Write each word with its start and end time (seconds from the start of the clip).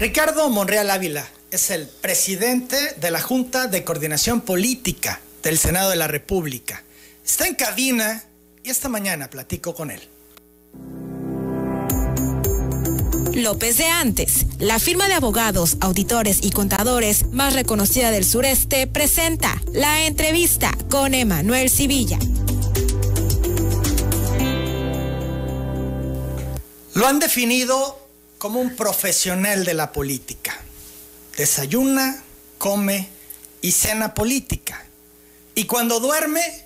Ricardo 0.00 0.48
Monreal 0.48 0.90
Ávila 0.90 1.28
es 1.50 1.68
el 1.68 1.86
presidente 1.86 2.94
de 2.96 3.10
la 3.10 3.20
Junta 3.20 3.66
de 3.66 3.84
Coordinación 3.84 4.40
Política 4.40 5.20
del 5.42 5.58
Senado 5.58 5.90
de 5.90 5.96
la 5.96 6.08
República. 6.08 6.82
Está 7.22 7.46
en 7.46 7.54
cabina 7.54 8.24
y 8.64 8.70
esta 8.70 8.88
mañana 8.88 9.28
platico 9.28 9.74
con 9.74 9.90
él. 9.90 10.00
López 13.34 13.76
de 13.76 13.88
Antes, 13.88 14.46
la 14.58 14.78
firma 14.78 15.06
de 15.06 15.12
abogados, 15.12 15.76
auditores 15.82 16.38
y 16.40 16.50
contadores 16.50 17.26
más 17.26 17.52
reconocida 17.52 18.10
del 18.10 18.24
sureste, 18.24 18.86
presenta 18.86 19.60
la 19.70 20.06
entrevista 20.06 20.72
con 20.88 21.12
Emanuel 21.12 21.68
Civilla. 21.68 22.18
Lo 26.94 27.06
han 27.06 27.18
definido 27.18 27.99
como 28.40 28.58
un 28.58 28.74
profesional 28.74 29.66
de 29.66 29.74
la 29.74 29.92
política. 29.92 30.58
Desayuna, 31.36 32.22
come 32.56 33.06
y 33.60 33.70
cena 33.70 34.14
política. 34.14 34.82
Y 35.54 35.66
cuando 35.66 36.00
duerme, 36.00 36.64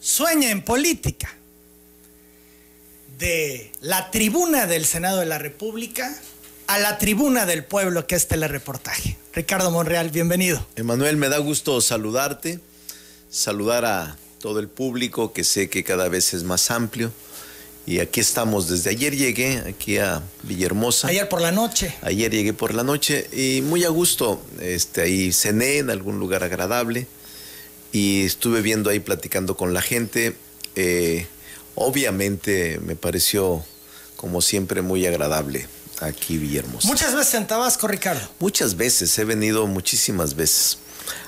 sueña 0.00 0.48
en 0.50 0.64
política. 0.64 1.30
De 3.18 3.70
la 3.82 4.10
tribuna 4.10 4.66
del 4.66 4.86
Senado 4.86 5.20
de 5.20 5.26
la 5.26 5.36
República 5.36 6.10
a 6.68 6.78
la 6.78 6.96
tribuna 6.96 7.44
del 7.44 7.66
pueblo, 7.66 8.06
que 8.06 8.14
es 8.14 8.26
telereportaje. 8.26 9.18
Ricardo 9.34 9.70
Monreal, 9.70 10.08
bienvenido. 10.08 10.66
Emanuel, 10.76 11.18
me 11.18 11.28
da 11.28 11.36
gusto 11.36 11.82
saludarte, 11.82 12.60
saludar 13.28 13.84
a 13.84 14.16
todo 14.38 14.58
el 14.58 14.68
público 14.68 15.34
que 15.34 15.44
sé 15.44 15.68
que 15.68 15.84
cada 15.84 16.08
vez 16.08 16.32
es 16.32 16.44
más 16.44 16.70
amplio 16.70 17.12
y 17.86 17.98
aquí 17.98 18.20
estamos, 18.20 18.68
desde 18.68 18.90
ayer 18.90 19.16
llegué 19.16 19.58
aquí 19.66 19.98
a 19.98 20.22
Villahermosa. 20.42 21.08
Ayer 21.08 21.28
por 21.28 21.40
la 21.40 21.50
noche. 21.50 21.94
Ayer 22.02 22.30
llegué 22.30 22.52
por 22.52 22.74
la 22.74 22.84
noche 22.84 23.26
y 23.32 23.62
muy 23.62 23.84
a 23.84 23.88
gusto. 23.88 24.40
Este, 24.60 25.02
ahí 25.02 25.32
cené 25.32 25.78
en 25.78 25.90
algún 25.90 26.20
lugar 26.20 26.44
agradable 26.44 27.06
y 27.92 28.24
estuve 28.24 28.62
viendo 28.62 28.90
ahí 28.90 29.00
platicando 29.00 29.56
con 29.56 29.74
la 29.74 29.82
gente. 29.82 30.36
Eh, 30.76 31.26
obviamente 31.74 32.78
me 32.84 32.94
pareció, 32.96 33.64
como 34.16 34.40
siempre, 34.40 34.82
muy 34.82 35.06
agradable 35.06 35.66
aquí 36.00 36.38
Villahermosa. 36.38 36.86
¿Muchas 36.86 37.14
veces 37.14 37.34
en 37.34 37.46
Tabasco, 37.46 37.88
Ricardo? 37.88 38.26
Muchas 38.38 38.76
veces, 38.76 39.18
he 39.18 39.24
venido 39.24 39.66
muchísimas 39.66 40.36
veces. 40.36 40.78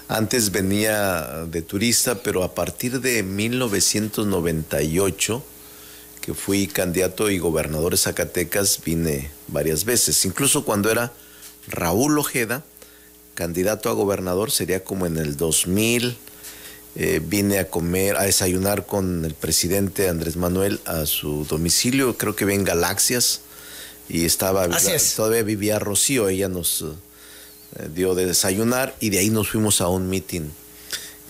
Antes 0.09 0.53
venía 0.53 1.47
de 1.51 1.63
turista, 1.63 2.23
pero 2.23 2.45
a 2.45 2.55
partir 2.55 3.01
de 3.01 3.23
1998 3.23 5.45
que 6.23 6.35
fui 6.35 6.69
candidato 6.69 7.29
y 7.31 7.39
gobernador 7.39 7.93
de 7.93 7.99
Zacatecas, 7.99 8.81
vine 8.83 9.31
varias 9.49 9.85
veces. 9.85 10.25
Incluso 10.25 10.65
cuando 10.65 10.91
era 10.91 11.13
Raúl 11.69 12.19
Ojeda, 12.19 12.65
candidato 13.35 13.91
a 13.91 13.93
gobernador, 13.93 14.51
sería 14.51 14.85
como 14.85 15.05
en 15.05 15.19
el 15.19 15.37
2000. 15.37 16.17
Eh, 16.95 17.21
vine 17.25 17.59
a 17.59 17.69
comer, 17.69 18.17
a 18.17 18.25
desayunar 18.25 18.85
con 18.87 19.25
el 19.25 19.35
presidente 19.35 20.11
Andrés 20.11 20.37
Manuel 20.37 20.79
a 20.85 21.07
su 21.07 21.47
domicilio, 21.47 22.19
creo 22.19 22.37
que 22.37 22.45
en 22.45 22.65
Galaxias, 22.65 23.41
y 24.11 24.27
estaba, 24.27 24.69
todavía 25.17 25.43
vivía 25.43 25.79
Rocío, 25.79 26.29
ella 26.29 26.49
nos 26.49 26.83
eh, 26.83 27.89
dio 27.95 28.15
de 28.15 28.27
desayunar 28.27 28.95
y 29.01 29.09
de 29.09 29.21
ahí 29.21 29.31
nos 29.31 29.49
fuimos 29.49 29.81
a 29.81 29.89
un 29.89 30.11
meeting, 30.11 30.51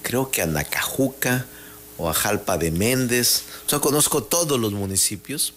creo 0.03 0.33
que 0.33 0.43
a 0.43 0.47
Nacajuca, 0.47 1.47
o 1.99 2.09
a 2.09 2.15
Jalpa 2.15 2.59
de 2.59 2.71
Méndez. 2.71 3.43
O 3.67 3.71
sea, 3.71 3.79
conozco 3.79 4.23
todos 4.23 4.59
los 4.59 4.73
municipios. 4.73 5.55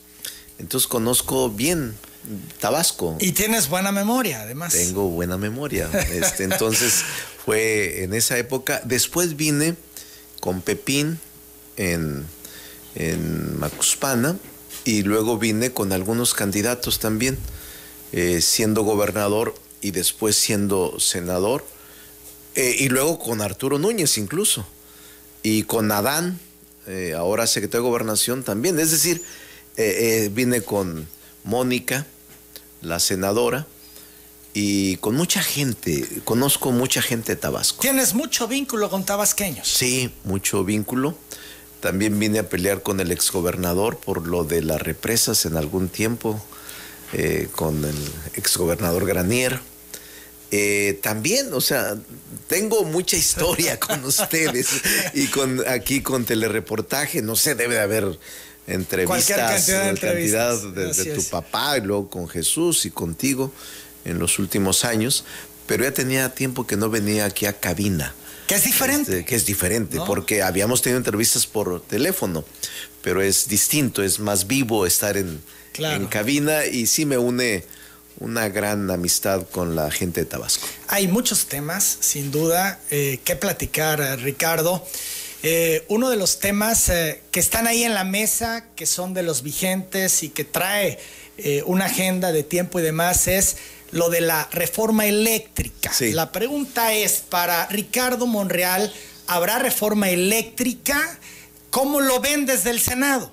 Entonces 0.57 0.87
conozco 0.87 1.49
bien 1.49 1.95
Tabasco. 2.59 3.17
Y 3.19 3.33
tienes 3.33 3.69
buena 3.69 3.91
memoria, 3.91 4.41
además. 4.41 4.73
Tengo 4.73 5.09
buena 5.09 5.37
memoria. 5.37 5.89
Este, 6.11 6.43
entonces 6.43 7.03
fue 7.45 8.03
en 8.03 8.13
esa 8.13 8.37
época. 8.37 8.81
Después 8.83 9.35
vine 9.35 9.75
con 10.39 10.61
Pepín 10.61 11.19
en, 11.77 12.25
en 12.95 13.59
Macuspana 13.59 14.37
y 14.85 15.03
luego 15.03 15.37
vine 15.37 15.71
con 15.71 15.91
algunos 15.91 16.33
candidatos 16.33 16.99
también, 16.99 17.37
eh, 18.11 18.41
siendo 18.41 18.83
gobernador 18.83 19.55
y 19.81 19.91
después 19.91 20.35
siendo 20.35 20.99
senador. 20.99 21.65
Eh, 22.55 22.75
y 22.79 22.89
luego 22.89 23.19
con 23.19 23.41
Arturo 23.41 23.79
Núñez 23.79 24.17
incluso 24.17 24.65
y 25.45 25.61
con 25.61 25.91
Adán, 25.91 26.39
eh, 26.87 27.13
ahora 27.15 27.45
secretario 27.45 27.83
de 27.83 27.89
Gobernación 27.89 28.41
también. 28.41 28.79
Es 28.79 28.89
decir, 28.89 29.21
eh, 29.77 30.23
eh, 30.25 30.31
vine 30.33 30.61
con 30.61 31.07
Mónica, 31.43 32.07
la 32.81 32.99
senadora, 32.99 33.67
y 34.55 34.97
con 34.97 35.15
mucha 35.15 35.43
gente, 35.43 36.03
conozco 36.23 36.71
mucha 36.71 36.99
gente 36.99 37.35
de 37.35 37.35
Tabasco. 37.35 37.79
¿Tienes 37.79 38.15
mucho 38.15 38.47
vínculo 38.47 38.89
con 38.89 39.05
tabasqueños? 39.05 39.67
Sí, 39.67 40.11
mucho 40.23 40.63
vínculo. 40.63 41.15
También 41.79 42.17
vine 42.17 42.39
a 42.39 42.49
pelear 42.49 42.81
con 42.81 42.99
el 42.99 43.11
exgobernador 43.11 43.99
por 43.99 44.25
lo 44.25 44.45
de 44.45 44.63
las 44.63 44.81
represas 44.81 45.45
en 45.45 45.57
algún 45.57 45.89
tiempo, 45.89 46.43
con 47.53 47.85
el 47.85 47.95
exgobernador 48.33 49.05
Granier. 49.05 49.59
Eh, 50.57 50.99
también, 51.01 51.51
o 51.51 51.59
sea, 51.59 51.97
tengo 52.47 52.85
mucha 52.85 53.17
historia 53.17 53.77
con 53.85 54.01
ustedes 54.05 54.69
y 55.13 55.27
con 55.27 55.61
aquí 55.67 55.99
con 55.99 56.23
telereportaje, 56.23 57.21
no 57.21 57.35
sé, 57.35 57.55
debe 57.55 57.75
de 57.75 57.81
haber 57.81 58.19
entrevistas, 58.65 59.65
cantidad 59.99 60.57
de, 60.57 60.93
de, 60.93 61.05
tu 61.13 61.23
papá 61.25 61.77
y 61.77 61.81
luego 61.81 62.09
con 62.09 62.29
Jesús 62.29 62.85
y 62.85 62.91
contigo 62.91 63.51
en 64.05 64.17
los 64.17 64.39
últimos 64.39 64.85
años, 64.85 65.25
pero 65.67 65.83
ya 65.83 65.93
tenía 65.93 66.33
tiempo 66.33 66.65
que 66.65 66.77
no 66.77 66.89
venía 66.89 67.25
aquí 67.25 67.47
a 67.47 67.59
cabina. 67.59 68.15
Que 68.47 68.55
es 68.55 68.63
diferente. 68.63 69.11
Este, 69.11 69.25
que 69.25 69.35
es 69.35 69.45
diferente, 69.45 69.99
porque 70.07 70.41
habíamos 70.41 70.81
tenido 70.81 70.99
entrevistas 70.99 71.45
por 71.45 71.81
teléfono, 71.81 72.45
pero 73.01 73.21
es 73.21 73.49
distinto, 73.49 74.01
es 74.01 74.19
más 74.19 74.47
vivo 74.47 74.85
estar 74.85 75.17
en, 75.17 75.41
en 75.79 76.07
cabina 76.07 76.65
y 76.65 76.87
sí 76.87 77.05
me 77.05 77.17
une 77.17 77.65
una 78.19 78.49
gran 78.49 78.89
amistad 78.91 79.43
con 79.49 79.75
la 79.75 79.91
gente 79.91 80.21
de 80.21 80.25
Tabasco. 80.25 80.67
Hay 80.87 81.07
muchos 81.07 81.47
temas, 81.47 81.97
sin 81.99 82.31
duda, 82.31 82.79
eh, 82.89 83.19
que 83.23 83.35
platicar, 83.35 83.99
eh, 83.99 84.15
Ricardo. 84.15 84.85
Eh, 85.43 85.85
uno 85.89 86.09
de 86.09 86.15
los 86.15 86.39
temas 86.39 86.91
que 87.31 87.39
están 87.39 87.67
ahí 87.67 87.83
en 87.83 87.93
la 87.93 88.03
mesa, 88.03 88.65
que 88.75 88.85
son 88.85 89.13
de 89.13 89.21
los 89.21 89.43
vigentes 89.43 90.23
y 90.23 90.29
que 90.29 90.43
trae 90.43 90.99
una 91.65 91.85
agenda 91.85 92.31
de 92.31 92.43
tiempo 92.43 92.79
y 92.79 92.81
demás, 92.81 93.27
es 93.27 93.57
lo 93.91 94.09
de 94.09 94.21
la 94.21 94.47
reforma 94.51 95.05
eléctrica. 95.05 95.91
La 95.99 96.31
pregunta 96.31 96.93
es, 96.93 97.21
para 97.29 97.67
Ricardo 97.67 98.25
Monreal, 98.25 98.91
¿habrá 99.27 99.59
reforma 99.59 100.09
eléctrica? 100.09 101.19
¿Cómo 101.69 101.99
lo 101.99 102.21
ven 102.21 102.47
desde 102.47 102.71
el 102.71 102.79
Senado? 102.79 103.31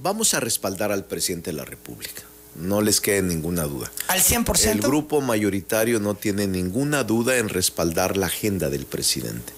Vamos 0.00 0.32
a 0.32 0.40
respaldar 0.40 0.90
al 0.90 1.04
presidente 1.04 1.50
de 1.50 1.56
la 1.56 1.64
República 1.64 2.22
no 2.58 2.80
les 2.80 3.00
quede 3.00 3.22
ninguna 3.22 3.64
duda. 3.64 3.90
¿Al 4.08 4.20
100%? 4.20 4.70
El 4.70 4.80
grupo 4.80 5.20
mayoritario 5.20 6.00
no 6.00 6.14
tiene 6.14 6.46
ninguna 6.46 7.04
duda 7.04 7.36
en 7.38 7.48
respaldar 7.48 8.16
la 8.16 8.26
agenda 8.26 8.70
del 8.70 8.86
presidente, 8.86 9.52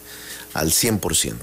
al 0.54 0.70
100%. 0.70 1.34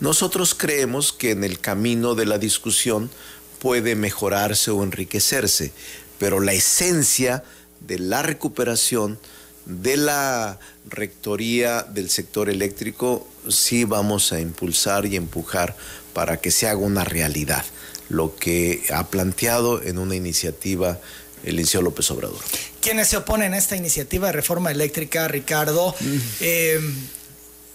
Nosotros 0.00 0.54
creemos 0.54 1.12
que 1.12 1.30
en 1.30 1.44
el 1.44 1.58
camino 1.60 2.14
de 2.14 2.26
la 2.26 2.38
discusión 2.38 3.10
puede 3.58 3.94
mejorarse 3.94 4.70
o 4.70 4.82
enriquecerse, 4.82 5.72
pero 6.18 6.40
la 6.40 6.52
esencia 6.52 7.44
de 7.80 7.98
la 7.98 8.22
recuperación 8.22 9.18
de 9.66 9.96
la 9.96 10.58
rectoría 10.88 11.82
del 11.82 12.10
sector 12.10 12.48
eléctrico 12.48 13.26
sí 13.48 13.84
vamos 13.84 14.32
a 14.32 14.40
impulsar 14.40 15.06
y 15.06 15.16
empujar 15.16 15.76
para 16.12 16.38
que 16.38 16.50
se 16.50 16.66
haga 16.66 16.78
una 16.78 17.04
realidad 17.04 17.64
lo 18.10 18.36
que 18.36 18.82
ha 18.92 19.08
planteado 19.08 19.82
en 19.82 19.98
una 19.98 20.14
iniciativa 20.14 21.00
el 21.42 21.56
Liceo 21.56 21.80
López 21.80 22.10
Obrador. 22.10 22.38
Quienes 22.82 23.08
se 23.08 23.16
oponen 23.16 23.54
a 23.54 23.58
esta 23.58 23.76
iniciativa 23.76 24.26
de 24.26 24.32
reforma 24.32 24.70
eléctrica, 24.70 25.26
Ricardo, 25.26 25.94
mm. 25.98 26.18
eh, 26.40 26.80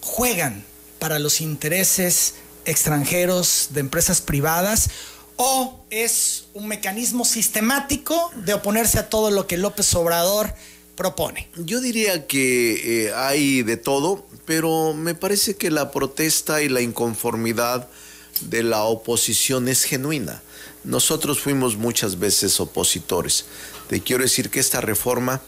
juegan 0.02 0.64
para 1.00 1.18
los 1.18 1.42
intereses 1.42 2.36
extranjeros 2.66 3.70
de 3.72 3.80
empresas 3.80 4.22
privadas 4.22 4.90
o 5.38 5.84
es 5.90 6.46
un 6.54 6.68
mecanismo 6.68 7.26
sistemático 7.26 8.32
de 8.36 8.54
oponerse 8.54 9.00
a 9.00 9.10
todo 9.10 9.32
lo 9.32 9.48
que 9.48 9.58
López 9.58 9.94
Obrador 9.96 10.54
propone? 10.96 11.50
Yo 11.58 11.82
diría 11.82 12.26
que 12.26 13.08
eh, 13.08 13.14
hay 13.14 13.64
de 13.64 13.78
todo, 13.78 14.26
pero 14.46 14.94
me 14.94 15.14
parece 15.14 15.56
que 15.56 15.70
la 15.70 15.92
protesta 15.92 16.62
y 16.62 16.70
la 16.70 16.82
inconformidad 16.82 17.90
de 18.42 18.64
la 18.64 18.84
oposición 18.84 19.68
es 19.68 19.84
genuina. 19.84 20.42
Nosotros 20.84 21.40
fuimos 21.40 21.78
muchas 21.78 22.20
veces 22.20 22.60
opositores. 22.60 23.46
Te 23.88 24.02
quiero 24.02 24.24
decir 24.24 24.50
que 24.50 24.60
esta 24.60 24.82
reforma 24.82 25.42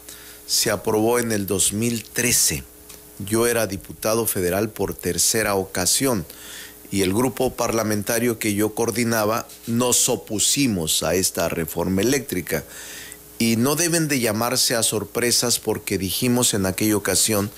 se 0.46 0.70
aprobó 0.70 1.18
en 1.18 1.32
el 1.32 1.46
2013. 1.46 2.64
Yo 3.18 3.46
era 3.46 3.66
diputado 3.66 4.26
federal 4.26 4.70
por 4.70 4.94
tercera 4.94 5.54
ocasión 5.54 6.24
y 6.90 7.02
el 7.02 7.12
grupo 7.12 7.54
parlamentario 7.54 8.38
que 8.38 8.54
yo 8.54 8.74
coordinaba 8.74 9.46
nos 9.66 10.08
opusimos 10.08 11.02
a 11.02 11.14
esta 11.14 11.48
reforma 11.48 12.02
eléctrica. 12.02 12.64
y 13.40 13.54
no 13.54 13.76
deben 13.76 14.08
de 14.08 14.18
llamarse 14.18 14.74
a 14.74 14.82
sorpresas 14.82 15.60
porque 15.60 15.96
dijimos 15.96 16.54
en 16.54 16.66
aquella 16.66 16.96
ocasión 16.96 17.52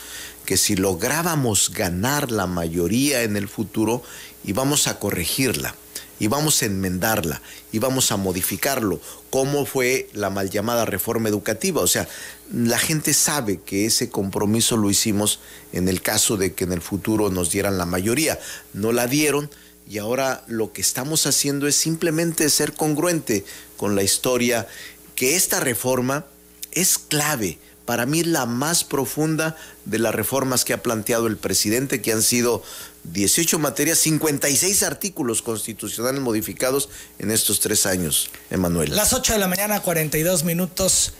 que 0.44 0.58
si 0.58 0.76
lográbamos 0.76 1.70
ganar 1.70 2.30
la 2.30 2.46
mayoría 2.46 3.22
en 3.22 3.34
el 3.36 3.48
futuro, 3.48 4.02
íbamos 4.44 4.86
a 4.86 4.98
corregirla, 4.98 5.74
íbamos 6.18 6.62
a 6.62 6.66
enmendarla, 6.66 7.40
íbamos 7.72 8.12
a 8.12 8.16
modificarlo, 8.16 9.00
como 9.30 9.66
fue 9.66 10.08
la 10.12 10.30
mal 10.30 10.50
llamada 10.50 10.84
reforma 10.84 11.28
educativa. 11.28 11.80
O 11.80 11.86
sea, 11.86 12.08
la 12.52 12.78
gente 12.78 13.14
sabe 13.14 13.60
que 13.60 13.86
ese 13.86 14.10
compromiso 14.10 14.76
lo 14.76 14.90
hicimos 14.90 15.40
en 15.72 15.88
el 15.88 16.02
caso 16.02 16.36
de 16.36 16.54
que 16.54 16.64
en 16.64 16.72
el 16.72 16.82
futuro 16.82 17.30
nos 17.30 17.50
dieran 17.50 17.78
la 17.78 17.86
mayoría. 17.86 18.38
No 18.72 18.92
la 18.92 19.06
dieron 19.06 19.50
y 19.88 19.98
ahora 19.98 20.44
lo 20.46 20.72
que 20.72 20.82
estamos 20.82 21.26
haciendo 21.26 21.66
es 21.66 21.74
simplemente 21.74 22.48
ser 22.50 22.74
congruente 22.74 23.44
con 23.76 23.96
la 23.96 24.02
historia 24.02 24.68
que 25.16 25.36
esta 25.36 25.58
reforma 25.58 26.26
es 26.70 26.98
clave. 26.98 27.58
Para 27.86 28.06
mí 28.06 28.22
la 28.22 28.46
más 28.46 28.84
profunda 28.84 29.56
de 29.84 29.98
las 29.98 30.14
reformas 30.14 30.64
que 30.64 30.72
ha 30.72 30.82
planteado 30.82 31.26
el 31.26 31.36
presidente, 31.36 32.00
que 32.00 32.12
han 32.12 32.22
sido 32.22 32.62
18 33.04 33.58
materias, 33.58 33.98
56 33.98 34.82
artículos 34.82 35.42
constitucionales 35.42 36.20
modificados 36.20 36.88
en 37.18 37.30
estos 37.30 37.60
tres 37.60 37.86
años, 37.86 38.30
Emanuel. 38.50 38.94
Las 38.94 39.12
8 39.12 39.34
de 39.34 39.38
la 39.38 39.48
mañana, 39.48 39.80
42 39.80 40.44
minutos. 40.44 41.12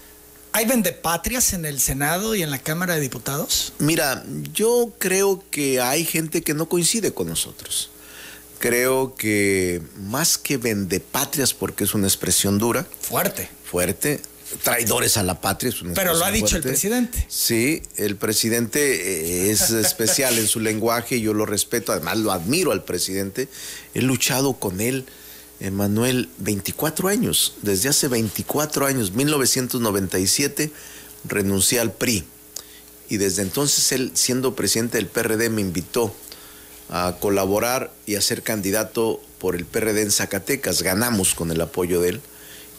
¿Hay 0.53 0.67
vendepatrias 0.67 1.53
en 1.53 1.65
el 1.65 1.81
Senado 1.81 2.35
y 2.35 2.43
en 2.43 2.51
la 2.51 2.59
Cámara 2.59 2.95
de 2.95 3.01
Diputados? 3.01 3.73
Mira, 3.79 4.25
yo 4.53 4.93
creo 4.99 5.45
que 5.51 5.81
hay 5.81 6.05
gente 6.05 6.43
que 6.43 6.55
no 6.55 6.69
coincide 6.69 7.13
con 7.13 7.29
nosotros. 7.29 7.91
Creo 8.59 9.15
que 9.15 9.81
más 9.97 10.37
que 10.37 10.59
vendepatrias, 10.59 11.55
porque 11.55 11.85
es 11.85 11.95
una 11.95 12.09
expresión 12.09 12.59
dura. 12.59 12.85
Fuerte 13.01 13.49
fuerte, 13.71 14.21
traidores 14.63 15.17
a 15.17 15.23
la 15.23 15.41
patria. 15.41 15.73
Pero 15.95 16.15
lo 16.15 16.25
ha 16.25 16.31
dicho 16.31 16.57
el 16.57 16.63
presidente. 16.63 17.25
Sí, 17.29 17.83
el 17.97 18.17
presidente 18.17 18.81
eh, 18.81 19.51
es 19.51 19.71
especial 19.71 20.39
en 20.39 20.47
su 20.47 20.61
lenguaje 20.61 21.17
y 21.17 21.23
yo 21.23 21.35
lo 21.35 21.47
respeto, 21.47 21.93
además 21.93 22.19
lo 22.19 22.33
admiro 22.33 22.73
al 22.73 22.85
presidente. 22.85 23.49
He 23.95 24.03
luchado 24.03 24.55
con 24.55 24.81
él, 24.81 25.07
Emanuel, 25.61 26.29
24 26.39 27.09
años, 27.09 27.55
desde 27.63 27.89
hace 27.89 28.09
24 28.09 28.87
años, 28.87 29.13
1997, 29.13 30.73
renuncié 31.25 31.81
al 31.81 31.93
PRI. 31.93 32.25
Y 33.09 33.17
desde 33.17 33.43
entonces 33.43 33.93
él, 33.93 34.13
siendo 34.15 34.55
presidente 34.55 34.97
del 34.99 35.07
PRD, 35.07 35.51
me 35.51 35.61
invitó 35.61 36.15
a 36.89 37.17
colaborar 37.21 37.93
y 38.07 38.15
a 38.17 38.21
ser 38.21 38.43
candidato 38.43 39.21
por 39.39 39.57
el 39.57 39.65
PRD 39.65 40.03
en 40.03 40.11
Zacatecas. 40.11 40.83
Ganamos 40.83 41.35
con 41.35 41.51
el 41.51 41.61
apoyo 41.61 42.01
de 42.01 42.11
él 42.11 42.21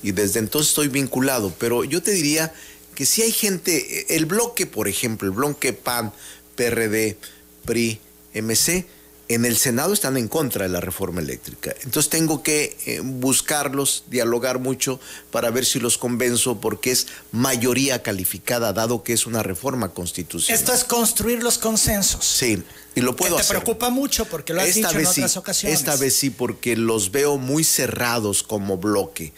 y 0.03 0.11
desde 0.11 0.39
entonces 0.39 0.69
estoy 0.69 0.87
vinculado, 0.87 1.53
pero 1.57 1.83
yo 1.83 2.01
te 2.01 2.11
diría 2.11 2.53
que 2.95 3.05
si 3.05 3.21
hay 3.21 3.31
gente, 3.31 4.15
el 4.15 4.25
bloque, 4.25 4.65
por 4.65 4.87
ejemplo, 4.87 5.27
el 5.27 5.33
bloque 5.33 5.73
PAN, 5.73 6.13
PRD, 6.55 7.17
PRI, 7.65 7.99
MC, 8.33 8.85
en 9.33 9.45
el 9.45 9.57
Senado 9.57 9.93
están 9.93 10.17
en 10.17 10.27
contra 10.27 10.63
de 10.63 10.69
la 10.69 10.81
reforma 10.81 11.21
eléctrica. 11.21 11.73
Entonces 11.83 12.09
tengo 12.09 12.43
que 12.43 12.77
eh, 12.85 12.99
buscarlos, 13.01 14.03
dialogar 14.09 14.59
mucho 14.59 14.99
para 15.31 15.49
ver 15.51 15.65
si 15.65 15.79
los 15.79 15.97
convenzo 15.97 16.59
porque 16.59 16.91
es 16.91 17.07
mayoría 17.31 18.03
calificada, 18.03 18.73
dado 18.73 19.03
que 19.03 19.13
es 19.13 19.25
una 19.25 19.41
reforma 19.41 19.93
constitucional. 19.93 20.59
Esto 20.59 20.73
es 20.73 20.83
construir 20.83 21.41
los 21.43 21.57
consensos. 21.57 22.25
Sí, 22.25 22.61
y 22.93 22.99
lo 22.99 23.15
puedo 23.15 23.37
que 23.37 23.43
te 23.43 23.49
preocupa 23.49 23.89
mucho 23.89 24.25
porque 24.25 24.53
lo 24.53 24.61
has 24.61 24.75
dicho 24.75 24.89
en 24.99 25.05
otras 25.05 25.37
ocasiones. 25.37 25.79
Esta 25.79 25.95
vez 25.95 26.13
sí, 26.13 26.29
porque 26.29 26.75
los 26.75 27.11
veo 27.11 27.37
muy 27.37 27.63
cerrados 27.63 28.43
como 28.43 28.77
bloque 28.77 29.33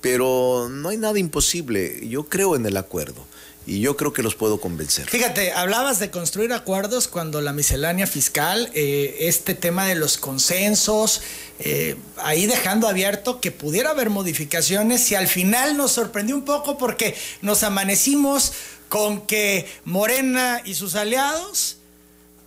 pero 0.00 0.68
no 0.70 0.90
hay 0.90 0.96
nada 0.96 1.18
imposible. 1.18 2.06
Yo 2.08 2.24
creo 2.24 2.56
en 2.56 2.66
el 2.66 2.76
acuerdo 2.76 3.26
y 3.68 3.80
yo 3.80 3.96
creo 3.96 4.12
que 4.14 4.22
los 4.22 4.34
puedo 4.34 4.60
convencer. 4.60 5.10
Fíjate, 5.10 5.52
hablabas 5.52 5.98
de 5.98 6.10
construir 6.10 6.52
acuerdos 6.54 7.06
cuando 7.06 7.42
la 7.42 7.52
miscelánea 7.52 8.06
fiscal, 8.06 8.70
eh, 8.74 9.16
este 9.20 9.54
tema 9.54 9.86
de 9.86 9.94
los 9.94 10.16
consensos, 10.16 11.20
eh, 11.58 11.96
ahí 12.16 12.46
dejando 12.46 12.88
abierto 12.88 13.40
que 13.40 13.50
pudiera 13.50 13.90
haber 13.90 14.08
modificaciones 14.08 15.10
y 15.12 15.16
al 15.16 15.28
final 15.28 15.76
nos 15.76 15.92
sorprendió 15.92 16.34
un 16.34 16.44
poco 16.44 16.78
porque 16.78 17.14
nos 17.42 17.62
amanecimos 17.62 18.52
con 18.88 19.26
que 19.26 19.66
Morena 19.84 20.62
y 20.64 20.74
sus 20.74 20.94
aliados 20.94 21.77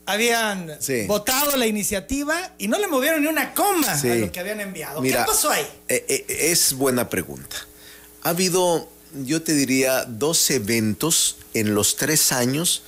habían 0.05 0.77
votado 1.07 1.55
la 1.57 1.67
iniciativa 1.67 2.53
y 2.57 2.67
no 2.67 2.79
le 2.79 2.87
movieron 2.87 3.21
ni 3.21 3.27
una 3.27 3.53
coma 3.53 3.91
a 3.91 4.15
lo 4.15 4.31
que 4.31 4.39
habían 4.39 4.59
enviado. 4.59 5.01
¿Qué 5.01 5.13
pasó 5.13 5.51
ahí? 5.51 5.65
Eh, 5.87 6.05
eh, 6.07 6.25
es 6.51 6.73
buena 6.73 7.09
pregunta. 7.09 7.55
Ha 8.23 8.29
habido, 8.29 8.89
yo 9.23 9.41
te 9.41 9.53
diría, 9.53 10.05
dos 10.05 10.49
eventos 10.49 11.37
en 11.53 11.75
los 11.75 11.95
tres 11.95 12.31
años 12.31 12.83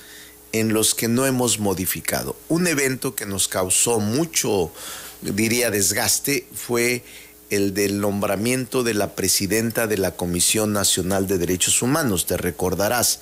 en 0.52 0.72
los 0.72 0.94
que 0.94 1.08
no 1.08 1.26
hemos 1.26 1.58
modificado. 1.58 2.36
Un 2.48 2.68
evento 2.68 3.16
que 3.16 3.26
nos 3.26 3.48
causó 3.48 3.98
mucho, 3.98 4.72
diría, 5.20 5.70
desgaste 5.70 6.46
fue 6.54 7.02
el 7.50 7.74
del 7.74 8.00
nombramiento 8.00 8.84
de 8.84 8.94
la 8.94 9.14
presidenta 9.14 9.86
de 9.86 9.98
la 9.98 10.12
Comisión 10.12 10.72
Nacional 10.72 11.26
de 11.26 11.38
Derechos 11.38 11.82
Humanos. 11.82 12.26
Te 12.26 12.36
recordarás 12.36 13.20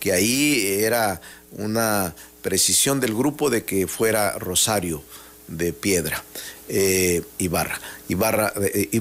que 0.00 0.12
ahí 0.12 0.66
era 0.80 1.20
una 1.52 2.14
precisión 2.42 3.00
del 3.00 3.14
grupo 3.14 3.48
de 3.48 3.64
que 3.64 3.86
fuera 3.86 4.38
Rosario 4.38 5.02
de 5.48 5.72
Piedra, 5.72 6.22
eh, 6.68 7.22
Ibarra, 7.38 7.80
Ibarra, 8.08 8.52
eh, 8.60 9.00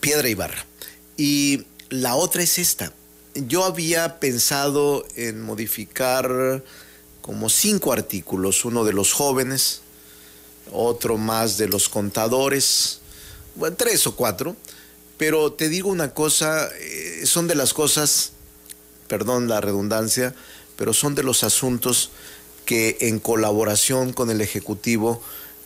Piedra 0.00 0.28
Ibarra. 0.28 0.66
Y 1.16 1.64
la 1.90 2.16
otra 2.16 2.42
es 2.42 2.58
esta. 2.58 2.92
Yo 3.34 3.64
había 3.64 4.20
pensado 4.20 5.06
en 5.16 5.42
modificar 5.42 6.62
como 7.22 7.48
cinco 7.48 7.92
artículos, 7.92 8.64
uno 8.64 8.84
de 8.84 8.92
los 8.92 9.12
jóvenes, 9.12 9.82
otro 10.72 11.16
más 11.16 11.58
de 11.58 11.68
los 11.68 11.88
contadores, 11.88 13.00
bueno, 13.54 13.76
tres 13.76 14.06
o 14.06 14.16
cuatro, 14.16 14.56
pero 15.16 15.52
te 15.52 15.68
digo 15.68 15.90
una 15.90 16.14
cosa, 16.14 16.68
eh, 16.78 17.22
son 17.26 17.48
de 17.48 17.54
las 17.54 17.74
cosas, 17.74 18.32
perdón 19.08 19.48
la 19.48 19.60
redundancia, 19.60 20.34
pero 20.76 20.94
son 20.94 21.14
de 21.14 21.22
los 21.22 21.42
asuntos 21.44 22.10
que 22.68 22.98
en 23.00 23.18
colaboración 23.18 24.12
con 24.12 24.30
el 24.30 24.42
Ejecutivo 24.42 25.22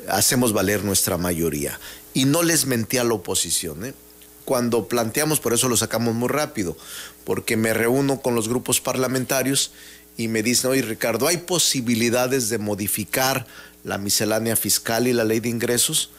hacemos 0.07 0.53
valer 0.53 0.85
nuestra 0.85 1.19
mayoría. 1.19 1.81
Y 2.15 2.27
no 2.27 2.45
les 2.45 2.67
mentí 2.67 2.97
a 2.97 3.03
la 3.03 3.15
oposición. 3.15 3.85
¿eh? 3.85 3.93
Cuando 4.45 4.87
planteamos, 4.87 5.41
por 5.41 5.53
eso 5.53 5.69
lo 5.69 5.77
sacamos 5.77 6.15
muy 6.15 6.29
rápido, 6.29 6.77
porque 7.25 7.57
me 7.57 7.75
reúno 7.75 8.23
con 8.23 8.37
los 8.37 8.49
grupos 8.49 8.81
parlamentarios 8.81 9.73
y 10.17 10.29
me 10.29 10.45
dicen, 10.45 10.71
oye 10.71 10.83
Ricardo, 10.83 11.27
¿hay 11.27 11.39
posibilidades 11.39 12.51
de 12.51 12.59
modificar 12.59 13.49
la 13.83 13.99
miscelánea 13.99 14.55
fiscal 14.55 15.09
y 15.09 15.13
la 15.13 15.25
ley 15.25 15.41
de 15.41 15.49
ingresos? 15.49 16.11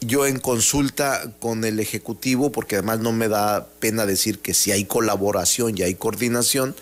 Yo 0.00 0.26
en 0.26 0.40
consulta 0.40 1.30
con 1.38 1.62
el 1.62 1.78
Ejecutivo, 1.78 2.50
porque 2.50 2.74
además 2.74 2.98
no 2.98 3.12
me 3.12 3.28
da 3.28 3.68
pena 3.78 4.04
decir 4.04 4.40
que 4.40 4.52
si 4.52 4.72
hay 4.72 4.84
colaboración 4.84 5.78
y 5.78 5.82
hay 5.82 5.94
coordinación, 5.94 6.74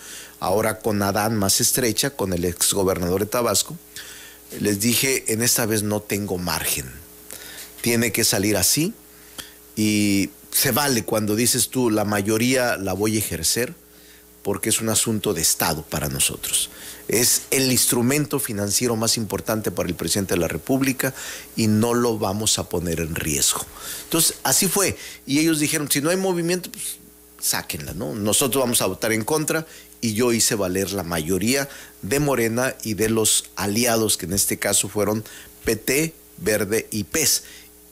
ahora 0.43 0.81
con 0.81 1.01
Adán 1.03 1.37
más 1.37 1.61
estrecha, 1.61 2.11
con 2.11 2.33
el 2.33 2.45
ex 2.45 2.75
gobernador 2.75 3.21
de 3.21 3.27
Tabasco, 3.27 3.77
les 4.61 4.81
dije, 4.81 5.33
en 5.33 5.41
esta 5.41 5.67
vez 5.67 5.85
no 5.85 6.01
tengo 6.01 6.37
margen. 6.37 6.91
Tiene 7.81 8.11
que 8.11 8.25
salir 8.25 8.57
así 8.57 8.93
y 9.77 10.31
se 10.51 10.73
vale 10.73 11.05
cuando 11.05 11.37
dices 11.37 11.69
tú, 11.69 11.91
la 11.91 12.05
mayoría 12.05 12.77
la 12.77 12.93
voy 12.93 13.15
a 13.17 13.19
ejercer 13.21 13.73
porque 14.43 14.71
es 14.71 14.81
un 14.81 14.89
asunto 14.89 15.33
de 15.33 15.43
Estado 15.43 15.83
para 15.83 16.09
nosotros. 16.09 16.71
Es 17.07 17.43
el 17.53 17.71
instrumento 17.71 18.41
financiero 18.41 18.97
más 18.97 19.17
importante 19.17 19.71
para 19.71 19.89
el 19.89 19.95
presidente 19.95 20.35
de 20.35 20.41
la 20.41 20.49
República 20.49 21.15
y 21.55 21.69
no 21.69 21.95
lo 21.95 22.19
vamos 22.19 22.59
a 22.59 22.69
poner 22.69 22.99
en 22.99 23.15
riesgo. 23.15 23.65
Entonces, 24.05 24.35
así 24.43 24.67
fue. 24.67 24.97
Y 25.25 25.39
ellos 25.39 25.61
dijeron, 25.61 25.89
si 25.89 26.01
no 26.01 26.11
hay 26.11 26.17
movimiento, 26.17 26.69
pues 26.73 26.97
sáquenla, 27.41 27.95
¿no? 27.95 28.15
Nosotros 28.15 28.63
vamos 28.63 28.83
a 28.83 28.87
votar 28.87 29.13
en 29.13 29.25
contra 29.25 29.67
y 30.03 30.13
yo 30.13 30.33
hice 30.33 30.57
valer 30.57 30.93
la 30.93 31.05
mayoría 31.05 31.69
de 32.03 32.21
Morena 32.21 32.75
y 32.83 32.95
de 32.95 33.09
los 33.09 33.45
aliados, 33.57 34.19
que 34.19 34.27
en 34.27 34.35
este 34.35 34.59
caso 34.59 34.91
fueron 34.91 35.25
PT, 35.65 36.13
Verde 36.39 36.89
y 36.91 37.05
PES. 37.05 37.45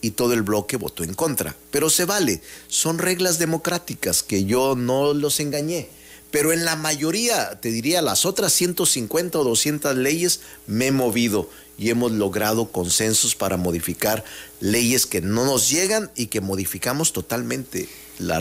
Y 0.03 0.13
todo 0.13 0.33
el 0.33 0.43
bloque 0.43 0.77
votó 0.77 1.05
en 1.05 1.15
contra. 1.15 1.55
Pero 1.71 1.89
se 1.89 2.05
vale, 2.05 2.43
son 2.69 2.99
reglas 2.99 3.39
democráticas 3.39 4.23
que 4.23 4.45
yo 4.45 4.75
no 4.75 5.15
los 5.15 5.41
engañé. 5.41 5.89
Pero 6.31 6.53
en 6.53 6.65
la 6.65 6.75
mayoría, 6.75 7.61
te 7.61 7.71
diría, 7.71 8.03
las 8.03 8.25
otras 8.25 8.53
150 8.53 9.39
o 9.39 9.45
200 9.45 9.97
leyes 9.97 10.41
me 10.67 10.89
he 10.89 10.93
movido 10.93 11.49
y 11.79 11.91
hemos 11.91 12.13
logrado 12.13 12.73
consensos 12.73 13.35
para 13.35 13.57
modificar 13.57 14.25
leyes 14.59 15.07
que 15.07 15.21
no 15.21 15.45
nos 15.45 15.71
llegan 15.71 16.11
y 16.17 16.27
que 16.27 16.41
modificamos 16.41 17.13
totalmente 17.13 17.89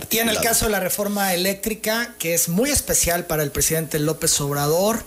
y 0.09 0.17
en 0.17 0.29
el 0.29 0.39
caso 0.39 0.65
de 0.65 0.71
la 0.71 0.79
reforma 0.79 1.33
eléctrica, 1.33 2.15
que 2.19 2.33
es 2.33 2.49
muy 2.49 2.69
especial 2.69 3.25
para 3.25 3.43
el 3.43 3.51
presidente 3.51 3.99
López 3.99 4.39
Obrador, 4.41 5.03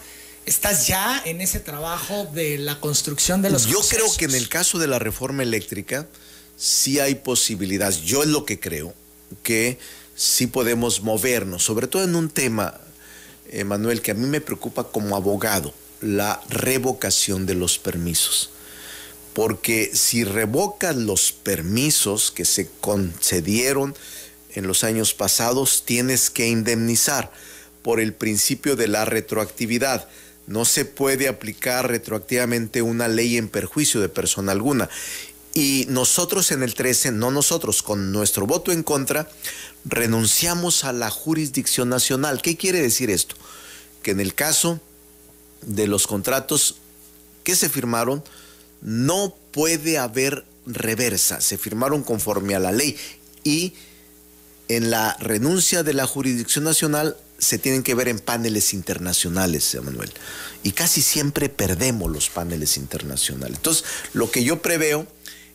¿estás 0.46 0.86
ya 0.86 1.20
en 1.24 1.40
ese 1.40 1.60
trabajo 1.60 2.26
de 2.32 2.58
la 2.58 2.80
construcción 2.80 3.42
de 3.42 3.50
los 3.50 3.66
Yo 3.66 3.80
creo 3.88 4.06
que 4.16 4.24
en 4.24 4.34
el 4.34 4.48
caso 4.48 4.78
de 4.78 4.86
la 4.86 4.98
reforma 4.98 5.42
eléctrica 5.42 6.06
sí 6.56 7.00
hay 7.00 7.16
posibilidades, 7.16 8.02
yo 8.02 8.22
es 8.22 8.28
lo 8.28 8.44
que 8.44 8.58
creo, 8.60 8.94
que 9.42 9.78
sí 10.14 10.46
podemos 10.46 11.02
movernos, 11.02 11.62
sobre 11.62 11.86
todo 11.86 12.04
en 12.04 12.14
un 12.14 12.30
tema, 12.30 12.80
Manuel, 13.66 14.00
que 14.00 14.12
a 14.12 14.14
mí 14.14 14.26
me 14.26 14.40
preocupa 14.40 14.84
como 14.84 15.16
abogado, 15.16 15.74
la 16.00 16.40
revocación 16.48 17.46
de 17.46 17.54
los 17.54 17.78
permisos. 17.78 18.50
Porque 19.34 19.90
si 19.94 20.24
revocan 20.24 21.06
los 21.06 21.32
permisos 21.32 22.30
que 22.30 22.44
se 22.44 22.68
concedieron 22.80 23.94
en 24.54 24.66
los 24.66 24.84
años 24.84 25.14
pasados, 25.14 25.84
tienes 25.84 26.30
que 26.30 26.48
indemnizar 26.48 27.32
por 27.82 28.00
el 28.00 28.14
principio 28.14 28.76
de 28.76 28.88
la 28.88 29.04
retroactividad. 29.04 30.08
No 30.46 30.64
se 30.64 30.84
puede 30.84 31.28
aplicar 31.28 31.88
retroactivamente 31.88 32.82
una 32.82 33.08
ley 33.08 33.36
en 33.36 33.48
perjuicio 33.48 34.00
de 34.00 34.08
persona 34.08 34.52
alguna. 34.52 34.88
Y 35.54 35.86
nosotros 35.88 36.50
en 36.50 36.62
el 36.62 36.74
13, 36.74 37.12
no 37.12 37.30
nosotros, 37.30 37.82
con 37.82 38.10
nuestro 38.12 38.46
voto 38.46 38.72
en 38.72 38.82
contra, 38.82 39.28
renunciamos 39.84 40.84
a 40.84 40.92
la 40.92 41.10
jurisdicción 41.10 41.88
nacional. 41.88 42.40
¿Qué 42.40 42.56
quiere 42.56 42.80
decir 42.80 43.10
esto? 43.10 43.36
Que 44.02 44.12
en 44.12 44.20
el 44.20 44.34
caso 44.34 44.80
de 45.60 45.86
los 45.86 46.06
contratos 46.06 46.76
que 47.44 47.54
se 47.54 47.68
firmaron, 47.68 48.24
no 48.80 49.34
puede 49.52 49.98
haber 49.98 50.44
reversa. 50.66 51.40
Se 51.40 51.58
firmaron 51.58 52.02
conforme 52.02 52.54
a 52.54 52.60
la 52.60 52.72
ley 52.72 52.96
y 53.44 53.74
en 54.76 54.90
la 54.90 55.16
renuncia 55.20 55.82
de 55.82 55.94
la 55.94 56.06
jurisdicción 56.06 56.64
nacional 56.64 57.16
se 57.38 57.58
tienen 57.58 57.82
que 57.82 57.94
ver 57.94 58.08
en 58.08 58.20
paneles 58.20 58.72
internacionales, 58.72 59.76
Manuel. 59.82 60.12
Y 60.62 60.72
casi 60.72 61.02
siempre 61.02 61.48
perdemos 61.48 62.10
los 62.10 62.30
paneles 62.30 62.76
internacionales. 62.76 63.56
Entonces, 63.56 63.84
lo 64.12 64.30
que 64.30 64.44
yo 64.44 64.62
preveo 64.62 65.06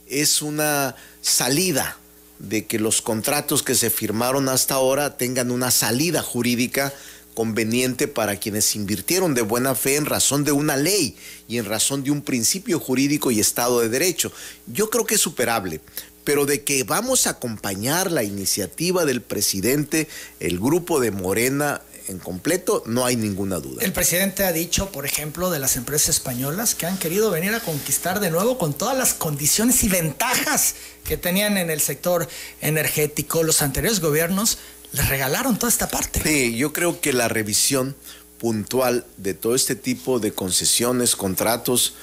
es 0.08 0.42
una 0.42 0.96
salida 1.22 1.98
de 2.40 2.66
que 2.66 2.80
los 2.80 3.02
contratos 3.02 3.64
que 3.64 3.74
se 3.74 3.90
firmaron 3.90 4.50
hasta 4.50 4.76
ahora 4.76 5.18
tengan 5.18 5.50
una 5.50 5.72
salida 5.72 6.22
jurídica 6.22 6.94
conveniente 7.38 8.08
para 8.08 8.38
quienes 8.38 8.76
invirtieron 8.76 9.36
de 9.36 9.44
buena 9.44 9.76
fe 9.76 9.96
en 9.96 10.08
razón 10.08 10.44
de 10.44 10.52
una 10.52 10.76
ley 10.76 11.16
y 11.48 11.60
en 11.60 11.66
razón 11.66 12.04
de 12.04 12.10
un 12.10 12.24
principio 12.24 12.80
jurídico 12.80 13.30
y 13.30 13.40
Estado 13.40 13.80
de 13.80 13.90
Derecho. 13.90 14.32
Yo 14.66 14.90
creo 14.90 15.06
que 15.06 15.16
es 15.16 15.22
superable, 15.22 15.80
pero 16.28 16.46
de 16.46 16.62
que 16.62 16.84
vamos 16.84 17.26
a 17.26 17.30
acompañar 17.30 18.12
la 18.12 18.22
iniciativa 18.22 19.06
del 19.06 19.22
presidente, 19.22 20.10
el 20.42 20.60
grupo 20.60 21.00
de 21.00 21.12
Morena 21.12 21.82
en 22.10 22.20
completo, 22.20 22.84
no 22.86 23.06
hay 23.06 23.16
ninguna 23.16 23.60
duda. 23.60 23.82
El 23.82 23.94
presidente 23.94 24.44
ha 24.44 24.52
dicho, 24.52 24.92
por 24.92 25.06
ejemplo, 25.06 25.50
de 25.52 25.60
las 25.60 25.78
empresas 25.78 26.10
españolas 26.10 26.76
que 26.76 26.86
han 26.86 26.98
querido 26.98 27.32
venir 27.32 27.54
a 27.54 27.62
conquistar 27.62 28.20
de 28.20 28.30
nuevo 28.30 28.58
con 28.58 28.74
todas 28.74 28.98
las 28.98 29.14
condiciones 29.14 29.86
y 29.86 29.88
ventajas 29.88 30.76
que 31.06 31.16
tenían 31.16 31.58
en 31.58 31.70
el 31.70 31.80
sector 31.80 32.28
energético. 32.60 33.44
Los 33.44 33.62
anteriores 33.62 34.02
gobiernos 34.02 34.58
les 34.92 35.08
regalaron 35.08 35.58
toda 35.58 35.72
esta 35.72 35.88
parte. 35.88 36.22
Sí, 36.22 36.58
yo 36.58 36.74
creo 36.74 37.00
que 37.00 37.14
la 37.14 37.30
revisión 37.30 37.96
puntual 38.38 39.06
de 39.16 39.34
todo 39.34 39.56
este 39.56 39.78
tipo 39.78 40.20
de 40.20 40.34
concesiones, 40.34 41.16
contratos 41.16 41.94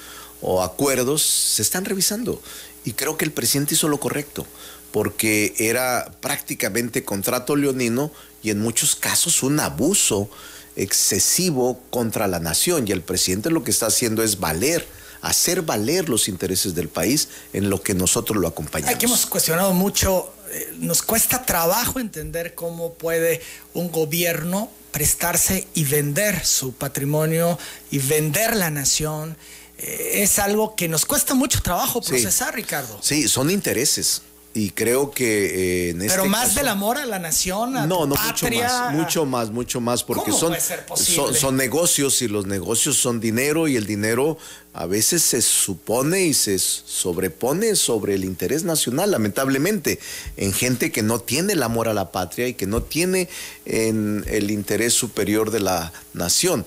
o 0.41 0.63
acuerdos 0.63 1.21
se 1.21 1.61
están 1.61 1.85
revisando 1.85 2.41
y 2.85 2.93
creo 2.93 3.17
que 3.17 3.25
el 3.25 3.31
presidente 3.31 3.73
hizo 3.73 3.89
lo 3.89 3.99
correcto, 3.99 4.45
porque 4.91 5.53
era 5.57 6.11
prácticamente 6.21 7.03
contrato 7.03 7.55
leonino 7.55 8.11
y 8.41 8.51
en 8.51 8.61
muchos 8.61 8.95
casos 8.95 9.43
un 9.43 9.59
abuso 9.59 10.29
excesivo 10.75 11.81
contra 11.89 12.27
la 12.27 12.39
nación. 12.39 12.87
Y 12.87 12.91
el 12.91 13.01
presidente 13.01 13.49
lo 13.49 13.63
que 13.63 13.71
está 13.71 13.87
haciendo 13.87 14.23
es 14.23 14.39
valer 14.39 14.87
hacer 15.25 15.63
valer 15.63 16.07
los 16.07 16.27
intereses 16.27 16.75
del 16.75 16.87
país 16.87 17.29
en 17.51 17.69
lo 17.69 17.81
que 17.81 17.95
nosotros 17.95 18.37
lo 18.37 18.47
acompañamos. 18.47 18.93
Aquí 18.93 19.05
hemos 19.05 19.25
cuestionado 19.25 19.73
mucho, 19.73 20.31
eh, 20.51 20.73
nos 20.77 21.01
cuesta 21.01 21.43
trabajo 21.43 21.99
entender 21.99 22.53
cómo 22.53 22.93
puede 22.93 23.41
un 23.73 23.91
gobierno 23.91 24.69
prestarse 24.91 25.67
y 25.73 25.83
vender 25.83 26.45
su 26.45 26.73
patrimonio 26.73 27.57
y 27.89 27.97
vender 27.97 28.55
la 28.55 28.69
nación 28.69 29.35
es 29.77 30.39
algo 30.39 30.75
que 30.75 30.87
nos 30.87 31.05
cuesta 31.05 31.33
mucho 31.33 31.61
trabajo 31.61 32.01
procesar, 32.01 32.55
Ricardo. 32.55 32.97
Sí, 33.01 33.27
son 33.27 33.49
intereses. 33.49 34.21
Y 34.57 34.69
creo 34.69 35.11
que 35.11 35.87
eh, 35.87 35.89
en 35.89 35.99
Pero 35.99 36.27
más 36.27 36.55
del 36.55 36.69
amor 36.69 36.97
a 36.97 37.05
la 37.05 37.19
nación, 37.19 37.75
a 37.75 37.85
no, 37.85 38.05
no, 38.07 38.15
mucho 38.15 38.47
más, 38.49 38.93
mucho 38.93 39.25
más, 39.25 39.51
mucho 39.51 39.81
más, 39.81 40.03
porque 40.05 40.31
son, 40.31 40.55
son, 40.95 41.35
son, 41.35 41.57
negocios 41.57 42.21
y 42.21 42.29
los 42.29 42.45
negocios 42.45 42.95
son 42.95 43.19
dinero 43.19 43.67
y 43.67 43.75
el 43.75 43.85
dinero 43.85 44.37
a 44.71 44.85
veces 44.85 45.23
se 45.23 45.41
supone 45.41 46.21
y 46.21 46.33
se 46.33 46.57
sobrepone 46.57 47.75
sobre 47.75 48.15
el 48.15 48.23
interés 48.23 48.63
nacional, 48.63 49.11
lamentablemente, 49.11 49.99
en 50.37 50.53
gente 50.53 50.89
que 50.89 51.01
no 51.01 51.19
tiene 51.19 51.51
el 51.51 51.61
amor 51.61 51.89
a 51.89 51.93
la 51.93 52.13
patria 52.13 52.47
y 52.47 52.53
que 52.53 52.65
no 52.65 52.81
tiene 52.81 53.27
en 53.65 54.23
el 54.27 54.51
interés 54.51 54.93
superior 54.93 55.51
de 55.51 55.59
la 55.59 55.91
nación. 56.13 56.65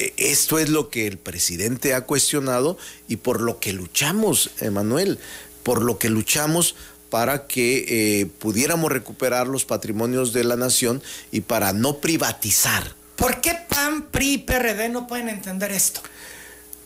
E, 0.00 0.14
esto 0.16 0.58
es 0.58 0.70
lo 0.70 0.88
que 0.88 1.06
el 1.06 1.18
presidente 1.18 1.94
ha 1.94 2.00
cuestionado 2.00 2.78
y 3.06 3.16
por 3.16 3.40
lo 3.40 3.60
que 3.60 3.72
luchamos, 3.74 4.50
Emanuel, 4.60 5.18
por 5.62 5.82
lo 5.82 5.98
que 5.98 6.08
luchamos 6.08 6.74
para 7.10 7.46
que 7.46 8.20
eh, 8.20 8.26
pudiéramos 8.26 8.90
recuperar 8.90 9.46
los 9.46 9.64
patrimonios 9.64 10.32
de 10.32 10.44
la 10.44 10.56
nación 10.56 11.02
y 11.30 11.42
para 11.42 11.72
no 11.72 11.98
privatizar. 11.98 12.94
¿Por 13.16 13.42
qué 13.42 13.54
PAN, 13.68 14.06
PRI 14.10 14.32
y 14.32 14.38
PRD 14.38 14.88
no 14.88 15.06
pueden 15.06 15.28
entender 15.28 15.70
esto? 15.72 16.00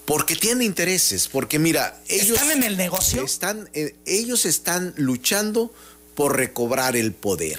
Porque 0.06 0.34
tienen 0.34 0.62
intereses, 0.62 1.28
porque 1.28 1.58
mira, 1.58 2.00
ellos 2.08 2.30
están 2.30 2.50
en 2.50 2.62
el 2.64 2.76
negocio. 2.76 3.24
Están, 3.24 3.70
eh, 3.72 3.94
ellos 4.06 4.44
están 4.44 4.92
luchando 4.96 5.72
por 6.14 6.36
recobrar 6.36 6.96
el 6.96 7.12
poder. 7.12 7.58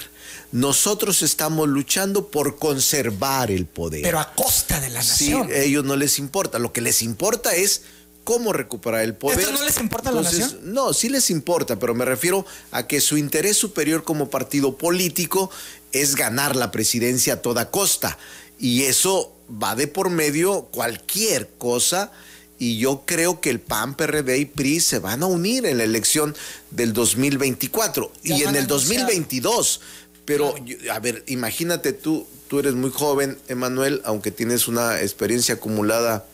Nosotros 0.52 1.22
estamos 1.22 1.68
luchando 1.68 2.28
por 2.28 2.58
conservar 2.58 3.52
el 3.52 3.66
poder. 3.66 4.02
Pero 4.04 4.20
a 4.20 4.34
costa 4.34 4.80
de 4.80 4.90
la 4.90 5.00
nación. 5.00 5.48
Sí, 5.48 5.54
a 5.54 5.60
ellos 5.60 5.84
no 5.84 5.96
les 5.96 6.20
importa. 6.20 6.60
Lo 6.60 6.72
que 6.72 6.82
les 6.82 7.02
importa 7.02 7.54
es 7.56 7.84
cómo 8.24 8.54
recuperar 8.54 9.02
el 9.02 9.14
poder. 9.14 9.40
¿Esto 9.40 9.52
no 9.54 9.64
les 9.64 9.80
importa 9.80 10.10
a 10.10 10.14
la 10.14 10.22
nación? 10.22 10.60
No, 10.64 10.94
sí 10.94 11.10
les 11.10 11.30
importa, 11.30 11.78
pero 11.78 11.94
me 11.94 12.06
refiero 12.06 12.46
a 12.72 12.88
que 12.88 13.00
su 13.02 13.18
interés 13.18 13.58
superior 13.58 14.04
como 14.04 14.30
partido 14.30 14.78
político 14.78 15.50
es 15.92 16.16
ganar 16.16 16.56
la 16.56 16.72
presidencia 16.72 17.36
a 17.36 17.42
toda 17.42 17.72
costa. 17.72 18.18
Y 18.60 18.84
eso 18.84 19.34
va 19.62 19.76
de 19.76 19.88
por 19.88 20.10
medio 20.10 20.64
cualquier 20.72 21.50
cosa 21.58 22.12
y 22.58 22.78
yo 22.78 23.04
creo 23.06 23.42
que 23.42 23.50
el 23.50 23.60
PAN, 23.60 23.96
PRD 23.96 24.38
y 24.38 24.46
PRI 24.46 24.80
se 24.80 25.00
van 25.00 25.24
a 25.24 25.26
unir 25.26 25.66
en 25.66 25.78
la 25.78 25.84
elección 25.84 26.36
del 26.72 26.94
2024 26.94 28.12
y 28.24 28.44
en 28.44 28.56
el 28.56 28.68
2022. 28.68 29.82
Pero, 30.26 30.56
a 30.92 31.00
ver, 31.00 31.24
imagínate 31.28 31.94
tú, 31.94 32.28
tú 32.48 32.60
eres 32.60 32.74
muy 32.74 32.90
joven, 32.90 33.38
Emanuel, 33.48 34.02
aunque 34.06 34.32
tienes 34.32 34.68
una 34.68 35.02
experiencia 35.02 35.56
acumulada 35.56 36.26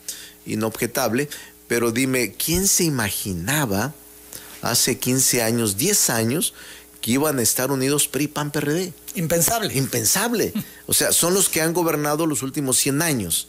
inobjetable, 0.46 1.30
pero 1.68 1.92
dime, 1.92 2.34
¿quién 2.34 2.68
se 2.68 2.84
imaginaba 2.84 3.94
hace 4.62 4.98
15 4.98 5.44
años, 5.44 5.78
10 5.78 6.10
años, 6.10 6.54
que 7.02 7.12
iban 7.12 7.40
a 7.40 7.42
estar 7.42 7.72
unidos 7.72 8.08
PRI, 8.08 8.28
PAN, 8.28 8.52
PRD? 8.52 8.94
Impensable. 9.16 9.74
Impensable. 9.74 10.54
O 10.88 10.94
sea, 10.94 11.14
son 11.14 11.34
los 11.34 11.48
que 11.48 11.62
han 11.62 11.72
gobernado 11.72 12.26
los 12.26 12.44
últimos 12.44 12.78
100 12.78 13.02
años 13.02 13.48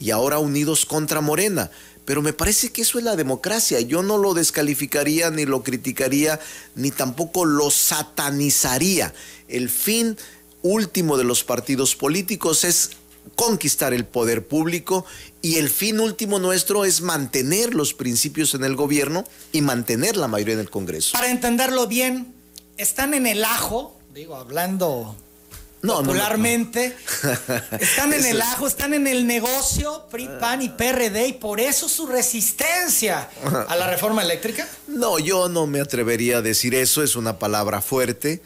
y 0.00 0.10
ahora 0.10 0.40
unidos 0.40 0.86
contra 0.86 1.20
Morena. 1.20 1.70
Pero 2.10 2.22
me 2.22 2.32
parece 2.32 2.70
que 2.70 2.82
eso 2.82 2.98
es 2.98 3.04
la 3.04 3.14
democracia. 3.14 3.78
Yo 3.82 4.02
no 4.02 4.18
lo 4.18 4.34
descalificaría, 4.34 5.30
ni 5.30 5.44
lo 5.46 5.62
criticaría, 5.62 6.40
ni 6.74 6.90
tampoco 6.90 7.44
lo 7.44 7.70
satanizaría. 7.70 9.14
El 9.46 9.70
fin 9.70 10.16
último 10.62 11.16
de 11.16 11.22
los 11.22 11.44
partidos 11.44 11.94
políticos 11.94 12.64
es 12.64 12.90
conquistar 13.36 13.94
el 13.94 14.06
poder 14.06 14.44
público 14.44 15.06
y 15.40 15.58
el 15.58 15.70
fin 15.70 16.00
último 16.00 16.40
nuestro 16.40 16.84
es 16.84 17.00
mantener 17.00 17.76
los 17.76 17.94
principios 17.94 18.56
en 18.56 18.64
el 18.64 18.74
gobierno 18.74 19.24
y 19.52 19.60
mantener 19.60 20.16
la 20.16 20.26
mayoría 20.26 20.54
en 20.54 20.60
el 20.62 20.70
Congreso. 20.70 21.12
Para 21.12 21.30
entenderlo 21.30 21.86
bien, 21.86 22.34
están 22.76 23.14
en 23.14 23.28
el 23.28 23.44
ajo, 23.44 23.96
digo, 24.12 24.34
hablando 24.34 25.14
popularmente. 25.80 26.96
están 27.80 28.12
en 28.12 28.24
el 28.24 28.40
ajo, 28.40 28.66
están 28.66 28.94
en 28.94 29.06
el 29.06 29.26
negocio, 29.26 30.06
PRI, 30.10 30.28
PAN 30.40 30.62
y 30.62 30.68
PRD, 30.68 31.28
y 31.28 31.32
por 31.34 31.60
eso 31.60 31.88
su 31.88 32.06
resistencia 32.06 33.28
a 33.68 33.76
la 33.76 33.88
reforma 33.88 34.22
eléctrica. 34.22 34.68
No, 34.86 35.18
yo 35.18 35.48
no 35.48 35.66
me 35.66 35.80
atrevería 35.80 36.38
a 36.38 36.42
decir 36.42 36.74
eso, 36.74 37.02
es 37.02 37.16
una 37.16 37.38
palabra 37.38 37.80
fuerte, 37.80 38.42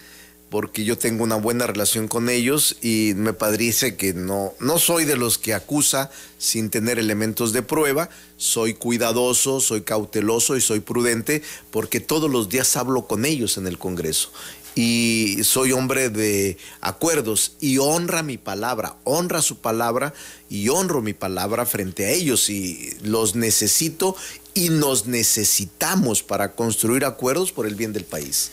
porque 0.51 0.85
yo 0.85 0.97
tengo 0.97 1.25
una 1.25 1.35
buena 1.35 1.67
relación 1.67 2.07
con 2.07 2.29
ellos 2.29 2.77
y 2.81 3.15
me 3.17 3.33
parece 3.33 3.97
que 3.97 4.15
no, 4.15 4.53
no 4.61 4.79
soy 4.79 5.05
de 5.05 5.17
los 5.17 5.37
que 5.37 5.53
acusa 5.53 6.13
sin 6.39 6.71
tener 6.71 7.01
elementos 7.01 7.53
de 7.53 7.63
prueba, 7.63 8.09
soy 8.37 8.75
cuidadoso, 8.75 9.61
soy 9.61 9.81
cauteloso 9.83 10.57
y 10.57 10.61
soy 10.61 10.79
prudente, 10.79 11.43
porque 11.73 11.99
todos 11.99 12.31
los 12.31 12.49
días 12.49 12.77
hablo 12.77 13.09
con 13.09 13.25
ellos 13.25 13.57
en 13.57 13.67
el 13.67 13.79
Congreso 13.79 14.31
y 14.75 15.39
soy 15.45 15.73
hombre 15.73 16.11
de 16.11 16.57
acuerdos 16.81 17.53
y 17.61 17.79
honra 17.79 18.23
mi 18.23 18.39
palabra, 18.39 18.97
honra 19.05 19.43
su 19.43 19.59
palabra 19.59 20.13
y 20.49 20.69
honro 20.69 21.03
mi 21.03 21.15
palabra 21.15 21.67
frente 21.67 22.07
a 22.07 22.11
ellos 22.11 22.51
y 22.51 22.97
los 23.03 23.35
necesito 23.35 24.17
y 24.55 24.69
nos 24.69 25.07
necesitamos 25.07 26.23
para 26.23 26.53
construir 26.53 27.05
acuerdos 27.05 27.53
por 27.53 27.67
el 27.67 27.75
bien 27.75 27.93
del 27.93 28.05
país. 28.05 28.51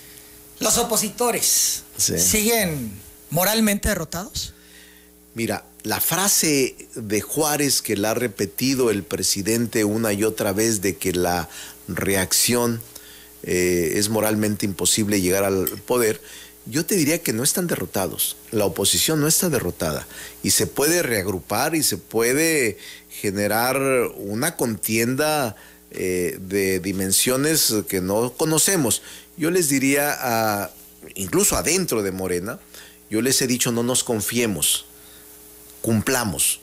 Los 0.60 0.78
opositores 0.78 1.84
siguen 1.98 2.92
¿Moralmente 3.32 3.88
derrotados? 3.88 4.54
Mira, 5.34 5.64
la 5.84 6.02
frase 6.02 6.76
de 6.96 7.22
Juárez 7.22 7.82
que 7.82 7.96
la 7.96 8.12
ha 8.12 8.14
repetido 8.14 8.92
el 8.92 9.04
presidente 9.04 9.86
una 9.86 10.12
y 10.12 10.26
otra 10.26 10.52
vez 10.52 10.82
de 10.82 10.98
que 10.98 11.14
la 11.14 11.48
reacción 11.88 12.82
eh, 13.44 13.94
es 13.96 14.10
moralmente 14.10 14.66
imposible 14.66 15.22
llegar 15.22 15.44
al 15.44 15.68
poder, 15.86 16.22
yo 16.68 16.86
te 16.86 16.96
diría 16.96 17.24
que 17.24 17.34
no 17.34 17.44
están 17.44 17.68
derrotados. 17.68 18.38
La 18.52 18.66
oposición 18.66 19.20
no 19.20 19.28
está 19.28 19.50
derrotada 19.50 20.08
y 20.44 20.52
se 20.52 20.68
puede 20.68 21.02
reagrupar 21.02 21.76
y 21.76 21.82
se 21.82 21.98
puede 21.98 22.78
generar 23.10 23.82
una 24.16 24.56
contienda 24.56 25.56
eh, 25.90 26.38
de 26.40 26.80
dimensiones 26.80 27.74
que 27.88 28.00
no 28.00 28.34
conocemos. 28.34 29.02
Yo 29.38 29.50
les 29.50 29.70
diría, 29.70 30.16
a, 30.20 30.72
incluso 31.16 31.58
adentro 31.58 32.04
de 32.04 32.12
Morena, 32.12 32.60
yo 33.10 33.22
les 33.22 33.42
he 33.42 33.48
dicho 33.48 33.72
no 33.72 33.82
nos 33.82 34.04
confiemos 34.04 34.86
cumplamos. 35.82 36.60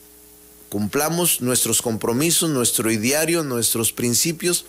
Cumplamos 0.69 1.41
nuestros 1.41 1.83
compromisos, 1.83 2.51
nuestro 2.51 2.91
ideario, 2.91 3.43
nuestros 3.43 3.93
principios 3.93 4.67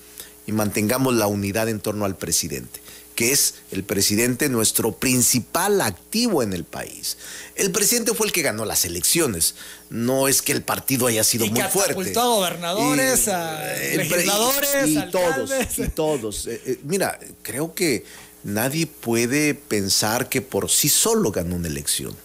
y 0.49 0.51
mantengamos 0.51 1.13
la 1.13 1.27
unidad 1.27 1.69
en 1.69 1.79
torno 1.79 2.05
al 2.05 2.17
presidente, 2.17 2.79
que 3.13 3.31
es 3.31 3.53
el 3.71 3.83
presidente 3.83 4.49
nuestro 4.49 4.93
principal 4.93 5.79
activo 5.79 6.41
en 6.41 6.53
el 6.53 6.63
país. 6.63 7.17
El 7.53 7.71
presidente 7.71 8.15
fue 8.15 8.25
el 8.25 8.33
que 8.33 8.41
ganó 8.41 8.65
las 8.65 8.83
elecciones, 8.83 9.53
no 9.91 10.27
es 10.27 10.41
que 10.41 10.51
el 10.51 10.63
partido 10.63 11.05
haya 11.05 11.23
sido 11.23 11.45
muy 11.45 11.61
fuerte. 11.61 11.91
a 12.19 12.23
gobernadores, 12.23 13.27
a 13.27 13.61
legisladores, 13.95 14.87
y, 14.87 15.11
todos, 15.11 15.51
y 15.77 15.87
todos. 15.89 16.47
Eh, 16.47 16.59
eh, 16.65 16.79
mira, 16.81 17.19
creo 17.43 17.75
que 17.75 18.05
nadie 18.43 18.87
puede 18.87 19.53
pensar 19.53 20.29
que 20.29 20.41
por 20.41 20.71
sí 20.71 20.89
solo 20.89 21.29
ganó 21.29 21.57
una 21.57 21.67
elección 21.67 22.15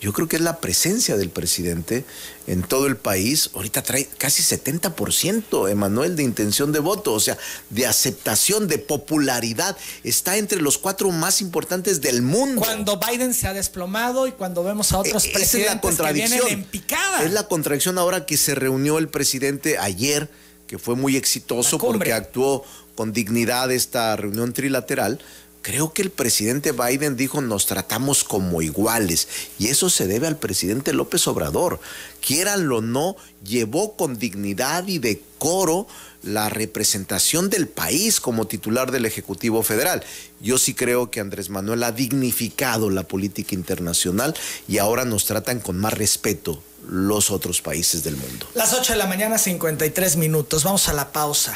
yo 0.00 0.12
creo 0.12 0.28
que 0.28 0.36
es 0.36 0.42
la 0.42 0.60
presencia 0.60 1.16
del 1.16 1.30
presidente 1.30 2.04
en 2.46 2.62
todo 2.62 2.86
el 2.86 2.96
país. 2.96 3.50
Ahorita 3.54 3.82
trae 3.82 4.06
casi 4.18 4.42
70%, 4.42 5.70
Emanuel, 5.70 6.14
de 6.14 6.22
intención 6.22 6.70
de 6.72 6.78
voto, 6.78 7.12
o 7.12 7.20
sea, 7.20 7.36
de 7.70 7.86
aceptación, 7.86 8.68
de 8.68 8.78
popularidad. 8.78 9.76
Está 10.04 10.36
entre 10.36 10.60
los 10.60 10.78
cuatro 10.78 11.10
más 11.10 11.40
importantes 11.40 12.00
del 12.00 12.22
mundo. 12.22 12.60
Cuando 12.60 12.98
Biden 12.98 13.34
se 13.34 13.48
ha 13.48 13.54
desplomado 13.54 14.26
y 14.26 14.32
cuando 14.32 14.62
vemos 14.62 14.92
a 14.92 14.98
otros 14.98 15.26
presidentes 15.26 15.54
es 15.54 15.66
la 15.66 15.80
contradicción. 15.80 16.40
que 16.40 16.44
vienen 16.46 16.64
en 16.64 16.70
picada. 16.70 17.24
Es 17.24 17.32
la 17.32 17.48
contradicción 17.48 17.98
ahora 17.98 18.24
que 18.24 18.36
se 18.36 18.54
reunió 18.54 18.98
el 18.98 19.08
presidente 19.08 19.78
ayer, 19.78 20.30
que 20.68 20.78
fue 20.78 20.94
muy 20.94 21.16
exitoso 21.16 21.78
porque 21.78 22.12
actuó 22.12 22.64
con 22.94 23.12
dignidad 23.12 23.70
esta 23.72 24.16
reunión 24.16 24.52
trilateral 24.52 25.20
Creo 25.62 25.92
que 25.92 26.02
el 26.02 26.10
presidente 26.10 26.72
Biden 26.72 27.16
dijo 27.16 27.40
nos 27.40 27.66
tratamos 27.66 28.24
como 28.24 28.62
iguales 28.62 29.28
y 29.58 29.68
eso 29.68 29.90
se 29.90 30.06
debe 30.06 30.26
al 30.26 30.38
presidente 30.38 30.92
López 30.92 31.26
Obrador. 31.26 31.80
Quieranlo 32.20 32.78
o 32.78 32.80
no, 32.80 33.16
llevó 33.44 33.96
con 33.96 34.18
dignidad 34.18 34.86
y 34.86 34.98
decoro 34.98 35.86
la 36.22 36.48
representación 36.48 37.50
del 37.50 37.68
país 37.68 38.20
como 38.20 38.46
titular 38.46 38.90
del 38.90 39.06
Ejecutivo 39.06 39.62
Federal. 39.62 40.04
Yo 40.40 40.58
sí 40.58 40.74
creo 40.74 41.10
que 41.10 41.20
Andrés 41.20 41.50
Manuel 41.50 41.82
ha 41.82 41.92
dignificado 41.92 42.90
la 42.90 43.02
política 43.02 43.54
internacional 43.54 44.34
y 44.66 44.78
ahora 44.78 45.04
nos 45.04 45.26
tratan 45.26 45.60
con 45.60 45.78
más 45.78 45.92
respeto 45.92 46.62
los 46.88 47.30
otros 47.30 47.60
países 47.60 48.02
del 48.04 48.16
mundo. 48.16 48.46
Las 48.54 48.72
8 48.72 48.92
de 48.92 48.98
la 48.98 49.06
mañana, 49.06 49.38
53 49.38 50.16
minutos. 50.16 50.64
Vamos 50.64 50.88
a 50.88 50.92
la 50.92 51.12
pausa. 51.12 51.54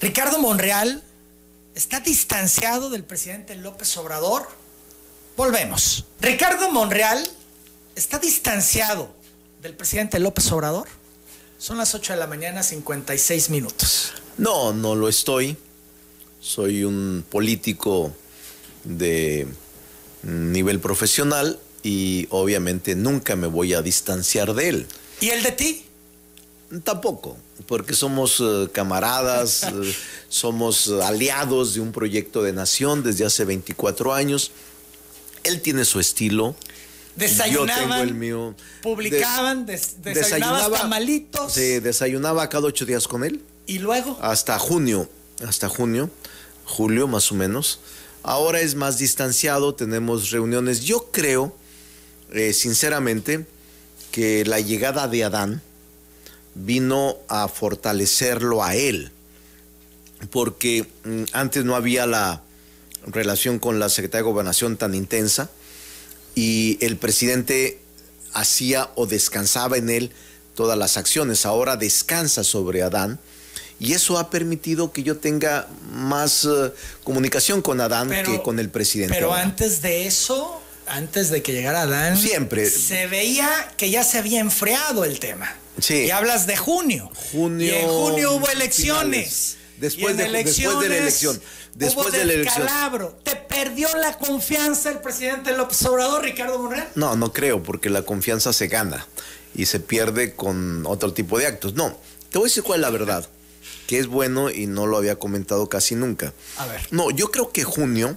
Ricardo 0.00 0.38
Monreal 0.38 1.02
está 1.76 2.00
distanciado 2.00 2.88
del 2.88 3.04
presidente 3.04 3.54
López 3.54 3.96
Obrador. 3.98 4.48
Volvemos. 5.36 6.06
Ricardo 6.20 6.70
Monreal 6.72 7.22
está 7.94 8.18
distanciado 8.18 9.14
del 9.60 9.74
presidente 9.74 10.18
López 10.18 10.50
Obrador. 10.50 10.88
Son 11.58 11.76
las 11.76 11.94
8 11.94 12.14
de 12.14 12.18
la 12.18 12.26
mañana, 12.26 12.62
56 12.62 13.50
minutos. 13.50 14.14
No, 14.38 14.72
no 14.72 14.94
lo 14.94 15.08
estoy. 15.08 15.56
Soy 16.40 16.82
un 16.82 17.24
político 17.28 18.12
de 18.84 19.46
nivel 20.22 20.80
profesional 20.80 21.60
y 21.82 22.26
obviamente 22.30 22.94
nunca 22.96 23.36
me 23.36 23.48
voy 23.48 23.74
a 23.74 23.82
distanciar 23.82 24.54
de 24.54 24.68
él. 24.70 24.86
¿Y 25.20 25.28
el 25.28 25.42
de 25.42 25.52
ti? 25.52 25.84
Tampoco, 26.84 27.36
porque 27.66 27.94
somos 27.94 28.40
eh, 28.40 28.68
camaradas, 28.72 29.62
eh, 29.64 29.94
somos 30.28 30.88
aliados 30.88 31.74
de 31.74 31.80
un 31.80 31.92
proyecto 31.92 32.42
de 32.42 32.52
nación 32.52 33.02
desde 33.02 33.24
hace 33.24 33.44
24 33.44 34.12
años. 34.12 34.52
Él 35.42 35.60
tiene 35.60 35.84
su 35.84 36.00
estilo. 36.00 36.54
Desayunaban, 37.14 37.82
yo 37.82 37.88
tengo 37.88 38.02
el 38.02 38.14
mío. 38.14 38.54
Publicaban, 38.82 39.64
desayunaba 39.64 40.70
tamalitos. 40.70 41.52
Sí, 41.52 41.80
desayunaba 41.80 42.48
cada 42.48 42.66
ocho 42.66 42.84
días 42.84 43.08
con 43.08 43.24
él. 43.24 43.40
¿Y 43.66 43.78
luego? 43.78 44.18
Hasta 44.20 44.58
junio, 44.58 45.08
hasta 45.46 45.68
junio, 45.68 46.10
julio 46.64 47.08
más 47.08 47.32
o 47.32 47.34
menos. 47.34 47.80
Ahora 48.22 48.60
es 48.60 48.74
más 48.74 48.98
distanciado, 48.98 49.74
tenemos 49.74 50.30
reuniones. 50.30 50.80
Yo 50.80 51.10
creo, 51.10 51.56
eh, 52.32 52.52
sinceramente, 52.52 53.46
que 54.10 54.44
la 54.44 54.60
llegada 54.60 55.08
de 55.08 55.24
Adán, 55.24 55.62
vino 56.56 57.16
a 57.28 57.48
fortalecerlo 57.48 58.64
a 58.64 58.74
él, 58.74 59.10
porque 60.30 60.86
mm, 61.04 61.24
antes 61.32 61.64
no 61.64 61.76
había 61.76 62.06
la 62.06 62.42
relación 63.06 63.58
con 63.58 63.78
la 63.78 63.88
Secretaría 63.88 64.24
de 64.24 64.30
Gobernación 64.30 64.76
tan 64.76 64.94
intensa 64.94 65.50
y 66.34 66.78
el 66.84 66.96
presidente 66.96 67.80
hacía 68.32 68.90
o 68.94 69.06
descansaba 69.06 69.76
en 69.76 69.90
él 69.90 70.12
todas 70.54 70.78
las 70.78 70.96
acciones. 70.96 71.46
Ahora 71.46 71.76
descansa 71.76 72.42
sobre 72.42 72.82
Adán 72.82 73.18
y 73.78 73.92
eso 73.92 74.18
ha 74.18 74.30
permitido 74.30 74.92
que 74.92 75.02
yo 75.02 75.18
tenga 75.18 75.68
más 75.92 76.44
eh, 76.44 76.72
comunicación 77.04 77.62
con 77.62 77.80
Adán 77.80 78.10
que 78.10 78.42
con 78.42 78.58
el 78.58 78.70
presidente. 78.70 79.14
Pero 79.14 79.34
antes 79.34 79.82
de 79.82 80.06
eso, 80.06 80.60
antes 80.86 81.30
de 81.30 81.42
que 81.42 81.52
llegara 81.52 81.82
Adán, 81.82 82.16
siempre 82.16 82.68
se 82.68 83.06
veía 83.06 83.48
que 83.76 83.90
ya 83.90 84.02
se 84.02 84.18
había 84.18 84.40
enfriado 84.40 85.04
el 85.04 85.20
tema. 85.20 85.54
Sí. 85.78 86.04
Y 86.06 86.10
hablas 86.10 86.46
de 86.46 86.56
junio. 86.56 87.10
Junio. 87.32 87.66
Y 87.66 87.70
en 87.70 87.88
junio 87.88 88.32
hubo 88.32 88.48
elecciones. 88.48 89.56
Después, 89.78 90.16
de, 90.16 90.24
después 90.24 90.78
de 90.80 90.88
la 90.88 90.96
elección. 90.96 91.40
Después 91.74 92.12
de 92.12 92.24
la 92.24 92.32
elección. 92.32 92.66
¿Te 93.22 93.36
perdió 93.36 93.88
la 93.96 94.16
confianza 94.16 94.90
el 94.90 95.00
presidente 95.00 95.56
López 95.56 95.84
Obrador, 95.84 96.22
Ricardo 96.22 96.58
Monreal? 96.58 96.88
No, 96.94 97.16
no 97.16 97.32
creo, 97.32 97.62
porque 97.62 97.90
la 97.90 98.02
confianza 98.02 98.52
se 98.52 98.68
gana 98.68 99.06
y 99.54 99.66
se 99.66 99.80
pierde 99.80 100.34
con 100.34 100.86
otro 100.86 101.12
tipo 101.12 101.38
de 101.38 101.46
actos. 101.46 101.74
No, 101.74 101.98
te 102.30 102.38
voy 102.38 102.46
a 102.46 102.48
decir 102.48 102.62
cuál 102.62 102.80
es 102.80 102.82
la 102.82 102.90
verdad, 102.90 103.28
que 103.86 103.98
es 103.98 104.06
bueno 104.06 104.50
y 104.50 104.66
no 104.66 104.86
lo 104.86 104.96
había 104.96 105.18
comentado 105.18 105.68
casi 105.68 105.94
nunca. 105.94 106.32
A 106.56 106.66
ver. 106.66 106.80
No, 106.90 107.10
yo 107.10 107.30
creo 107.30 107.52
que 107.52 107.64
junio 107.64 108.16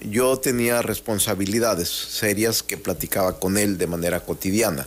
yo 0.00 0.38
tenía 0.38 0.82
responsabilidades 0.82 1.88
serias 1.88 2.62
que 2.62 2.76
platicaba 2.76 3.38
con 3.38 3.58
él 3.58 3.78
de 3.78 3.86
manera 3.86 4.20
cotidiana. 4.20 4.86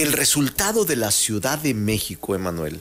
El 0.00 0.14
resultado 0.14 0.86
de 0.86 0.96
la 0.96 1.10
Ciudad 1.10 1.58
de 1.58 1.74
México, 1.74 2.34
Emanuel, 2.34 2.80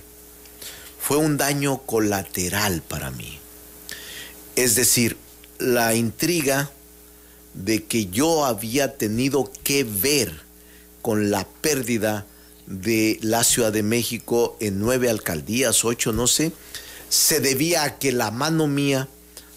fue 1.01 1.17
un 1.17 1.35
daño 1.35 1.79
colateral 1.79 2.81
para 2.81 3.11
mí. 3.11 3.39
Es 4.55 4.75
decir, 4.75 5.17
la 5.57 5.95
intriga 5.95 6.71
de 7.53 7.83
que 7.83 8.05
yo 8.05 8.45
había 8.45 8.95
tenido 8.95 9.51
que 9.65 9.83
ver 9.83 10.31
con 11.01 11.29
la 11.29 11.45
pérdida 11.45 12.25
de 12.67 13.19
la 13.21 13.43
Ciudad 13.43 13.73
de 13.73 13.83
México 13.83 14.55
en 14.61 14.79
nueve 14.79 15.09
alcaldías, 15.09 15.83
ocho, 15.83 16.13
no 16.13 16.25
sé, 16.25 16.53
se 17.09 17.41
debía 17.41 17.83
a 17.83 17.99
que 17.99 18.13
la 18.13 18.31
mano 18.31 18.65
mía 18.65 19.09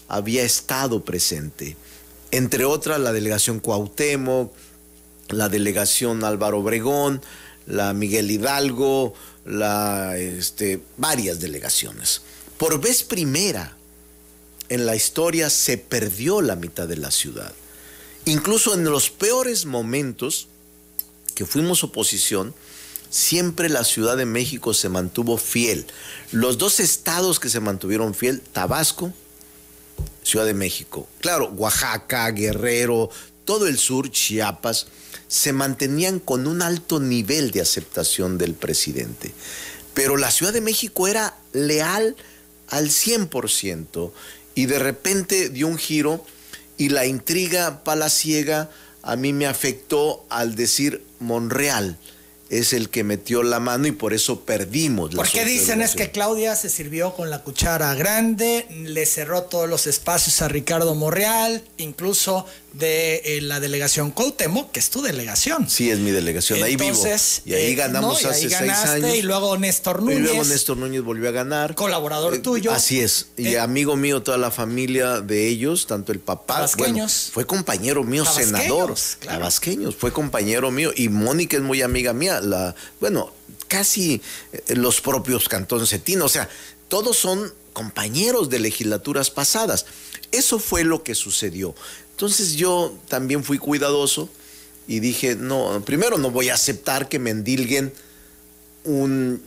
había 0.09 0.43
estado 0.43 1.05
presente. 1.05 1.77
Entre 2.31 2.65
otras, 2.65 2.99
la 2.99 3.13
delegación 3.13 3.61
Cuauhtémoc, 3.61 4.51
la 5.29 5.47
delegación 5.47 6.25
Álvaro 6.25 6.59
Obregón, 6.59 7.21
la 7.67 7.93
Miguel 7.93 8.31
Hidalgo, 8.31 9.13
la, 9.45 10.17
este, 10.17 10.81
varias 10.97 11.39
delegaciones. 11.39 12.21
Por 12.57 12.79
vez 12.79 13.03
primera 13.03 13.75
en 14.69 14.85
la 14.85 14.95
historia 14.95 15.49
se 15.49 15.77
perdió 15.77 16.41
la 16.41 16.55
mitad 16.55 16.87
de 16.87 16.97
la 16.97 17.11
ciudad. 17.11 17.53
Incluso 18.25 18.73
en 18.73 18.85
los 18.85 19.09
peores 19.09 19.65
momentos 19.65 20.47
que 21.35 21.45
fuimos 21.45 21.83
oposición, 21.83 22.53
siempre 23.09 23.69
la 23.69 23.83
Ciudad 23.83 24.17
de 24.17 24.25
México 24.25 24.73
se 24.73 24.89
mantuvo 24.89 25.37
fiel. 25.37 25.85
Los 26.31 26.57
dos 26.57 26.79
estados 26.79 27.39
que 27.39 27.49
se 27.49 27.59
mantuvieron 27.59 28.15
fiel, 28.15 28.41
Tabasco, 28.41 29.13
Ciudad 30.23 30.45
de 30.45 30.53
México. 30.53 31.07
Claro, 31.19 31.51
Oaxaca, 31.55 32.31
Guerrero, 32.31 33.09
todo 33.45 33.67
el 33.67 33.77
sur, 33.77 34.09
Chiapas, 34.09 34.87
se 35.27 35.53
mantenían 35.53 36.19
con 36.19 36.47
un 36.47 36.61
alto 36.61 36.99
nivel 36.99 37.51
de 37.51 37.61
aceptación 37.61 38.37
del 38.37 38.53
presidente. 38.53 39.33
Pero 39.93 40.17
la 40.17 40.31
Ciudad 40.31 40.53
de 40.53 40.61
México 40.61 41.07
era 41.07 41.35
leal 41.51 42.15
al 42.69 42.89
100% 42.89 44.11
y 44.55 44.65
de 44.65 44.79
repente 44.79 45.49
dio 45.49 45.67
un 45.67 45.77
giro 45.77 46.25
y 46.77 46.89
la 46.89 47.05
intriga 47.05 47.83
palaciega 47.83 48.69
a 49.01 49.15
mí 49.15 49.33
me 49.33 49.45
afectó 49.45 50.25
al 50.29 50.55
decir 50.55 51.03
Monreal 51.19 51.97
es 52.59 52.73
el 52.73 52.89
que 52.89 53.03
metió 53.03 53.41
la 53.41 53.59
mano 53.59 53.87
y 53.87 53.91
por 53.91 54.13
eso 54.13 54.41
perdimos. 54.41 55.13
La 55.13 55.23
¿Por 55.23 55.31
qué 55.31 55.43
dicen 55.43 55.81
es 55.81 55.95
que 55.95 56.11
Claudia 56.11 56.55
se 56.55 56.69
sirvió 56.69 57.15
con 57.15 57.29
la 57.29 57.43
cuchara 57.43 57.93
grande, 57.95 58.67
le 58.69 59.05
cerró 59.05 59.43
todos 59.43 59.67
los 59.67 59.87
espacios 59.87 60.41
a 60.41 60.47
Ricardo 60.47 60.93
Monreal, 60.93 61.63
incluso 61.77 62.45
de 62.73 63.21
eh, 63.23 63.41
la 63.41 63.59
delegación 63.59 64.11
Cuauhtémoc, 64.11 64.71
que 64.71 64.79
es 64.79 64.89
tu 64.89 65.01
delegación. 65.01 65.69
Sí, 65.69 65.91
es 65.91 65.99
mi 65.99 66.11
delegación, 66.11 66.61
ahí 66.63 66.75
vivo. 66.75 66.97
Y 67.45 67.53
ahí 67.53 67.71
eh, 67.71 67.75
ganamos 67.75 68.25
hace 68.25 68.49
seis 68.49 68.53
años. 68.53 69.15
Y 69.15 69.21
luego 69.21 69.57
Néstor 69.57 70.01
Núñez. 70.01 70.19
Y 70.19 70.21
luego 70.21 70.43
Néstor 70.43 70.77
Núñez 70.77 71.03
volvió 71.03 71.29
a 71.29 71.31
ganar. 71.31 71.75
Colaborador 71.75 72.33
eh, 72.33 72.39
tuyo. 72.39 72.71
Así 72.71 72.99
es. 72.99 73.27
Y 73.37 73.55
amigo 73.55 73.95
mío, 73.95 74.23
toda 74.23 74.37
la 74.37 74.49
familia 74.49 75.21
de 75.21 75.47
ellos, 75.47 75.85
tanto 75.85 76.11
el 76.11 76.19
papá. 76.19 76.55
Tabasqueños. 76.55 77.29
fue 77.31 77.45
compañero 77.45 78.03
mío, 78.03 78.25
senador. 78.25 78.95
Claro. 79.19 79.39
Tabasqueños, 79.39 79.95
fue 79.95 80.11
compañero 80.11 80.71
mío. 80.71 80.91
Y 80.95 81.09
Mónica 81.09 81.57
es 81.57 81.63
muy 81.63 81.83
amiga 81.83 82.13
mía. 82.13 82.41
La, 82.41 82.75
bueno, 82.99 83.31
casi 83.67 84.21
los 84.67 84.99
propios 84.99 85.47
Cantón 85.47 85.85
Cetina. 85.85 86.25
O 86.25 86.29
sea, 86.29 86.49
todos 86.87 87.17
son 87.17 87.53
compañeros 87.73 88.49
de 88.49 88.59
legislaturas 88.59 89.29
pasadas. 89.29 89.85
Eso 90.31 90.57
fue 90.57 90.83
lo 90.83 91.03
que 91.03 91.13
sucedió. 91.13 91.75
Entonces 92.13 92.53
yo 92.55 92.93
también 93.07 93.43
fui 93.43 93.57
cuidadoso 93.57 94.29
y 94.87 94.99
dije, 94.99 95.35
no, 95.35 95.81
primero 95.85 96.17
no 96.17 96.31
voy 96.31 96.49
a 96.49 96.53
aceptar 96.53 97.09
que 97.09 97.19
me 97.19 97.31
endilguen 97.31 97.93
un, 98.83 99.41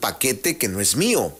paquete 0.00 0.56
que 0.58 0.68
no 0.68 0.80
es 0.80 0.96
mío. 0.96 1.32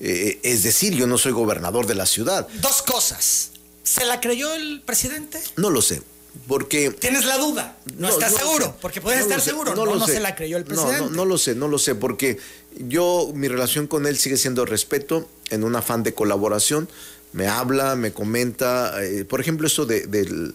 Eh, 0.00 0.38
es 0.42 0.62
decir, 0.62 0.94
yo 0.94 1.06
no 1.06 1.18
soy 1.18 1.32
gobernador 1.32 1.86
de 1.86 1.94
la 1.94 2.06
ciudad. 2.06 2.46
Dos 2.60 2.82
cosas. 2.82 3.50
¿Se 3.82 4.04
la 4.04 4.20
creyó 4.20 4.52
el 4.54 4.82
presidente? 4.82 5.40
No 5.56 5.70
lo 5.70 5.80
sé. 5.80 6.02
Porque. 6.48 6.90
¿Tienes 6.90 7.24
la 7.24 7.38
duda? 7.38 7.76
No, 7.96 8.08
estás 8.08 8.34
seguro. 8.34 8.76
Porque 8.80 9.00
puedes 9.00 9.20
estar 9.20 9.40
seguro. 9.40 9.74
No, 9.74 9.86
no, 9.86 10.06
se 10.06 10.20
la 10.20 10.34
creyó 10.34 10.56
el 10.56 10.64
presidente. 10.64 11.00
No, 11.00 11.10
no, 11.10 11.24
lo 11.24 11.38
sé, 11.38 11.54
no 11.54 11.68
lo 11.68 11.78
sé. 11.78 11.94
Porque 11.94 12.38
yo, 12.76 13.30
mi 13.34 13.46
relación 13.46 13.86
con 13.86 14.06
él 14.06 14.18
sigue 14.18 14.36
siendo 14.36 14.64
respeto, 14.66 15.28
en 15.50 15.64
un 15.64 15.76
afán 15.76 16.02
de 16.02 16.12
colaboración 16.12 16.88
me 17.34 17.48
habla, 17.48 17.96
me 17.96 18.12
comenta, 18.12 19.04
eh, 19.04 19.24
por 19.24 19.40
ejemplo, 19.40 19.66
eso 19.66 19.84
de, 19.84 20.06
del, 20.06 20.54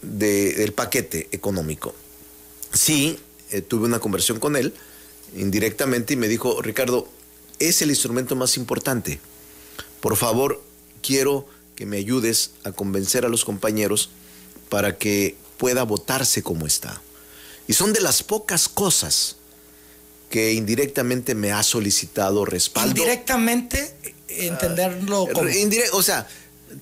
del, 0.00 0.72
paquete 0.72 1.28
económico. 1.30 1.94
Sí, 2.72 3.18
eh, 3.50 3.60
tuve 3.60 3.84
una 3.84 4.00
conversión 4.00 4.40
con 4.40 4.56
él 4.56 4.72
indirectamente 5.36 6.14
y 6.14 6.16
me 6.16 6.26
dijo, 6.26 6.62
Ricardo, 6.62 7.06
es 7.58 7.82
el 7.82 7.90
instrumento 7.90 8.34
más 8.34 8.56
importante. 8.56 9.20
Por 10.00 10.16
favor, 10.16 10.62
quiero 11.02 11.46
que 11.76 11.84
me 11.84 11.98
ayudes 11.98 12.52
a 12.64 12.72
convencer 12.72 13.26
a 13.26 13.28
los 13.28 13.44
compañeros 13.44 14.08
para 14.70 14.96
que 14.96 15.36
pueda 15.58 15.82
votarse 15.82 16.42
como 16.42 16.66
está. 16.66 17.02
Y 17.68 17.74
son 17.74 17.92
de 17.92 18.00
las 18.00 18.22
pocas 18.22 18.70
cosas 18.70 19.36
que 20.30 20.54
indirectamente 20.54 21.34
me 21.34 21.52
ha 21.52 21.62
solicitado 21.62 22.46
respaldo. 22.46 22.96
Indirectamente 22.96 23.94
entenderlo 24.30 25.28
como... 25.32 25.50
o 25.92 26.02
sea, 26.02 26.26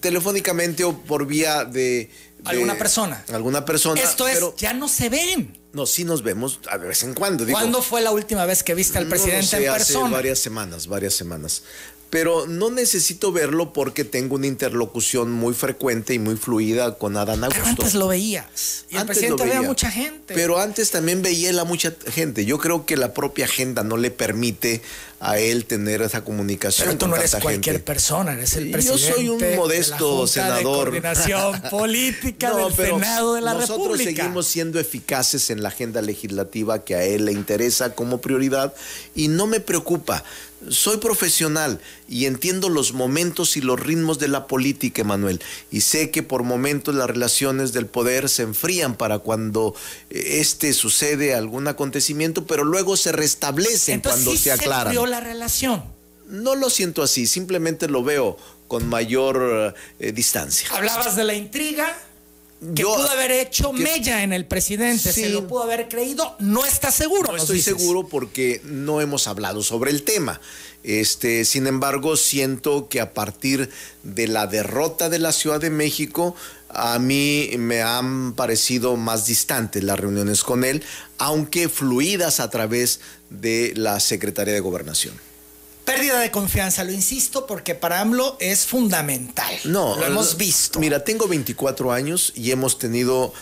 telefónicamente 0.00 0.84
o 0.84 0.96
por 0.98 1.26
vía 1.26 1.64
de... 1.64 2.10
alguna 2.44 2.76
persona. 2.76 3.24
Alguna 3.32 3.64
persona. 3.64 4.00
Esto 4.00 4.28
es, 4.28 4.40
ya 4.56 4.72
no 4.72 4.88
se 4.88 5.08
ven. 5.08 5.58
No, 5.72 5.86
sí 5.86 6.04
nos 6.04 6.22
vemos 6.22 6.60
de 6.62 6.86
vez 6.86 7.02
en 7.02 7.14
cuando. 7.14 7.46
¿Cuándo 7.46 7.82
fue 7.82 8.00
la 8.00 8.10
última 8.10 8.46
vez 8.46 8.62
que 8.62 8.74
viste 8.74 8.98
al 8.98 9.06
presidente 9.06 9.56
en 9.56 9.72
persona? 9.72 10.06
Hace 10.06 10.14
varias 10.14 10.38
semanas, 10.38 10.86
varias 10.86 11.14
semanas 11.14 11.62
pero 12.10 12.46
no 12.46 12.70
necesito 12.70 13.32
verlo 13.32 13.72
porque 13.72 14.04
tengo 14.04 14.36
una 14.36 14.46
interlocución 14.46 15.30
muy 15.30 15.52
frecuente 15.52 16.14
y 16.14 16.18
muy 16.18 16.36
fluida 16.36 16.96
con 16.96 17.16
Adán 17.16 17.44
Augusto. 17.44 17.60
Pero 17.60 17.70
antes 17.70 17.94
lo 17.94 18.08
veías. 18.08 18.86
Y 18.88 18.96
el 18.96 19.04
presidente 19.04 19.44
veía 19.44 19.58
a 19.58 19.62
mucha 19.62 19.90
gente. 19.90 20.34
Pero 20.34 20.58
antes 20.58 20.90
también 20.90 21.20
veía 21.22 21.48
a 21.60 21.64
mucha 21.64 21.92
gente. 22.06 22.46
Yo 22.46 22.58
creo 22.58 22.86
que 22.86 22.96
la 22.96 23.12
propia 23.12 23.44
agenda 23.44 23.82
no 23.84 23.96
le 23.96 24.10
permite 24.10 24.80
a 25.20 25.38
él 25.38 25.64
tener 25.64 26.02
esa 26.02 26.22
comunicación. 26.22 26.86
Pero 26.86 26.98
tú 26.98 27.08
no 27.08 27.16
eres 27.16 27.34
cualquier 27.36 27.82
persona, 27.82 28.34
eres 28.34 28.54
el 28.56 28.70
presidente. 28.70 29.02
Yo 29.02 29.14
soy 29.14 29.28
un 29.28 29.56
modesto 29.56 30.26
senador. 30.26 30.92
De 30.92 31.00
coordinación 31.00 31.62
política 31.70 32.54
del 32.54 32.74
Senado 32.74 33.34
de 33.34 33.40
la 33.40 33.54
nosotros 33.54 33.78
República. 33.78 34.10
Nosotros 34.10 34.16
seguimos 34.16 34.46
siendo 34.46 34.78
eficaces 34.78 35.50
en 35.50 35.62
la 35.62 35.70
agenda 35.70 36.02
legislativa 36.02 36.84
que 36.84 36.94
a 36.94 37.02
él 37.02 37.24
le 37.24 37.32
interesa 37.32 37.94
como 37.94 38.20
prioridad 38.20 38.74
y 39.14 39.28
no 39.28 39.46
me 39.46 39.60
preocupa. 39.60 40.22
Soy 40.70 40.96
profesional 40.96 41.78
y 42.08 42.26
entiendo 42.26 42.68
los 42.68 42.92
momentos 42.92 43.56
y 43.56 43.60
los 43.60 43.78
ritmos 43.78 44.18
de 44.18 44.26
la 44.26 44.48
política, 44.48 45.02
Emanuel. 45.02 45.40
Y 45.70 45.82
sé 45.82 46.10
que 46.10 46.24
por 46.24 46.42
momentos 46.42 46.96
las 46.96 47.08
relaciones 47.08 47.72
del 47.72 47.86
poder 47.86 48.28
se 48.28 48.42
enfrían 48.42 48.96
para 48.96 49.20
cuando 49.20 49.76
eh, 50.10 50.38
este 50.40 50.72
sucede 50.72 51.34
algún 51.34 51.68
acontecimiento, 51.68 52.44
pero 52.44 52.64
luego 52.64 52.96
se 52.96 53.12
restablecen 53.12 54.00
cuando 54.00 54.34
se 54.36 54.50
aclaran. 54.50 54.92
Se 54.92 54.98
la 55.08 55.20
relación. 55.20 55.82
No 56.26 56.54
lo 56.54 56.70
siento 56.70 57.02
así, 57.02 57.26
simplemente 57.26 57.88
lo 57.88 58.02
veo 58.02 58.36
con 58.66 58.86
mayor 58.86 59.74
eh, 59.98 60.12
distancia. 60.12 60.68
Hablabas 60.70 61.16
de 61.16 61.24
la 61.24 61.34
intriga, 61.34 61.96
que 62.74 62.82
pudo 62.82 63.08
haber 63.08 63.30
hecho 63.30 63.72
mella 63.72 64.22
en 64.22 64.32
el 64.32 64.44
presidente, 64.44 65.12
se 65.12 65.28
lo 65.30 65.46
pudo 65.46 65.62
haber 65.62 65.88
creído, 65.88 66.34
no 66.40 66.66
está 66.66 66.90
seguro. 66.90 67.30
No 67.32 67.38
estoy 67.38 67.62
seguro 67.62 68.08
porque 68.08 68.60
no 68.64 69.00
hemos 69.00 69.28
hablado 69.28 69.62
sobre 69.62 69.90
el 69.90 70.02
tema. 70.02 70.40
Este, 70.82 71.44
sin 71.44 71.66
embargo, 71.66 72.16
siento 72.16 72.88
que 72.88 73.00
a 73.00 73.14
partir 73.14 73.70
de 74.02 74.26
la 74.26 74.46
derrota 74.46 75.08
de 75.08 75.18
la 75.18 75.32
Ciudad 75.32 75.60
de 75.60 75.70
México, 75.70 76.34
a 76.68 76.98
mí 76.98 77.50
me 77.58 77.82
han 77.82 78.34
parecido 78.34 78.96
más 78.96 79.26
distantes 79.26 79.82
las 79.82 79.98
reuniones 79.98 80.42
con 80.42 80.64
él, 80.64 80.82
aunque 81.18 81.68
fluidas 81.68 82.40
a 82.40 82.50
través 82.50 83.00
de 83.30 83.72
la 83.76 84.00
Secretaría 84.00 84.54
de 84.54 84.60
Gobernación. 84.60 85.14
Pérdida 85.84 86.20
de 86.20 86.30
confianza, 86.30 86.84
lo 86.84 86.92
insisto, 86.92 87.46
porque 87.46 87.74
para 87.74 88.00
AMLO 88.00 88.36
es 88.40 88.66
fundamental. 88.66 89.54
No, 89.64 89.96
lo 89.96 90.04
hemos 90.04 90.36
visto. 90.36 90.78
Mira, 90.80 91.02
tengo 91.02 91.26
24 91.26 91.92
años 91.92 92.32
y 92.36 92.50
hemos 92.50 92.78
tenido 92.78 93.32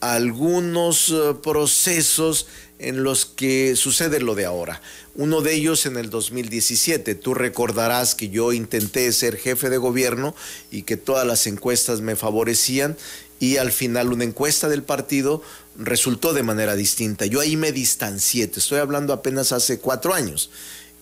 algunos 0.00 1.08
eh, 1.08 1.34
procesos 1.42 2.46
en 2.78 3.02
los 3.02 3.24
que 3.24 3.76
sucede 3.76 4.20
lo 4.20 4.34
de 4.34 4.44
ahora. 4.44 4.82
Uno 5.14 5.40
de 5.40 5.54
ellos 5.54 5.86
en 5.86 5.96
el 5.96 6.10
2017. 6.10 7.14
Tú 7.14 7.34
recordarás 7.34 8.14
que 8.14 8.28
yo 8.28 8.52
intenté 8.52 9.10
ser 9.12 9.36
jefe 9.36 9.70
de 9.70 9.78
gobierno 9.78 10.34
y 10.70 10.82
que 10.82 10.96
todas 10.96 11.26
las 11.26 11.46
encuestas 11.46 12.00
me 12.00 12.16
favorecían 12.16 12.96
y 13.40 13.56
al 13.56 13.72
final 13.72 14.12
una 14.12 14.24
encuesta 14.24 14.68
del 14.68 14.82
partido 14.82 15.42
resultó 15.76 16.32
de 16.32 16.42
manera 16.42 16.76
distinta. 16.76 17.26
Yo 17.26 17.40
ahí 17.40 17.56
me 17.56 17.72
distancié, 17.72 18.46
te 18.46 18.60
estoy 18.60 18.78
hablando 18.78 19.12
apenas 19.12 19.52
hace 19.52 19.78
cuatro 19.78 20.14
años 20.14 20.50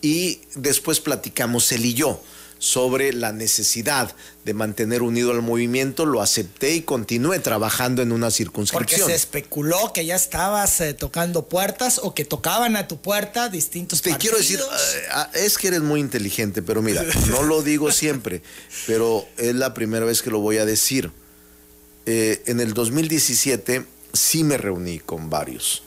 y 0.00 0.40
después 0.54 1.00
platicamos 1.00 1.70
él 1.72 1.84
y 1.84 1.94
yo 1.94 2.22
sobre 2.62 3.12
la 3.12 3.32
necesidad 3.32 4.14
de 4.44 4.54
mantener 4.54 5.02
unido 5.02 5.32
al 5.32 5.42
movimiento, 5.42 6.06
lo 6.06 6.22
acepté 6.22 6.76
y 6.76 6.82
continué 6.82 7.40
trabajando 7.40 8.02
en 8.02 8.12
una 8.12 8.30
circunscripción. 8.30 9.00
Porque 9.00 9.12
se 9.12 9.16
especuló 9.16 9.92
que 9.92 10.06
ya 10.06 10.14
estabas 10.14 10.80
eh, 10.80 10.94
tocando 10.94 11.48
puertas 11.48 11.98
o 12.00 12.14
que 12.14 12.24
tocaban 12.24 12.76
a 12.76 12.86
tu 12.86 13.02
puerta 13.02 13.48
distintos 13.48 14.00
Te 14.00 14.16
quiero 14.16 14.38
decir, 14.38 14.60
eh, 14.60 15.02
ah, 15.10 15.28
es 15.34 15.58
que 15.58 15.68
eres 15.68 15.80
muy 15.80 15.98
inteligente, 15.98 16.62
pero 16.62 16.82
mira, 16.82 17.02
no 17.30 17.42
lo 17.42 17.62
digo 17.62 17.90
siempre, 17.90 18.42
pero 18.86 19.26
es 19.38 19.56
la 19.56 19.74
primera 19.74 20.06
vez 20.06 20.22
que 20.22 20.30
lo 20.30 20.38
voy 20.38 20.58
a 20.58 20.64
decir. 20.64 21.10
Eh, 22.06 22.44
en 22.46 22.60
el 22.60 22.74
2017 22.74 23.84
sí 24.12 24.44
me 24.44 24.56
reuní 24.56 25.00
con 25.00 25.30
varios, 25.30 25.82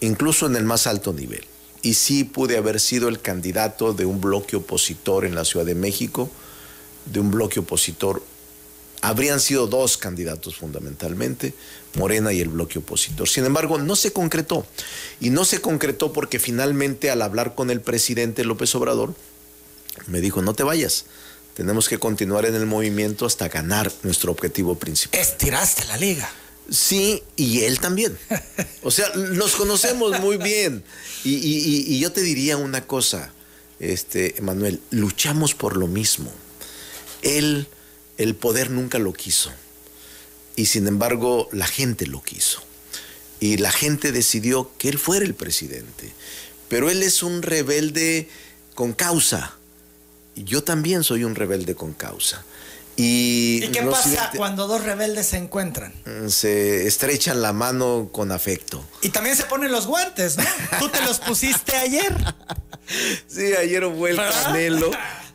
incluso 0.00 0.46
en 0.46 0.54
el 0.54 0.62
más 0.62 0.86
alto 0.86 1.12
nivel 1.12 1.47
y 1.82 1.94
sí 1.94 2.24
pude 2.24 2.56
haber 2.56 2.80
sido 2.80 3.08
el 3.08 3.20
candidato 3.20 3.92
de 3.92 4.04
un 4.04 4.20
bloque 4.20 4.56
opositor 4.56 5.24
en 5.24 5.34
la 5.34 5.44
Ciudad 5.44 5.66
de 5.66 5.74
México, 5.74 6.30
de 7.06 7.20
un 7.20 7.30
bloque 7.30 7.60
opositor. 7.60 8.22
Habrían 9.00 9.38
sido 9.38 9.68
dos 9.68 9.96
candidatos 9.96 10.56
fundamentalmente, 10.56 11.54
Morena 11.94 12.32
y 12.32 12.40
el 12.40 12.48
bloque 12.48 12.80
opositor. 12.80 13.28
Sin 13.28 13.44
embargo, 13.44 13.78
no 13.78 13.94
se 13.94 14.12
concretó. 14.12 14.66
Y 15.20 15.30
no 15.30 15.44
se 15.44 15.60
concretó 15.60 16.12
porque 16.12 16.40
finalmente 16.40 17.10
al 17.10 17.22
hablar 17.22 17.54
con 17.54 17.70
el 17.70 17.80
presidente 17.80 18.44
López 18.44 18.74
Obrador, 18.74 19.14
me 20.06 20.20
dijo, 20.20 20.42
no 20.42 20.54
te 20.54 20.64
vayas, 20.64 21.04
tenemos 21.54 21.88
que 21.88 21.98
continuar 21.98 22.44
en 22.46 22.54
el 22.54 22.66
movimiento 22.66 23.26
hasta 23.26 23.48
ganar 23.48 23.90
nuestro 24.02 24.32
objetivo 24.32 24.76
principal. 24.76 25.20
Estiraste 25.20 25.84
la 25.86 25.96
liga. 25.96 26.30
Sí, 26.70 27.22
y 27.36 27.60
él 27.60 27.80
también. 27.80 28.18
O 28.82 28.90
sea, 28.90 29.08
nos 29.14 29.56
conocemos 29.56 30.20
muy 30.20 30.36
bien. 30.36 30.84
Y, 31.24 31.98
yo 31.98 32.12
te 32.12 32.20
diría 32.20 32.56
una 32.56 32.86
cosa, 32.86 33.32
este, 33.80 34.38
Emanuel, 34.38 34.80
luchamos 34.90 35.54
por 35.54 35.76
lo 35.76 35.86
mismo. 35.86 36.32
Él, 37.22 37.68
el 38.18 38.34
poder 38.34 38.70
nunca 38.70 38.98
lo 38.98 39.12
quiso. 39.12 39.50
Y 40.56 40.66
sin 40.66 40.86
embargo, 40.86 41.48
la 41.52 41.66
gente 41.66 42.06
lo 42.06 42.22
quiso. 42.22 42.62
Y 43.40 43.56
la 43.58 43.72
gente 43.72 44.12
decidió 44.12 44.70
que 44.78 44.88
él 44.88 44.98
fuera 44.98 45.24
el 45.24 45.34
presidente. 45.34 46.12
Pero 46.68 46.90
él 46.90 47.02
es 47.02 47.22
un 47.22 47.42
rebelde 47.42 48.28
con 48.74 48.92
causa. 48.92 49.56
Y 50.34 50.44
yo 50.44 50.62
también 50.62 51.02
soy 51.02 51.24
un 51.24 51.34
rebelde 51.34 51.74
con 51.74 51.94
causa. 51.94 52.44
Y, 53.00 53.60
¿Y 53.64 53.68
qué 53.68 53.82
pasa 53.82 54.32
cuando 54.36 54.66
dos 54.66 54.82
rebeldes 54.82 55.28
se 55.28 55.36
encuentran? 55.36 55.92
Se 56.28 56.84
estrechan 56.84 57.40
la 57.40 57.52
mano 57.52 58.08
con 58.10 58.32
afecto. 58.32 58.84
Y 59.02 59.10
también 59.10 59.36
se 59.36 59.44
ponen 59.44 59.70
los 59.70 59.86
guantes, 59.86 60.36
¿no? 60.36 60.42
Tú 60.80 60.88
te 60.88 61.00
los 61.02 61.20
pusiste 61.20 61.76
ayer. 61.76 62.12
Sí, 63.26 63.52
ayer 63.52 63.84
fue 63.94 64.12
el 64.12 64.16
canelo. 64.16 64.90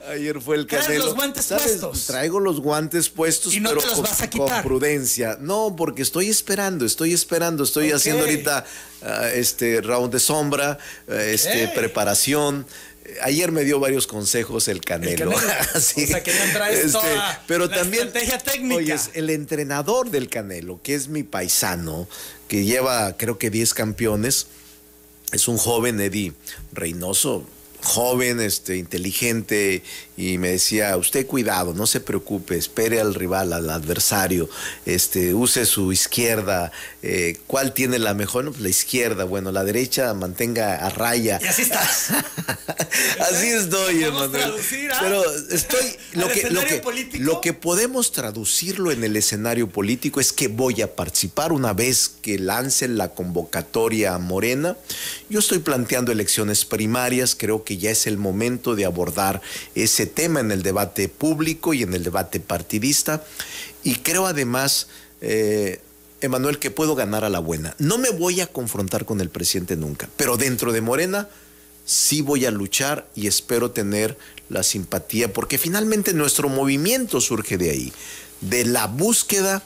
Ayer 0.10 0.42
fue 0.42 0.56
el 0.56 0.66
canelo. 0.66 1.06
los 1.06 1.14
guantes 1.14 1.46
puestos. 1.46 2.06
Traigo 2.08 2.40
los 2.40 2.60
guantes 2.60 3.10
puestos, 3.10 3.54
Y 3.54 3.60
no 3.60 3.70
pero 3.70 3.82
te 3.82 3.88
los 3.90 3.96
con, 3.98 4.04
vas 4.06 4.22
a 4.22 4.30
con 4.30 4.40
quitar. 4.48 4.64
prudencia. 4.64 5.38
No, 5.40 5.76
porque 5.78 6.02
estoy 6.02 6.30
esperando, 6.30 6.84
estoy 6.84 7.14
esperando, 7.14 7.64
estoy 7.64 7.92
haciendo 7.92 8.24
ahorita 8.24 8.66
ah, 9.04 9.30
este 9.36 9.82
round 9.82 10.12
de 10.12 10.20
sombra, 10.20 10.80
ah, 11.08 11.14
este 11.22 11.68
preparación. 11.68 12.66
Ayer 13.22 13.52
me 13.52 13.64
dio 13.64 13.80
varios 13.80 14.08
consejos 14.08 14.68
el 14.68 14.82
Canelo. 14.82 15.32
O 15.76 15.80
sea, 15.80 16.24
que 16.24 16.32
ya 16.32 16.54
traes 16.54 16.92
toda 16.92 17.44
pero 17.48 17.68
la 17.68 17.76
también, 17.76 18.08
estrategia 18.08 18.38
técnica. 18.38 18.76
Oye, 18.76 18.96
el 19.14 19.30
entrenador 19.30 20.10
del 20.10 20.30
Canelo, 20.30 20.80
que 20.82 20.96
es 20.96 21.08
mi 21.08 21.24
paisano, 21.24 22.08
que 22.48 22.64
lleva 22.64 23.18
creo 23.18 23.38
que 23.38 23.50
10 23.50 23.74
campeones, 23.74 24.48
es 25.32 25.48
un 25.48 25.58
joven 25.58 26.00
Eddie 26.00 26.34
Reynoso, 26.72 27.48
joven, 27.84 28.40
este, 28.40 28.78
inteligente, 28.78 29.84
y 30.16 30.38
me 30.38 30.50
decía, 30.50 30.96
usted 30.98 31.26
cuidado, 31.26 31.74
no 31.74 31.88
se 31.88 32.00
preocupe, 32.00 32.58
espere 32.58 33.02
al 33.02 33.16
rival, 33.16 33.54
al 33.54 33.70
adversario, 33.70 34.50
este, 34.86 35.34
use 35.34 35.66
su 35.66 35.92
izquierda, 35.92 36.72
eh, 37.02 37.38
¿cuál 37.48 37.74
tiene 37.74 37.98
la 38.00 38.14
mejor? 38.14 38.46
No, 38.46 38.52
pues 38.52 38.62
la 38.62 38.70
izquierda, 38.70 39.24
bueno, 39.24 39.52
la 39.52 39.64
derecha 39.64 40.14
mantenga 40.14 40.76
a 40.76 40.90
raya. 40.90 41.40
Y 41.42 41.46
así 41.46 41.64
estás. 41.64 42.10
Así 43.20 43.48
estoy, 43.48 44.04
traducir, 44.32 44.92
¿ah? 44.92 44.98
Pero 45.02 45.24
estoy 45.50 45.96
lo 46.14 46.28
que, 46.28 46.50
lo, 46.50 46.62
que, 46.66 46.76
político. 46.78 47.24
lo 47.24 47.42
que 47.42 47.54
podemos 47.54 48.12
traducirlo 48.12 48.92
en 48.92 49.04
el 49.04 49.16
escenario 49.16 49.70
político 49.70 50.20
es 50.20 50.32
que 50.32 50.48
voy 50.48 50.82
a 50.82 50.96
participar 50.96 51.52
una 51.52 51.74
vez 51.74 52.12
que 52.22 52.38
lancen 52.38 52.98
la 52.98 53.10
convocatoria 53.10 54.18
Morena. 54.18 54.78
Yo 55.30 55.40
estoy 55.40 55.60
planteando 55.60 56.12
elecciones 56.12 56.66
primarias, 56.66 57.36
creo 57.36 57.64
que 57.64 57.78
ya 57.78 57.92
es 57.92 58.08
el 58.08 58.18
momento 58.18 58.76
de 58.76 58.86
abordar 58.86 59.42
ese 59.76 60.03
tema 60.06 60.40
en 60.40 60.52
el 60.52 60.64
debate 60.64 61.10
público 61.10 61.74
y 61.74 61.84
en 61.84 61.94
el 61.94 62.04
debate 62.04 62.40
partidista. 62.40 63.24
Y 63.84 63.96
creo 63.96 64.28
además, 64.28 64.88
eh, 65.22 65.82
Emanuel, 66.22 66.60
que 66.60 66.72
puedo 66.72 66.96
ganar 66.96 67.26
a 67.26 67.30
la 67.30 67.40
buena. 67.40 67.76
No 67.80 67.98
me 67.98 68.10
voy 68.10 68.42
a 68.42 68.48
confrontar 68.48 69.06
con 69.06 69.22
el 69.22 69.30
presidente 69.30 69.76
nunca, 69.76 70.10
pero 70.16 70.38
dentro 70.38 70.72
de 70.72 70.82
Morena 70.82 71.30
sí 71.86 72.22
voy 72.22 72.46
a 72.46 72.52
luchar 72.52 73.08
y 73.16 73.28
espero 73.28 73.72
tener 73.72 74.18
la 74.50 74.64
simpatía, 74.64 75.34
porque 75.34 75.58
finalmente 75.58 76.14
nuestro 76.14 76.50
movimiento 76.50 77.20
surge 77.20 77.58
de 77.58 77.72
ahí, 77.72 77.94
de 78.42 78.66
la 78.66 78.88
búsqueda 78.88 79.64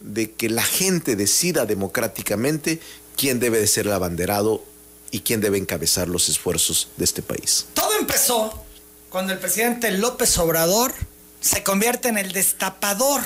de 0.00 0.32
que 0.32 0.48
la 0.48 0.62
gente 0.62 1.14
decida 1.14 1.66
democráticamente 1.66 2.80
quién 3.16 3.38
debe 3.38 3.58
de 3.58 3.66
ser 3.66 3.86
el 3.86 3.92
abanderado 3.92 4.64
y 5.10 5.20
quién 5.20 5.40
debe 5.40 5.58
encabezar 5.58 6.08
los 6.08 6.28
esfuerzos 6.28 6.88
de 6.96 7.04
este 7.04 7.22
país. 7.22 7.66
Todo 7.74 7.98
empezó 7.98 8.64
cuando 9.10 9.32
el 9.32 9.38
presidente 9.38 9.90
López 9.90 10.38
Obrador 10.38 10.94
se 11.40 11.62
convierte 11.62 12.08
en 12.08 12.16
el 12.16 12.32
destapador 12.32 13.22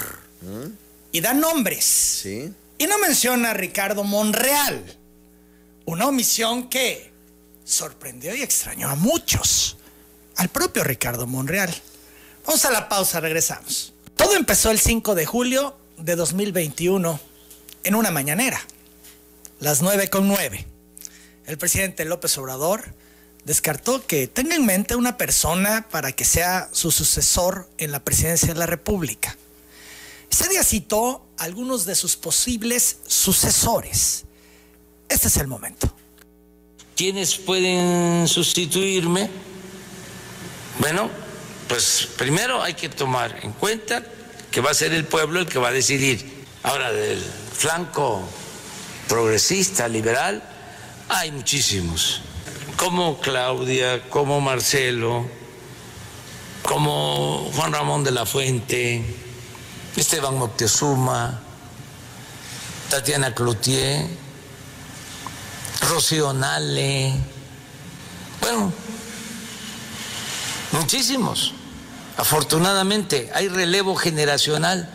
y 1.13 1.21
da 1.21 1.35
nombres. 1.35 1.85
¿Sí? 1.85 2.53
Y 2.79 2.87
no 2.87 2.99
menciona 2.99 3.51
a 3.51 3.55
Ricardo 3.55 4.03
Monreal. 4.03 4.97
Una 5.85 6.09
omisión 6.09 6.69
que 6.69 7.13
sorprendió 7.65 8.35
y 8.35 8.43
extrañó 8.43 8.89
a 8.89 8.95
muchos. 8.95 9.77
Al 10.37 10.49
propio 10.49 10.83
Ricardo 10.83 11.27
Monreal. 11.27 11.73
Vamos 12.47 12.65
a 12.65 12.71
la 12.71 12.89
pausa, 12.89 13.21
regresamos. 13.21 13.93
Todo 14.17 14.35
empezó 14.35 14.71
el 14.71 14.81
5 14.81 15.15
de 15.15 15.27
julio 15.27 15.77
de 15.99 16.17
2021 16.17 17.21
en 17.85 17.95
una 17.95 18.11
mañanera. 18.11 18.61
Las 19.61 19.83
9 19.83 20.09
con 20.09 20.27
9. 20.29 20.67
El 21.47 21.59
presidente 21.59 22.05
López 22.05 22.37
Obrador 22.39 22.95
descartó 23.45 24.07
que 24.07 24.27
tenga 24.27 24.57
en 24.57 24.67
mente 24.67 24.97
una 24.97 25.17
persona 25.17 25.87
para 25.91 26.13
que 26.13 26.25
sea 26.25 26.69
su 26.73 26.91
sucesor 26.91 27.69
en 27.79 27.93
la 27.93 28.03
presidencia 28.03 28.49
de 28.49 28.59
la 28.59 28.67
República. 28.67 29.37
Ese 30.31 30.49
día 30.49 30.65
citó 30.65 31.27
algunos 31.39 31.85
de 31.85 31.95
sus 31.95 32.17
posibles 32.17 32.99
sucesores. 33.07 34.25
Este 35.09 35.29
es 35.29 35.37
el 35.37 35.47
momento. 35.47 35.95
¿Quiénes 36.97 37.37
pueden 37.37 38.27
sustituirme? 38.29 39.31
Bueno, 40.79 41.11
pues 41.69 42.09
primero 42.17 42.63
hay 42.63 42.75
que 42.75 42.89
tomar 42.89 43.41
en 43.43 43.53
cuenta 43.53 44.05
que 44.51 44.61
va 44.61 44.71
a 44.71 44.75
ser 44.75 44.93
el 44.93 45.05
pueblo 45.05 45.41
el 45.41 45.47
que 45.47 45.59
va 45.59 45.69
a 45.69 45.73
decidir. 45.73 46.45
Ahora, 46.63 46.93
del 46.93 47.23
flanco 47.53 48.23
progresista, 49.09 49.89
liberal, 49.89 50.43
hay 51.09 51.31
muchísimos, 51.33 52.23
como 52.77 53.21
Claudia, 53.21 54.09
como 54.11 54.41
Marcelo, 54.41 55.29
como 56.63 57.51
Juan 57.55 57.73
Ramón 57.73 58.05
de 58.05 58.11
la 58.11 58.27
Fuente, 58.27 59.05
Esteban 59.97 60.37
Moctezuma, 60.37 61.41
Tatiana 62.91 63.35
Cloutier, 63.35 64.07
Rocío 65.89 66.33
Nale, 66.33 67.15
bueno, 68.41 68.73
muchísimos. 70.73 71.55
Afortunadamente 72.17 73.31
hay 73.35 73.49
relevo 73.49 73.97
generacional. 73.97 74.89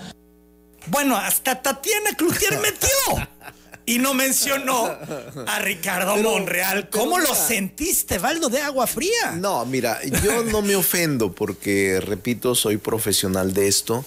Bueno, 0.87 1.17
hasta 1.17 1.61
Tatiana 1.61 2.11
Cloutier 2.15 2.59
metió. 2.59 2.89
Y 3.89 3.97
no 3.97 4.13
mencionó 4.13 4.85
a 5.47 5.59
Ricardo 5.59 6.13
Pero- 6.15 6.29
Monreal. 6.31 6.89
pero 6.91 7.03
¿Cómo 7.03 7.17
lo 7.17 7.29
mira. 7.31 7.47
sentiste, 7.47 8.19
Valdo, 8.19 8.47
de 8.49 8.61
agua 8.61 8.85
fría? 8.85 9.31
No, 9.35 9.65
mira, 9.65 9.99
yo 10.23 10.43
no 10.43 10.61
me 10.61 10.75
ofendo 10.75 11.31
porque, 11.33 11.99
repito, 11.99 12.53
soy 12.53 12.77
profesional 12.77 13.53
de 13.53 13.67
esto, 13.67 14.05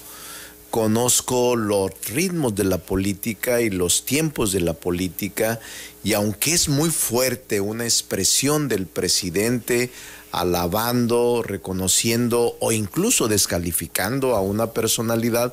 conozco 0.71 1.57
los 1.57 1.91
ritmos 2.11 2.55
de 2.55 2.65
la 2.65 2.79
política 2.79 3.61
y 3.61 3.71
los 3.71 4.05
tiempos 4.07 4.53
de 4.53 4.61
la 4.61 4.73
política 4.73 5.59
y 6.05 6.13
aunque 6.13 6.53
es 6.55 6.69
muy 6.69 6.91
fuerte 6.91 7.61
una 7.61 7.85
expresión 7.85 8.69
del 8.69 8.87
presidente 8.87 9.91
alabando, 10.31 11.43
reconociendo 11.43 12.57
o 12.61 12.73
incluso 12.73 13.29
descalificando 13.29 14.35
a 14.37 14.41
una 14.41 14.69
personalidad, 14.69 15.53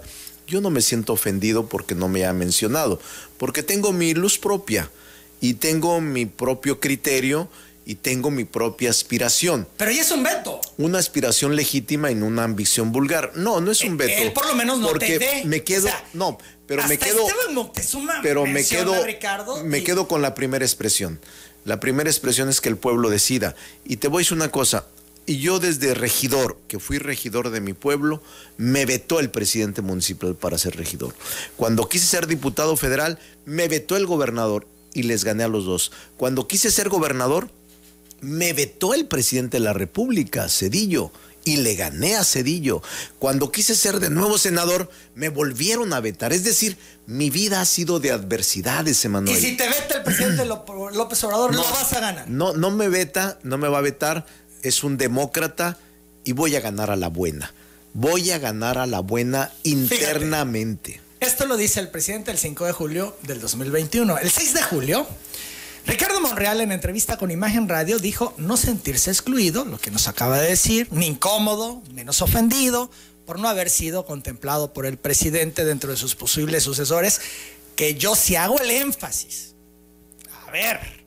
yo 0.49 0.61
no 0.61 0.69
me 0.69 0.81
siento 0.81 1.13
ofendido 1.13 1.67
porque 1.67 1.95
no 1.95 2.07
me 2.09 2.25
ha 2.25 2.33
mencionado, 2.33 2.99
porque 3.37 3.63
tengo 3.63 3.91
mi 3.93 4.13
luz 4.13 4.37
propia 4.37 4.89
y 5.41 5.53
tengo 5.55 6.01
mi 6.01 6.25
propio 6.25 6.79
criterio 6.79 7.49
y 7.85 7.95
tengo 7.95 8.29
mi 8.29 8.45
propia 8.45 8.89
aspiración. 8.89 9.67
Pero 9.77 9.89
ya 9.91 10.01
es 10.01 10.11
un 10.11 10.21
veto. 10.23 10.59
Una 10.77 10.99
aspiración 10.99 11.55
legítima 11.55 12.11
no 12.11 12.25
una 12.27 12.43
ambición 12.43 12.91
vulgar. 12.91 13.31
No, 13.35 13.61
no 13.61 13.71
es 13.71 13.81
un 13.81 13.93
Eh, 13.93 14.05
veto. 14.05 14.21
él 14.21 14.33
por 14.33 14.45
lo 14.47 14.53
menos 14.55 14.77
no 14.79 14.87
porque 14.89 15.17
te 15.19 15.45
me 15.45 15.63
quedo, 15.63 15.87
O 15.87 15.89
sea, 15.89 16.03
no, 16.13 16.37
pero 16.67 16.85
me 16.87 16.97
quedo, 16.99 17.25
Moctezuma 17.53 18.19
pero 18.21 18.45
me 18.45 18.63
quedo, 18.65 19.03
Ricardo 19.03 19.63
me 19.63 19.79
y- 19.79 19.83
quedo 19.83 20.07
con 20.07 20.21
la 20.21 20.35
primera 20.35 20.63
expresión. 20.65 21.19
La 21.65 21.79
primera 21.79 22.09
expresión 22.09 22.47
es 22.49 22.61
que 22.61 22.69
el 22.69 22.77
pueblo 22.77 23.09
decida. 23.09 23.55
Y 23.85 23.97
te 23.97 24.07
voy 24.07 24.19
a 24.19 24.21
decir 24.23 24.37
una 24.37 24.49
cosa. 24.51 24.85
Y 25.29 25.37
yo 25.37 25.59
desde 25.59 25.93
regidor, 25.93 26.57
que 26.67 26.79
fui 26.79 26.97
regidor 26.97 27.51
de 27.51 27.61
mi 27.61 27.73
pueblo, 27.73 28.19
me 28.57 28.87
vetó 28.87 29.19
el 29.19 29.29
presidente 29.29 29.83
municipal 29.83 30.33
para 30.33 30.57
ser 30.57 30.75
regidor. 30.75 31.13
Cuando 31.55 31.87
quise 31.87 32.07
ser 32.07 32.25
diputado 32.25 32.75
federal, 32.75 33.19
me 33.45 33.67
vetó 33.67 33.95
el 33.95 34.07
gobernador 34.07 34.65
y 34.91 35.03
les 35.03 35.23
gané 35.23 35.43
a 35.43 35.47
los 35.47 35.65
dos. 35.65 35.91
Cuando 36.17 36.47
quise 36.47 36.71
ser 36.71 36.89
gobernador, 36.89 37.51
me 38.21 38.53
vetó 38.53 38.95
el 38.95 39.05
presidente 39.05 39.57
de 39.57 39.65
la 39.65 39.73
República, 39.73 40.49
Cedillo, 40.49 41.11
y 41.45 41.57
le 41.57 41.75
gané 41.75 42.15
a 42.15 42.23
Cedillo. 42.23 42.81
Cuando 43.19 43.51
quise 43.51 43.75
ser 43.75 43.99
de 43.99 44.09
nuevo 44.09 44.39
senador, 44.39 44.89
me 45.13 45.29
volvieron 45.29 45.93
a 45.93 45.99
vetar. 45.99 46.33
Es 46.33 46.43
decir, 46.43 46.75
mi 47.05 47.29
vida 47.29 47.61
ha 47.61 47.65
sido 47.65 47.99
de 47.99 48.09
adversidades, 48.09 49.03
Y 49.03 49.07
Emanuel. 49.07 49.39
si 49.39 49.55
te 49.55 49.69
vete 49.69 49.97
el 49.97 50.01
presidente 50.03 50.43
López 50.95 51.23
Obrador, 51.23 51.53
no, 51.53 51.61
vas 51.61 51.93
a 51.93 51.99
ganar. 51.99 52.27
No, 52.27 52.53
no 52.53 52.71
me 52.71 52.89
veta, 52.89 53.37
no 53.43 53.59
me 53.59 53.67
va 53.67 53.77
a 53.77 53.81
vetar. 53.81 54.25
Es 54.61 54.83
un 54.83 54.97
demócrata 54.97 55.77
y 56.23 56.33
voy 56.33 56.55
a 56.55 56.59
ganar 56.59 56.91
a 56.91 56.95
la 56.95 57.07
buena. 57.07 57.53
Voy 57.93 58.31
a 58.31 58.39
ganar 58.39 58.77
a 58.77 58.85
la 58.85 58.99
buena 58.99 59.51
internamente. 59.63 61.01
Esto 61.19 61.45
lo 61.45 61.57
dice 61.57 61.79
el 61.79 61.89
presidente 61.89 62.31
el 62.31 62.37
5 62.37 62.65
de 62.65 62.71
julio 62.71 63.17
del 63.23 63.41
2021. 63.41 64.17
El 64.19 64.29
6 64.29 64.53
de 64.53 64.63
julio, 64.63 65.07
Ricardo 65.85 66.21
Monreal 66.21 66.61
en 66.61 66.71
entrevista 66.71 67.17
con 67.17 67.31
Imagen 67.31 67.67
Radio 67.67 67.99
dijo 67.99 68.33
no 68.37 68.57
sentirse 68.57 69.09
excluido, 69.09 69.65
lo 69.65 69.79
que 69.79 69.91
nos 69.91 70.07
acaba 70.07 70.39
de 70.39 70.49
decir, 70.49 70.87
ni 70.91 71.07
incómodo, 71.07 71.81
menos 71.93 72.21
ofendido 72.21 72.89
por 73.25 73.39
no 73.39 73.49
haber 73.49 73.69
sido 73.69 74.05
contemplado 74.05 74.73
por 74.73 74.85
el 74.85 74.97
presidente 74.97 75.65
dentro 75.65 75.91
de 75.91 75.97
sus 75.97 76.15
posibles 76.15 76.63
sucesores, 76.63 77.21
que 77.75 77.95
yo 77.95 78.15
sí 78.15 78.35
hago 78.35 78.59
el 78.59 78.71
énfasis. 78.71 79.55
A 80.47 80.51
ver, 80.51 80.98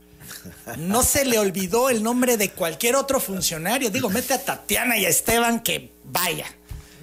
no 0.79 1.03
se 1.03 1.25
le 1.25 1.39
olvidó 1.39 1.91
el 1.91 2.03
nombre 2.03 2.37
de 2.37 2.51
cualquier 2.51 2.97
otro 2.97 3.21
funcionario. 3.21 3.91
Digo, 3.91 4.11
mete 4.11 4.35
a 4.35 4.45
Tatiana 4.45 4.97
y 4.99 5.05
a 5.05 5.09
Esteban 5.09 5.63
que 5.63 5.93
vaya. 6.05 6.47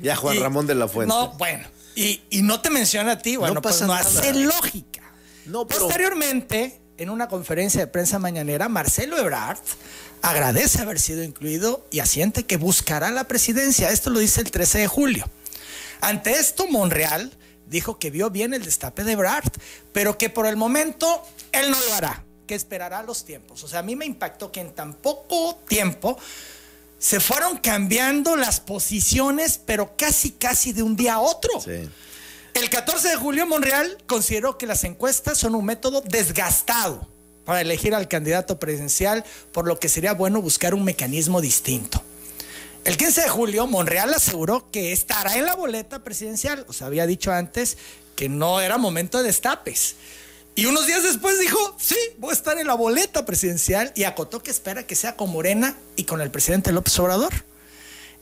Ya 0.02 0.16
Juan 0.16 0.40
Ramón 0.40 0.68
de 0.68 0.76
la 0.76 0.88
Fuente. 0.88 1.14
No, 1.14 1.34
bueno. 1.34 1.68
Y, 1.96 2.22
no 2.44 2.62
te 2.62 2.70
menciona 2.70 3.14
a 3.14 3.18
ti, 3.20 3.36
bueno, 3.36 3.56
no 3.56 3.62
pues 3.62 3.76
pasa 3.76 3.88
no 3.88 3.94
hace 3.94 4.34
lógica. 4.34 5.02
No, 5.46 5.68
Posteriormente, 5.68 6.80
en 6.98 7.10
una 7.10 7.28
conferencia 7.28 7.82
de 7.82 7.88
prensa 7.88 8.20
mañanera, 8.20 8.70
Marcelo 8.70 9.18
Ebrard 9.18 9.60
agradece 10.22 10.82
haber 10.82 11.00
sido 11.00 11.24
incluido 11.24 11.86
y 11.92 12.00
asiente 12.00 12.46
que 12.46 12.58
buscará 12.58 13.10
la 13.12 13.26
presidencia. 13.26 13.90
Esto 13.90 14.10
lo 14.12 14.20
dice 14.20 14.42
el 14.42 14.52
13 14.52 14.80
de 14.80 14.88
julio. 14.88 15.30
Ante 16.02 16.32
esto, 16.32 16.68
Monreal 16.68 17.32
dijo 17.68 18.00
que 18.00 18.12
vio 18.12 18.30
bien 18.30 18.54
el 18.54 18.64
destape 18.64 19.04
de 19.04 19.14
Ebrard, 19.14 19.52
pero 19.92 20.18
que 20.18 20.30
por 20.30 20.46
el 20.46 20.56
momento 20.56 21.22
él 21.52 21.70
no 21.70 21.78
lo 21.80 21.94
hará, 21.94 22.24
que 22.50 22.56
esperará 22.56 23.04
los 23.04 23.26
tiempos. 23.26 23.64
O 23.64 23.68
sea, 23.68 23.82
a 23.82 23.84
mí 23.84 23.96
me 23.96 24.08
impactó 24.08 24.52
que 24.52 24.60
en 24.60 24.74
tan 24.74 24.96
poco 24.96 25.60
tiempo 25.68 26.18
se 26.98 27.20
fueron 27.20 27.58
cambiando 27.58 28.36
las 28.36 28.60
posiciones, 28.60 29.62
pero 29.64 29.96
casi, 29.96 30.32
casi 30.32 30.74
de 30.74 30.82
un 30.82 30.96
día 30.96 31.14
a 31.14 31.20
otro. 31.20 31.52
El 31.68 32.70
14 32.72 33.10
de 33.10 33.16
julio, 33.18 33.46
Monreal 33.46 34.00
consideró 34.08 34.58
que 34.58 34.66
las 34.66 34.84
encuestas 34.84 35.38
son 35.38 35.54
un 35.54 35.64
método 35.64 36.02
desgastado 36.02 37.08
para 37.46 37.62
elegir 37.62 37.94
al 37.94 38.08
candidato 38.08 38.58
presidencial, 38.58 39.24
por 39.52 39.68
lo 39.68 39.80
que 39.80 39.88
sería 39.88 40.16
bueno 40.16 40.42
buscar 40.42 40.74
un 40.74 40.84
mecanismo 40.84 41.42
distinto. 41.42 42.02
El 42.84 42.98
15 42.98 43.22
de 43.22 43.30
julio, 43.30 43.68
Monreal 43.68 44.12
aseguró 44.12 44.72
que 44.72 44.92
estará 44.92 45.38
en 45.38 45.46
la 45.46 45.54
boleta 45.54 46.04
presidencial. 46.04 46.66
O 46.68 46.74
sea, 46.74 46.88
había 46.88 47.06
dicho 47.06 47.32
antes 47.32 47.78
que 48.16 48.28
no 48.28 48.60
era 48.60 48.80
momento 48.80 49.20
de 49.20 49.26
destapes. 49.26 49.98
Y 50.60 50.66
unos 50.66 50.88
días 50.88 51.04
después 51.04 51.40
dijo, 51.40 51.58
sí, 51.80 51.96
voy 52.18 52.32
a 52.32 52.34
estar 52.34 52.60
en 52.60 52.68
la 52.68 52.74
boleta 52.74 53.26
presidencial 53.26 53.94
y 53.96 54.04
acotó 54.04 54.44
que 54.44 54.52
espera 54.52 54.86
que 54.86 54.94
sea 54.94 55.16
con 55.16 55.30
Morena 55.30 55.78
y 55.96 56.04
con 56.04 56.20
el 56.20 56.32
presidente 56.32 56.74
López 56.74 57.00
Obrador. 57.00 57.32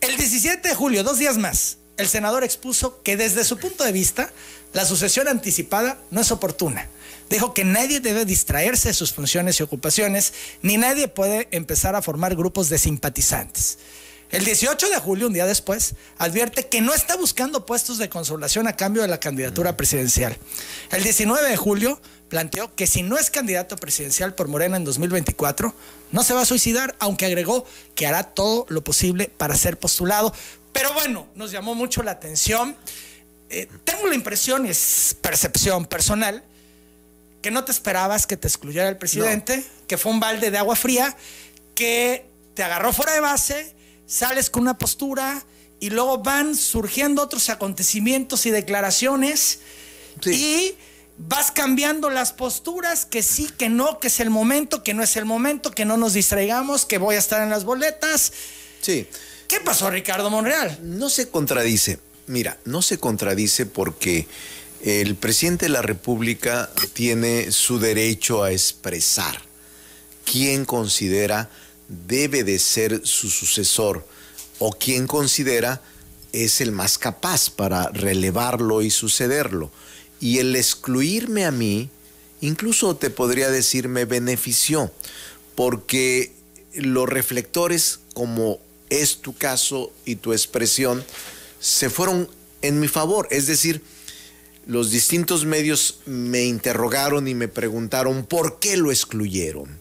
El 0.02 0.15
17 0.17 0.69
de 0.69 0.76
julio, 0.76 1.04
dos 1.04 1.17
días 1.17 1.39
más, 1.39 1.80
el 1.97 2.08
senador 2.08 2.43
expuso 2.43 3.02
que 3.02 3.17
desde 3.17 3.43
su 3.43 3.58
punto 3.58 3.84
de 3.84 3.91
vista, 3.91 4.32
la 4.73 4.86
sucesión 4.86 5.28
anticipada 5.28 5.97
no 6.12 6.21
es 6.21 6.32
oportuna. 6.32 6.88
Dijo 7.28 7.56
que 7.56 7.63
nadie 7.63 8.02
debe 8.02 8.23
distraerse 8.23 8.89
de 8.89 8.93
sus 8.93 9.13
funciones 9.13 9.60
y 9.60 9.63
ocupaciones, 9.63 10.32
ni 10.62 10.78
nadie 10.78 11.08
puede 11.08 11.47
empezar 11.50 11.95
a 11.95 12.04
formar 12.04 12.36
grupos 12.36 12.69
de 12.69 12.78
simpatizantes. 12.78 13.80
El 14.30 14.43
18 14.43 14.89
de 14.89 14.97
julio, 14.97 15.28
un 15.28 15.34
día 15.34 15.45
después, 15.45 15.95
advierte 16.17 16.67
que 16.67 16.82
no 16.82 16.93
está 16.93 17.15
buscando 17.15 17.65
puestos 17.65 17.97
de 17.97 18.10
consolación 18.10 18.67
a 18.67 18.76
cambio 18.76 19.02
de 19.02 19.08
la 19.08 19.21
candidatura 19.21 19.78
presidencial. 19.78 20.38
El 20.91 21.02
19 21.02 21.50
de 21.50 21.56
julio 21.56 22.02
planteó 22.30 22.74
que 22.76 22.88
si 22.88 23.04
no 23.04 23.18
es 23.18 23.30
candidato 23.30 23.76
presidencial 23.78 24.36
por 24.36 24.48
Morena 24.48 24.78
en 24.78 24.84
2024, 24.84 25.74
no 26.12 26.24
se 26.24 26.34
va 26.34 26.42
a 26.42 26.46
suicidar, 26.46 26.96
aunque 27.00 27.26
agregó 27.26 27.66
que 27.96 28.08
hará 28.08 28.24
todo 28.24 28.66
lo 28.70 28.84
posible 28.84 29.32
para 29.38 29.56
ser 29.56 29.78
postulado. 29.78 30.34
Pero 30.74 30.94
bueno, 30.94 31.28
nos 31.36 31.52
llamó 31.52 31.76
mucho 31.76 32.04
la 32.04 32.12
atención. 32.12 32.76
Eh, 33.50 33.68
tengo 33.84 34.08
la 34.08 34.16
impresión, 34.16 34.66
y 34.66 34.70
es 34.70 35.16
percepción 35.22 35.86
personal, 35.86 36.44
que 37.42 37.52
no 37.52 37.63
te 37.63 37.72
esperabas 37.72 38.28
que 38.28 38.38
te 38.38 38.48
excluyera 38.48 38.90
el 38.90 38.98
presidente, 38.98 39.63
que 39.88 39.98
fue 39.98 40.12
un 40.12 40.20
balde 40.20 40.52
de 40.52 40.58
agua 40.58 40.76
fría, 40.76 41.16
que 41.76 42.26
te 42.56 42.63
agarró 42.63 42.92
fuera 42.92 43.13
de 43.13 43.20
base, 43.20 43.74
sales 44.06 44.50
con 44.50 44.63
una 44.63 44.78
postura 44.78 45.46
y 45.80 45.92
luego 45.92 46.18
van 46.18 46.56
surgiendo 46.56 47.22
otros 47.22 47.50
acontecimientos 47.50 48.46
y 48.46 48.52
declaraciones 48.52 49.60
y 50.26 50.74
vas 51.18 51.52
cambiando 51.52 52.10
las 52.10 52.32
posturas, 52.34 53.06
que 53.06 53.24
sí, 53.24 53.50
que 53.58 53.70
no, 53.70 54.00
que 54.00 54.08
es 54.08 54.20
el 54.20 54.30
momento, 54.30 54.84
que 54.84 54.94
no 54.94 55.04
es 55.04 55.18
el 55.18 55.26
momento, 55.26 55.72
que 55.72 55.86
no 55.86 55.98
nos 55.98 56.14
distraigamos, 56.14 56.86
que 56.86 56.98
voy 56.98 57.16
a 57.16 57.20
estar 57.20 57.42
en 57.42 57.50
las 57.50 57.64
boletas. 57.64 58.32
Sí. 58.82 59.08
¿Qué 59.48 59.60
pasó, 59.60 59.90
Ricardo 59.90 60.30
Monreal? 60.30 60.78
No 60.84 61.10
se 61.10 61.30
contradice. 61.30 62.00
Mira, 62.28 62.58
no 62.66 62.82
se 62.82 62.98
contradice 62.98 63.66
porque 63.66 64.28
el 64.82 65.16
presidente 65.16 65.66
de 65.66 65.70
la 65.70 65.82
República 65.82 66.70
tiene 66.94 67.52
su 67.52 67.80
derecho 67.80 68.44
a 68.44 68.52
expresar 68.52 69.42
quién 70.30 70.66
considera 70.66 71.50
debe 71.88 72.44
de 72.44 72.60
ser 72.60 73.02
su 73.08 73.30
sucesor 73.30 74.06
o 74.60 74.72
quién 74.72 75.08
considera 75.08 75.82
es 76.34 76.60
el 76.60 76.74
más 76.74 76.98
capaz 76.98 77.50
para 77.50 77.90
relevarlo 77.90 78.82
y 78.82 78.92
sucederlo. 78.92 79.72
Y 80.20 80.40
el 80.40 80.56
excluirme 80.56 81.46
a 81.46 81.52
mí, 81.52 81.90
incluso 82.42 82.96
te 82.96 83.10
podría 83.10 83.50
decir, 83.50 83.88
me 83.88 84.06
benefició, 84.06 84.92
porque 85.56 86.34
los 86.74 87.08
reflectores, 87.08 88.00
como 88.14 88.60
es 88.90 89.18
tu 89.18 89.36
caso 89.36 89.92
y 90.06 90.16
tu 90.16 90.34
expresión, 90.34 91.04
se 91.60 91.90
fueron 91.90 92.30
en 92.62 92.80
mi 92.80 92.88
favor. 92.88 93.28
Es 93.32 93.48
decir, 93.48 93.82
los 94.66 94.92
distintos 94.92 95.46
medios 95.46 96.00
me 96.06 96.46
interrogaron 96.46 97.28
y 97.28 97.36
me 97.36 97.48
preguntaron 97.48 98.26
por 98.26 98.60
qué 98.60 98.78
lo 98.78 98.92
excluyeron. 98.92 99.80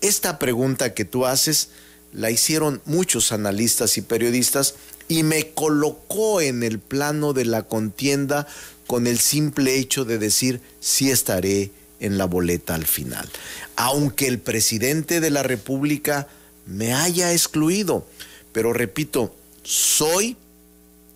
Esta 0.00 0.38
pregunta 0.38 0.94
que 0.94 1.04
tú 1.04 1.26
haces 1.26 1.68
la 2.12 2.30
hicieron 2.30 2.80
muchos 2.84 3.32
analistas 3.32 3.98
y 3.98 4.02
periodistas 4.02 4.76
y 5.08 5.22
me 5.24 5.50
colocó 5.52 6.40
en 6.40 6.62
el 6.62 6.78
plano 6.78 7.32
de 7.32 7.44
la 7.44 7.64
contienda 7.64 8.46
con 8.94 9.08
el 9.08 9.18
simple 9.18 9.76
hecho 9.76 10.04
de 10.04 10.18
decir 10.18 10.60
sí 10.78 11.10
estaré 11.10 11.72
en 11.98 12.16
la 12.16 12.26
boleta 12.26 12.76
al 12.76 12.86
final. 12.86 13.28
Aunque 13.74 14.28
el 14.28 14.38
presidente 14.38 15.20
de 15.20 15.30
la 15.30 15.42
República 15.42 16.28
me 16.64 16.94
haya 16.94 17.32
excluido, 17.32 18.06
pero 18.52 18.72
repito, 18.72 19.34
soy 19.64 20.36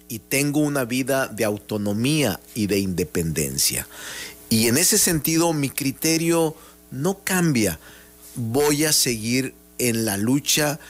y 0.08 0.18
tengo 0.18 0.58
una 0.58 0.86
vida 0.86 1.28
de 1.28 1.44
autonomía 1.44 2.40
y 2.52 2.66
de 2.66 2.80
independencia. 2.80 3.86
Y 4.50 4.66
en 4.66 4.76
ese 4.76 4.98
sentido 4.98 5.52
mi 5.52 5.70
criterio 5.70 6.56
no 6.90 7.20
cambia. 7.22 7.78
Voy 8.34 8.86
a 8.86 8.92
seguir 8.92 9.54
en 9.78 10.04
la 10.04 10.16
lucha 10.16 10.80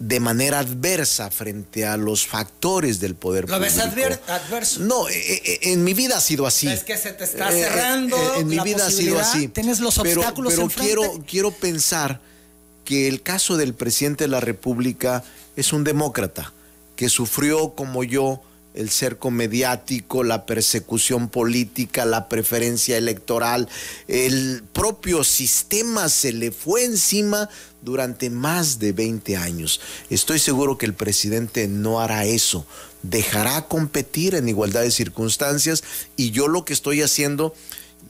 de 0.00 0.18
manera 0.18 0.60
adversa 0.60 1.30
frente 1.30 1.84
a 1.84 1.98
los 1.98 2.26
factores 2.26 3.00
del 3.00 3.14
poder 3.14 3.48
¿Lo 3.48 3.60
ves 3.60 3.78
adverso? 3.78 4.80
No, 4.80 5.06
eh, 5.10 5.42
eh, 5.44 5.58
en 5.72 5.84
mi 5.84 5.92
vida 5.92 6.16
ha 6.16 6.20
sido 6.22 6.46
así. 6.46 6.68
Es 6.68 6.84
que 6.84 6.96
se 6.96 7.12
te 7.12 7.24
está 7.24 7.50
eh, 7.50 7.62
cerrando. 7.64 8.16
en 8.36 8.48
mi 8.48 8.58
vida 8.60 8.86
ha 8.86 8.90
sido 8.90 9.20
así. 9.20 9.48
Tienes 9.48 9.78
los 9.80 9.98
obstáculos 9.98 10.54
Pero, 10.54 10.68
pero 10.68 10.82
quiero, 10.82 11.24
quiero 11.28 11.50
pensar 11.50 12.18
que 12.86 13.08
el 13.08 13.22
caso 13.22 13.58
del 13.58 13.74
presidente 13.74 14.24
de 14.24 14.28
la 14.28 14.40
República 14.40 15.22
es 15.54 15.72
un 15.74 15.84
demócrata 15.84 16.50
que 16.96 17.10
sufrió 17.10 17.74
como 17.74 18.02
yo 18.02 18.42
el 18.80 18.90
cerco 18.90 19.30
mediático, 19.30 20.24
la 20.24 20.46
persecución 20.46 21.28
política, 21.28 22.04
la 22.06 22.28
preferencia 22.28 22.96
electoral, 22.96 23.68
el 24.08 24.62
propio 24.72 25.22
sistema 25.22 26.08
se 26.08 26.32
le 26.32 26.50
fue 26.50 26.84
encima 26.84 27.48
durante 27.82 28.30
más 28.30 28.78
de 28.78 28.92
20 28.92 29.36
años. 29.36 29.80
Estoy 30.08 30.38
seguro 30.38 30.78
que 30.78 30.86
el 30.86 30.94
presidente 30.94 31.68
no 31.68 32.00
hará 32.00 32.24
eso, 32.24 32.66
dejará 33.02 33.68
competir 33.68 34.34
en 34.34 34.48
igualdad 34.48 34.82
de 34.82 34.90
circunstancias 34.90 35.84
y 36.16 36.30
yo 36.30 36.48
lo 36.48 36.64
que 36.64 36.72
estoy 36.72 37.02
haciendo 37.02 37.54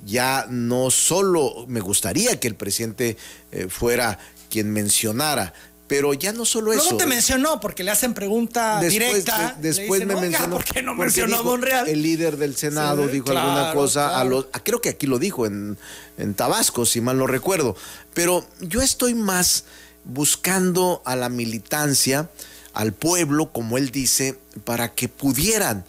ya 0.07 0.47
no 0.49 0.91
solo 0.91 1.67
me 1.67 1.81
gustaría 1.81 2.39
que 2.39 2.49
el 2.49 2.55
presidente 2.55 3.17
eh, 3.51 3.67
fuera 3.69 4.19
quien 4.49 4.73
mencionara 4.73 5.53
pero 5.91 6.15
ya 6.15 6.33
no 6.33 6.45
solo 6.45 6.73
eso. 6.73 6.93
No 6.93 6.99
te 6.99 7.07
mencionó 7.07 7.59
porque 7.59 7.83
le 7.83 7.91
hacen 7.91 8.15
pregunta 8.15 8.81
directa. 8.81 9.57
después 9.59 10.07
me 10.07 10.15
mencionó. 10.15 10.55
¿Por 10.55 10.65
qué 10.65 10.83
no 10.85 10.95
mencionó 10.95 11.39
a 11.39 11.43
Monreal? 11.43 11.89
El 11.89 12.01
líder 12.01 12.37
del 12.37 12.55
Senado 12.55 13.09
dijo 13.09 13.33
alguna 13.33 13.73
cosa 13.75 14.21
a 14.21 14.23
los. 14.23 14.47
Creo 14.63 14.81
que 14.81 14.91
aquí 14.91 15.09
lo 15.09 15.19
dijo 15.19 15.47
en, 15.47 15.77
en 16.17 16.35
Tabasco, 16.35 16.87
si 16.87 17.01
mal 17.01 17.19
no 17.19 17.27
recuerdo. 17.27 17.75
Pero 18.15 18.47
yo 18.61 18.83
estoy 18.83 19.15
más 19.15 19.65
buscando 20.05 21.03
a 21.05 21.17
la 21.17 21.29
militancia, 21.29 22.31
al 22.73 22.93
pueblo, 22.93 23.51
como 23.51 23.77
él 23.77 23.91
dice, 23.91 24.39
para 24.63 24.95
que 24.95 25.09
pudieran 25.09 25.85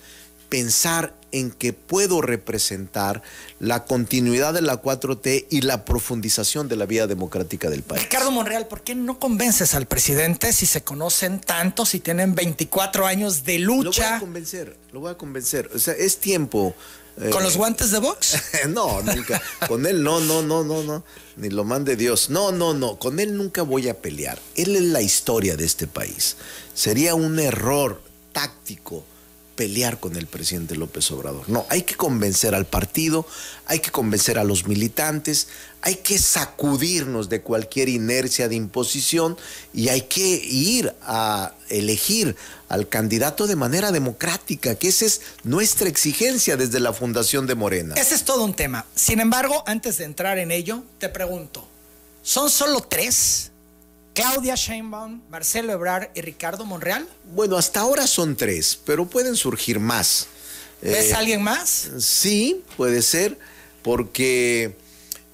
pensar 0.49 1.13
en 1.31 1.51
que 1.51 1.73
puedo 1.73 2.21
representar 2.21 3.21
la 3.59 3.85
continuidad 3.85 4.53
de 4.53 4.61
la 4.61 4.81
4T 4.81 5.47
y 5.49 5.61
la 5.61 5.85
profundización 5.85 6.67
de 6.67 6.75
la 6.75 6.85
vida 6.85 7.07
democrática 7.07 7.69
del 7.69 7.83
país. 7.83 8.03
Ricardo 8.03 8.31
Monreal, 8.31 8.67
¿por 8.67 8.81
qué 8.81 8.95
no 8.95 9.19
convences 9.19 9.75
al 9.75 9.85
presidente 9.85 10.53
si 10.53 10.65
se 10.65 10.83
conocen 10.83 11.39
tanto, 11.39 11.85
si 11.85 11.99
tienen 11.99 12.35
24 12.35 13.05
años 13.05 13.43
de 13.43 13.59
lucha? 13.59 13.83
Lo 13.83 13.91
voy 13.91 14.15
a 14.15 14.19
convencer, 14.19 14.77
lo 14.91 14.99
voy 14.99 15.11
a 15.11 15.17
convencer. 15.17 15.69
O 15.73 15.79
sea, 15.79 15.93
es 15.93 16.17
tiempo. 16.17 16.75
Eh, 17.17 17.29
¿Con 17.29 17.43
los 17.43 17.57
guantes 17.57 17.91
de 17.91 17.99
box? 17.99 18.41
no, 18.69 19.01
nunca. 19.01 19.41
Con 19.67 19.85
él 19.85 20.01
no, 20.01 20.19
no, 20.21 20.41
no, 20.41 20.63
no, 20.63 20.81
no. 20.83 21.03
Ni 21.35 21.49
lo 21.49 21.63
mande 21.63 21.95
Dios. 21.95 22.29
No, 22.29 22.51
no, 22.51 22.73
no. 22.73 22.97
Con 22.97 23.19
él 23.19 23.35
nunca 23.35 23.63
voy 23.63 23.89
a 23.89 24.01
pelear. 24.01 24.39
Él 24.55 24.75
es 24.75 24.83
la 24.83 25.01
historia 25.01 25.57
de 25.57 25.65
este 25.65 25.87
país. 25.87 26.37
Sería 26.73 27.15
un 27.15 27.39
error 27.39 28.01
táctico 28.31 29.03
pelear 29.61 29.99
con 29.99 30.15
el 30.15 30.25
presidente 30.25 30.75
López 30.75 31.11
Obrador. 31.11 31.47
No, 31.47 31.67
hay 31.69 31.83
que 31.83 31.93
convencer 31.93 32.55
al 32.55 32.65
partido, 32.65 33.27
hay 33.67 33.77
que 33.77 33.91
convencer 33.91 34.39
a 34.39 34.43
los 34.43 34.65
militantes, 34.65 35.49
hay 35.83 35.97
que 35.97 36.17
sacudirnos 36.17 37.29
de 37.29 37.41
cualquier 37.41 37.87
inercia 37.87 38.49
de 38.49 38.55
imposición 38.55 39.37
y 39.71 39.89
hay 39.89 40.01
que 40.01 40.25
ir 40.25 40.95
a 41.03 41.53
elegir 41.69 42.35
al 42.69 42.89
candidato 42.89 43.45
de 43.45 43.55
manera 43.55 43.91
democrática, 43.91 44.73
que 44.73 44.87
esa 44.87 45.05
es 45.05 45.21
nuestra 45.43 45.87
exigencia 45.87 46.57
desde 46.57 46.79
la 46.79 46.91
Fundación 46.91 47.45
de 47.45 47.53
Morena. 47.53 47.93
Ese 47.93 48.15
es 48.15 48.25
todo 48.25 48.43
un 48.43 48.55
tema. 48.55 48.87
Sin 48.95 49.19
embargo, 49.19 49.63
antes 49.67 49.99
de 49.99 50.05
entrar 50.05 50.39
en 50.39 50.49
ello, 50.49 50.83
te 50.97 51.07
pregunto, 51.07 51.67
¿son 52.23 52.49
solo 52.49 52.81
tres? 52.81 53.50
Claudia 54.13 54.55
Sheinbaum, 54.55 55.21
Marcelo 55.29 55.71
Ebrard 55.73 56.09
y 56.13 56.21
Ricardo 56.21 56.65
Monreal. 56.65 57.07
Bueno, 57.33 57.57
hasta 57.57 57.79
ahora 57.79 58.07
son 58.07 58.35
tres, 58.35 58.79
pero 58.85 59.05
pueden 59.07 59.35
surgir 59.35 59.79
más. 59.79 60.27
¿Es 60.81 61.11
eh, 61.11 61.13
alguien 61.13 61.41
más? 61.41 61.91
Sí, 61.99 62.63
puede 62.75 63.01
ser, 63.01 63.37
porque 63.83 64.75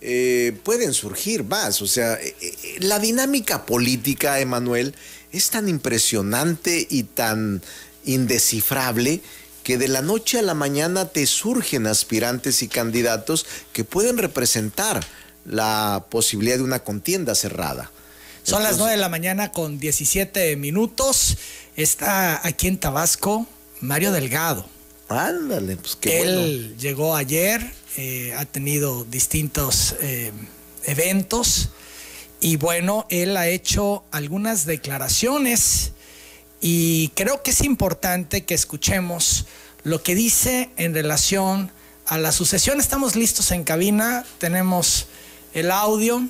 eh, 0.01 0.57
pueden 0.63 0.93
surgir 0.93 1.43
más. 1.43 1.81
O 1.81 1.87
sea, 1.87 2.13
eh, 2.15 2.35
la 2.79 2.99
dinámica 2.99 3.65
política, 3.65 4.39
Emanuel, 4.39 4.93
es 5.31 5.49
tan 5.49 5.67
impresionante 5.69 6.85
y 6.89 7.03
tan 7.03 7.61
indescifrable 8.05 9.21
que 9.63 9.77
de 9.77 9.87
la 9.87 10.01
noche 10.01 10.39
a 10.39 10.43
la 10.43 10.53
mañana 10.53 11.09
te 11.09 11.25
surgen 11.25 11.87
aspirantes 11.87 12.61
y 12.61 12.67
candidatos 12.67 13.45
que 13.73 13.83
pueden 13.83 14.17
representar 14.17 15.05
la 15.45 16.05
posibilidad 16.09 16.57
de 16.57 16.63
una 16.63 16.79
contienda 16.79 17.35
cerrada. 17.35 17.91
Son 18.47 18.63
las 18.63 18.77
9 18.77 18.93
de 18.93 18.97
la 18.97 19.09
mañana 19.09 19.51
con 19.51 19.77
17 19.77 20.55
minutos. 20.55 21.37
Está 21.75 22.47
aquí 22.47 22.69
en 22.69 22.77
Tabasco 22.77 23.45
Mario 23.81 24.13
Delgado. 24.13 24.65
Ándale, 25.09 25.75
pues 25.75 25.97
qué 25.97 26.21
Él 26.21 26.77
llegó 26.79 27.17
ayer, 27.17 27.73
eh, 27.97 28.33
ha 28.37 28.45
tenido 28.45 29.03
distintos 29.03 29.95
eh, 29.99 30.31
eventos 30.85 31.71
y 32.39 32.55
bueno, 32.55 33.05
él 33.09 33.35
ha 33.35 33.49
hecho 33.49 34.05
algunas 34.11 34.65
declaraciones 34.65 35.91
y 36.61 37.09
creo 37.15 37.43
que 37.43 37.51
es 37.51 37.59
importante 37.65 38.45
que 38.45 38.53
escuchemos 38.53 39.45
lo 39.83 40.01
que 40.03 40.15
dice 40.15 40.69
en 40.77 40.93
relación 40.93 41.69
a 42.05 42.17
la 42.17 42.31
sucesión. 42.31 42.79
Estamos 42.79 43.17
listos 43.17 43.51
en 43.51 43.65
cabina, 43.65 44.23
tenemos 44.37 45.07
el 45.53 45.69
audio. 45.69 46.25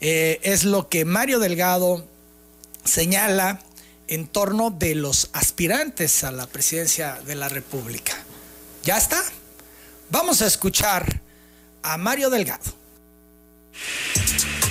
Eh, 0.00 0.40
es 0.42 0.64
lo 0.64 0.88
que 0.88 1.04
Mario 1.04 1.38
Delgado 1.38 2.04
señala 2.84 3.60
en 4.06 4.26
torno 4.26 4.70
de 4.70 4.94
los 4.94 5.30
aspirantes 5.32 6.24
a 6.24 6.32
la 6.32 6.46
presidencia 6.46 7.20
de 7.26 7.34
la 7.34 7.48
República. 7.48 8.14
¿Ya 8.84 8.96
está? 8.96 9.22
Vamos 10.10 10.40
a 10.40 10.46
escuchar 10.46 11.20
a 11.82 11.98
Mario 11.98 12.30
Delgado. 12.30 12.64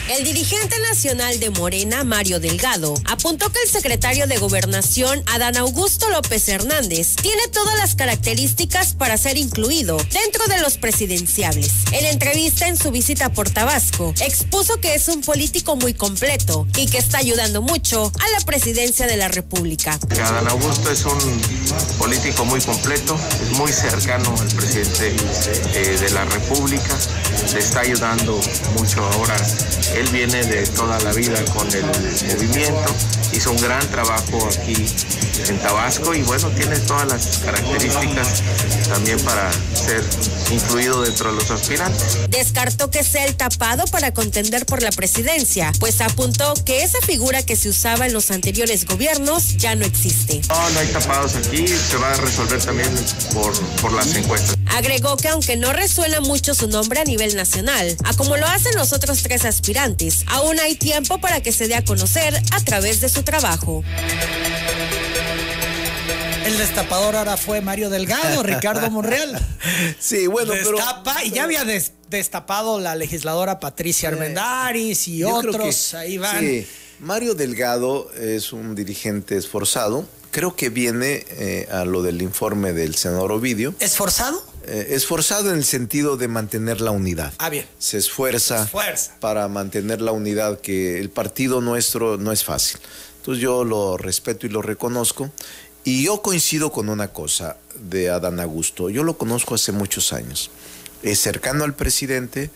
El 0.09 0.23
dirigente 0.23 0.79
nacional 0.79 1.37
de 1.41 1.49
Morena, 1.49 2.05
Mario 2.05 2.39
Delgado, 2.39 2.93
apuntó 3.03 3.51
que 3.51 3.61
el 3.61 3.69
secretario 3.69 4.25
de 4.25 4.37
Gobernación, 4.37 5.21
Adán 5.25 5.57
Augusto 5.57 6.09
López 6.09 6.47
Hernández, 6.47 7.17
tiene 7.17 7.45
todas 7.49 7.77
las 7.77 7.95
características 7.95 8.93
para 8.93 9.17
ser 9.17 9.35
incluido 9.35 9.97
dentro 9.97 10.47
de 10.47 10.61
los 10.61 10.77
presidenciables. 10.77 11.71
En 11.91 12.05
entrevista 12.05 12.69
en 12.69 12.77
su 12.77 12.89
visita 12.91 13.33
por 13.33 13.49
Tabasco, 13.49 14.13
expuso 14.21 14.79
que 14.79 14.95
es 14.95 15.09
un 15.09 15.19
político 15.21 15.75
muy 15.75 15.93
completo 15.93 16.65
y 16.77 16.87
que 16.87 16.99
está 16.99 17.17
ayudando 17.17 17.61
mucho 17.61 18.09
a 18.17 18.39
la 18.39 18.45
presidencia 18.45 19.07
de 19.07 19.17
la 19.17 19.27
República. 19.27 19.99
Adán 20.09 20.47
Augusto 20.47 20.89
es 20.89 21.03
un 21.03 21.41
político 21.99 22.45
muy 22.45 22.61
completo, 22.61 23.19
es 23.41 23.57
muy 23.57 23.73
cercano 23.73 24.33
al 24.39 24.47
presidente 24.55 25.13
eh, 25.73 25.97
de 25.99 26.09
la 26.11 26.23
República, 26.23 26.97
le 27.53 27.59
está 27.59 27.81
ayudando 27.81 28.39
mucho 28.77 29.03
ahora 29.03 29.35
él 29.99 30.07
viene 30.09 30.43
de 30.43 30.65
toda 30.67 30.99
la 30.99 31.11
vida 31.11 31.43
con 31.53 31.67
el 31.73 31.83
movimiento, 31.83 32.95
hizo 33.33 33.51
un 33.51 33.57
gran 33.57 33.85
trabajo 33.89 34.47
aquí 34.47 34.85
en 35.49 35.57
Tabasco 35.59 36.13
y 36.13 36.21
bueno, 36.23 36.49
tiene 36.51 36.77
todas 36.79 37.07
las 37.07 37.37
características 37.39 38.43
también 38.89 39.19
para 39.21 39.51
ser 39.73 40.03
incluido 40.51 41.01
dentro 41.01 41.31
de 41.31 41.37
los 41.37 41.49
aspirantes. 41.49 42.17
Descartó 42.29 42.91
que 42.91 43.03
sea 43.03 43.25
el 43.25 43.35
tapado 43.35 43.85
para 43.85 44.13
contender 44.13 44.65
por 44.65 44.83
la 44.83 44.91
presidencia, 44.91 45.71
pues 45.79 45.99
apuntó 46.01 46.53
que 46.63 46.83
esa 46.83 46.99
figura 47.01 47.43
que 47.43 47.55
se 47.55 47.69
usaba 47.69 48.05
en 48.05 48.13
los 48.13 48.29
anteriores 48.31 48.85
gobiernos 48.85 49.57
ya 49.57 49.75
no 49.75 49.85
existe. 49.85 50.41
No, 50.49 50.69
no 50.69 50.79
hay 50.79 50.87
tapados 50.87 51.35
aquí, 51.35 51.67
se 51.67 51.97
va 51.97 52.11
a 52.11 52.17
resolver 52.17 52.63
también 52.63 52.89
por, 53.33 53.53
por 53.81 53.93
las 53.93 54.15
encuestas. 54.15 54.55
Agregó 54.67 55.17
que 55.17 55.29
aunque 55.29 55.57
no 55.57 55.73
resuena 55.73 56.21
mucho 56.21 56.53
su 56.53 56.67
nombre 56.67 56.99
a 56.99 57.03
nivel 57.03 57.35
nacional, 57.35 57.95
a 58.03 58.13
como 58.13 58.37
lo 58.37 58.45
hacen 58.45 58.75
los 58.75 58.93
otros 58.93 59.23
tres 59.23 59.45
aspirantes, 59.45 59.86
aún 60.27 60.59
hay 60.59 60.75
tiempo 60.75 61.19
para 61.19 61.41
que 61.41 61.51
se 61.51 61.67
dé 61.67 61.75
a 61.75 61.83
conocer 61.85 62.41
a 62.51 62.59
través 62.63 62.99
de 63.01 63.09
su 63.09 63.23
trabajo. 63.23 63.83
El 66.45 66.57
destapador 66.57 67.15
ahora 67.15 67.37
fue 67.37 67.61
Mario 67.61 67.89
Delgado, 67.89 68.41
Ricardo 68.43 68.89
Monreal. 68.89 69.39
Sí, 69.99 70.27
bueno, 70.27 70.53
Destapa, 70.53 71.23
Y 71.23 71.31
ya 71.31 71.43
había 71.43 71.63
destapado 72.09 72.79
la 72.79 72.95
legisladora 72.95 73.59
Patricia 73.59 74.09
Armendaris 74.09 75.07
y 75.07 75.23
otros. 75.23 75.93
ahí 75.93 76.17
van. 76.17 76.39
Sí. 76.39 76.65
Mario 76.99 77.35
Delgado 77.35 78.09
es 78.13 78.53
un 78.53 78.75
dirigente 78.75 79.37
esforzado. 79.37 80.07
Creo 80.31 80.55
que 80.55 80.69
viene 80.69 81.25
eh, 81.31 81.67
a 81.71 81.85
lo 81.85 82.01
del 82.01 82.21
informe 82.21 82.73
del 82.73 82.95
senador 82.95 83.31
Ovidio. 83.33 83.75
¿Esforzado? 83.79 84.41
Eh, 84.67 84.95
esforzado 84.95 85.49
en 85.51 85.57
el 85.57 85.63
sentido 85.63 86.17
de 86.17 86.27
mantener 86.27 86.81
la 86.81 86.91
unidad. 86.91 87.33
Ah, 87.37 87.49
bien. 87.49 87.65
Se 87.79 87.97
esfuerza, 87.97 88.69
para 89.21 89.47
mantener 89.47 90.01
la 90.01 90.11
unidad, 90.11 90.59
que 90.59 90.99
el 90.99 91.09
partido 91.09 91.61
nuestro 91.61 92.17
no 92.17 92.33
es 92.33 92.43
fácil. 92.43 92.79
Entonces 93.17 93.41
yo 93.41 93.63
lo 93.63 93.97
respeto 93.97 94.45
y 94.45 94.49
lo 94.49 94.61
reconozco. 94.61 95.31
Y 95.85 96.03
yo 96.03 96.21
coincido 96.21 96.73
con 96.73 96.89
una 96.89 97.07
cosa 97.13 97.55
de 97.79 98.09
Adán 98.09 98.41
Augusto. 98.41 98.89
Yo 98.89 99.03
lo 99.03 99.17
conozco 99.17 99.55
hace 99.55 99.71
muchos 99.71 100.11
años. 100.11 100.51
Es 101.01 101.19
cercano 101.21 101.63
al 101.63 101.73
presidente, 101.73 102.49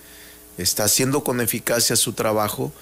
está 0.57 0.84
haciendo 0.84 1.24
con 1.24 1.39
eficacia 1.39 1.95
su 1.95 2.12
trabajo 2.12 2.74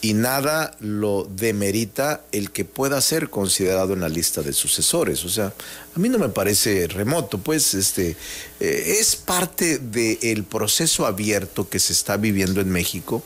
y 0.00 0.14
nada 0.14 0.76
lo 0.80 1.24
demerita 1.24 2.22
el 2.32 2.50
que 2.50 2.64
pueda 2.64 3.00
ser 3.00 3.30
considerado 3.30 3.94
en 3.94 4.00
la 4.00 4.08
lista 4.08 4.42
de 4.42 4.52
sucesores. 4.52 5.24
O 5.24 5.28
sea, 5.28 5.46
a 5.94 5.98
mí 5.98 6.08
no 6.08 6.18
me 6.18 6.28
parece 6.28 6.86
remoto, 6.86 7.38
pues 7.38 7.74
este 7.74 8.16
eh, 8.60 8.96
es 9.00 9.16
parte 9.16 9.78
del 9.78 10.44
proceso 10.44 11.06
abierto 11.06 11.68
que 11.68 11.78
se 11.78 11.92
está 11.92 12.16
viviendo 12.18 12.60
en 12.60 12.70
México, 12.70 13.22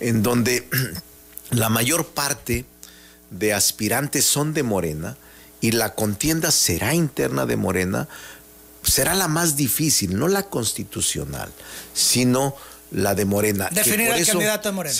en 0.00 0.22
donde 0.22 0.68
la 1.50 1.68
mayor 1.70 2.06
parte 2.06 2.66
de 3.30 3.54
aspirantes 3.54 4.24
son 4.24 4.52
de 4.52 4.62
Morena 4.62 5.16
y 5.60 5.72
la 5.72 5.94
contienda 5.94 6.50
será 6.50 6.94
interna 6.94 7.46
de 7.46 7.56
Morena, 7.56 8.08
será 8.82 9.14
la 9.14 9.28
más 9.28 9.56
difícil, 9.56 10.18
no 10.18 10.28
la 10.28 10.42
constitucional, 10.42 11.50
sino 11.94 12.54
la 12.90 13.14
de 13.14 13.24
Morena. 13.24 13.70
Definir 13.72 14.10
al 14.10 14.26
candidato 14.26 14.68
de 14.68 14.72
Morena 14.72 14.94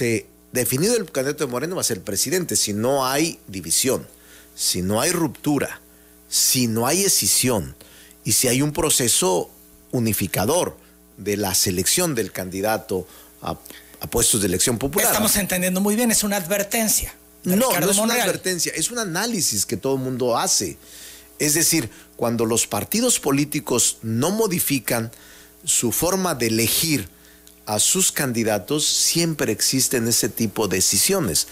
definido 0.53 0.95
el 0.97 1.11
candidato 1.11 1.47
de 1.47 1.51
Moreno 1.51 1.77
va 1.77 1.81
a 1.81 1.85
ser 1.85 1.99
el 1.99 2.03
presidente 2.03 2.57
si 2.57 2.73
no 2.73 3.07
hay 3.07 3.39
división, 3.49 4.07
si 4.55 4.83
no 4.83 5.01
hay 5.01 5.11
ruptura, 5.11 5.81
si 6.29 6.67
no 6.67 6.87
hay 6.87 7.03
escisión 7.05 7.75
y 8.25 8.33
si 8.33 8.49
hay 8.49 8.63
un 8.63 8.73
proceso 8.73 9.51
unificador 9.91 10.77
de 11.17 11.37
la 11.37 11.55
selección 11.55 12.15
del 12.15 12.33
candidato 12.33 13.07
a, 13.43 13.59
puestos 14.11 14.41
de 14.41 14.49
elección 14.49 14.79
popular. 14.79 15.07
Estamos 15.07 15.37
entendiendo 15.37 15.81
muy 15.81 15.95
bien, 15.95 16.11
es 16.11 16.25
una 16.25 16.37
advertencia. 16.37 17.15
No, 17.45 17.57
no 17.57 17.91
es 17.91 17.99
una 17.99 18.15
advertencia, 18.15 18.73
es 18.75 18.91
un 18.91 18.99
análisis 18.99 19.67
que 19.67 19.77
todo 19.77 19.95
el 19.95 20.01
mundo 20.01 20.37
hace. 20.37 20.77
Es 21.39 21.55
decir, 21.55 21.91
cuando 22.17 22.45
los 22.45 22.67
partidos 22.67 23.19
políticos 23.19 23.99
no 24.03 24.31
modifican 24.31 25.11
su 25.65 25.93
forma 25.93 26.35
de 26.35 26.49
elegir 26.49 27.09
a 27.67 27.79
sus 27.79 28.13
candidatos, 28.13 28.87
siempre 28.87 29.53
existen 29.53 30.09
ese 30.09 30.29
tipo 30.29 30.69
de 30.69 30.77
decisiones. 30.77 31.49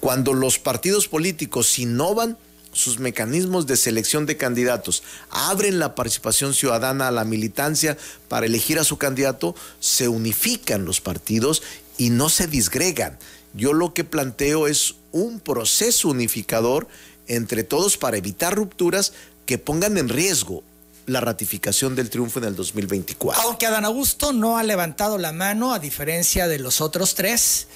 Cuando 0.00 0.34
los 0.34 0.58
partidos 0.58 1.08
políticos 1.08 1.78
innovan 1.78 2.36
sus 2.72 2.98
mecanismos 2.98 3.66
de 3.66 3.76
selección 3.76 4.26
de 4.26 4.36
candidatos, 4.36 5.02
abren 5.30 5.78
la 5.78 5.94
participación 5.94 6.54
ciudadana 6.54 7.08
a 7.08 7.12
la 7.12 7.24
militancia 7.24 7.96
para 8.28 8.46
elegir 8.46 8.78
a 8.78 8.84
su 8.84 8.96
candidato, 8.96 9.54
se 9.78 10.08
unifican 10.08 10.84
los 10.84 11.00
partidos 11.00 11.62
y 11.98 12.10
no 12.10 12.28
se 12.28 12.46
disgregan. 12.46 13.18
Yo 13.54 13.74
lo 13.74 13.92
que 13.92 14.04
planteo 14.04 14.66
es 14.66 14.94
un 15.12 15.38
proceso 15.38 16.08
unificador 16.08 16.88
entre 17.28 17.62
todos 17.62 17.98
para 17.98 18.16
evitar 18.16 18.54
rupturas 18.54 19.12
que 19.46 19.58
pongan 19.58 19.98
en 19.98 20.08
riesgo 20.08 20.64
la 21.06 21.20
ratificación 21.20 21.94
del 21.94 22.10
triunfo 22.10 22.38
en 22.38 22.46
el 22.46 22.56
2024. 22.56 23.42
Aunque 23.42 23.66
Adán 23.66 23.84
Augusto 23.84 24.32
no 24.32 24.58
ha 24.58 24.62
levantado 24.62 25.18
la 25.18 25.32
mano, 25.32 25.72
a 25.72 25.78
diferencia 25.78 26.48
de 26.48 26.58
los 26.58 26.80
otros 26.80 27.14
tres, 27.14 27.66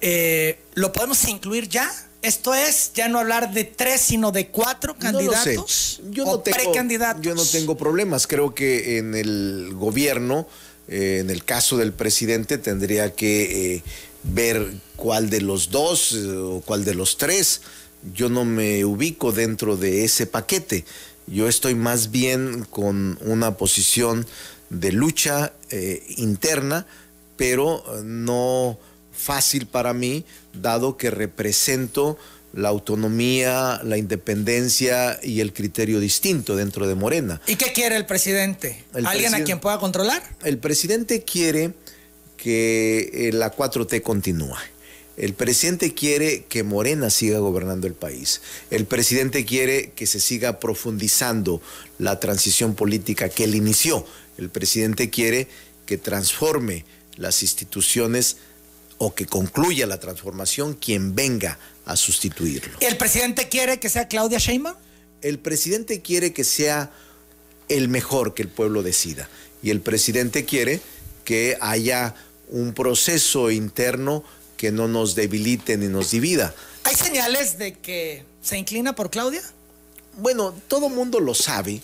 eh, 0.00 0.58
¿lo 0.74 0.92
podemos 0.92 1.26
incluir 1.28 1.68
ya 1.68 1.90
Esto 2.22 2.54
es 2.54 2.92
ya 2.94 3.08
no 3.08 3.18
hablar 3.18 3.52
de 3.52 3.64
tres, 3.64 4.00
sino 4.00 4.30
de 4.30 4.48
cuatro 4.48 4.96
candidatos. 4.96 6.00
Yo, 6.10 6.24
no 6.24 6.40
tengo, 6.40 6.56
precandidatos. 6.56 7.22
yo 7.22 7.34
no 7.34 7.44
tengo 7.44 7.76
problemas. 7.76 8.26
Creo 8.26 8.54
que 8.54 8.98
en 8.98 9.14
el 9.14 9.72
gobierno, 9.74 10.46
eh, 10.88 11.18
en 11.20 11.30
el 11.30 11.44
caso 11.44 11.76
del 11.76 11.92
presidente, 11.92 12.58
tendría 12.58 13.12
que 13.14 13.74
eh, 13.76 13.82
ver 14.22 14.72
cuál 14.96 15.30
de 15.30 15.40
los 15.40 15.70
dos 15.70 16.12
eh, 16.12 16.28
o 16.28 16.60
cuál 16.60 16.84
de 16.84 16.94
los 16.94 17.16
tres. 17.16 17.62
Yo 18.14 18.28
no 18.28 18.44
me 18.44 18.84
ubico 18.84 19.32
dentro 19.32 19.76
de 19.76 20.04
ese 20.04 20.26
paquete. 20.26 20.84
Yo 21.26 21.48
estoy 21.48 21.74
más 21.74 22.10
bien 22.10 22.66
con 22.68 23.18
una 23.22 23.56
posición 23.56 24.26
de 24.70 24.92
lucha 24.92 25.52
interna, 26.16 26.86
pero 27.36 27.84
no 28.04 28.78
fácil 29.12 29.66
para 29.66 29.92
mí, 29.92 30.24
dado 30.52 30.96
que 30.96 31.10
represento 31.10 32.18
la 32.52 32.68
autonomía, 32.68 33.80
la 33.82 33.96
independencia 33.96 35.18
y 35.22 35.40
el 35.40 35.52
criterio 35.52 36.00
distinto 36.00 36.56
dentro 36.56 36.86
de 36.86 36.94
Morena. 36.94 37.40
¿Y 37.46 37.56
qué 37.56 37.72
quiere 37.72 37.96
el 37.96 38.06
presidente? 38.06 38.84
¿Alguien 38.92 39.34
a 39.34 39.42
quien 39.44 39.58
pueda 39.58 39.78
controlar? 39.78 40.22
El 40.44 40.58
presidente 40.58 41.22
quiere 41.22 41.72
que 42.36 43.10
eh, 43.28 43.32
la 43.32 43.54
4T 43.54 44.02
continúe. 44.02 44.56
El 45.16 45.34
presidente 45.34 45.92
quiere 45.92 46.44
que 46.44 46.62
Morena 46.62 47.10
siga 47.10 47.38
gobernando 47.38 47.86
el 47.86 47.94
país. 47.94 48.40
El 48.70 48.86
presidente 48.86 49.44
quiere 49.44 49.90
que 49.90 50.06
se 50.06 50.20
siga 50.20 50.58
profundizando 50.58 51.60
la 51.98 52.18
transición 52.18 52.74
política 52.74 53.28
que 53.28 53.44
él 53.44 53.54
inició. 53.54 54.06
El 54.38 54.48
presidente 54.48 55.10
quiere 55.10 55.48
que 55.84 55.98
transforme 55.98 56.84
las 57.16 57.42
instituciones 57.42 58.38
o 58.98 59.14
que 59.14 59.26
concluya 59.26 59.86
la 59.86 60.00
transformación 60.00 60.74
quien 60.74 61.14
venga 61.14 61.58
a 61.84 61.96
sustituirlo. 61.96 62.78
¿El 62.80 62.96
presidente 62.96 63.48
quiere 63.48 63.78
que 63.80 63.88
sea 63.88 64.08
Claudia 64.08 64.38
Sheinbaum? 64.38 64.76
El 65.20 65.38
presidente 65.38 66.00
quiere 66.00 66.32
que 66.32 66.44
sea 66.44 66.90
el 67.68 67.88
mejor 67.88 68.34
que 68.34 68.42
el 68.42 68.48
pueblo 68.48 68.82
decida. 68.82 69.28
Y 69.62 69.70
el 69.70 69.80
presidente 69.80 70.44
quiere 70.44 70.80
que 71.24 71.56
haya 71.60 72.14
un 72.48 72.74
proceso 72.74 73.50
interno 73.50 74.24
que 74.62 74.70
no 74.70 74.86
nos 74.86 75.16
debilite 75.16 75.76
ni 75.76 75.88
nos 75.88 76.12
divida. 76.12 76.54
¿Hay 76.84 76.94
señales 76.94 77.58
de 77.58 77.72
que 77.72 78.22
se 78.40 78.56
inclina 78.56 78.94
por 78.94 79.10
Claudia? 79.10 79.42
Bueno, 80.18 80.54
todo 80.68 80.88
mundo 80.88 81.18
lo 81.18 81.34
sabe. 81.34 81.80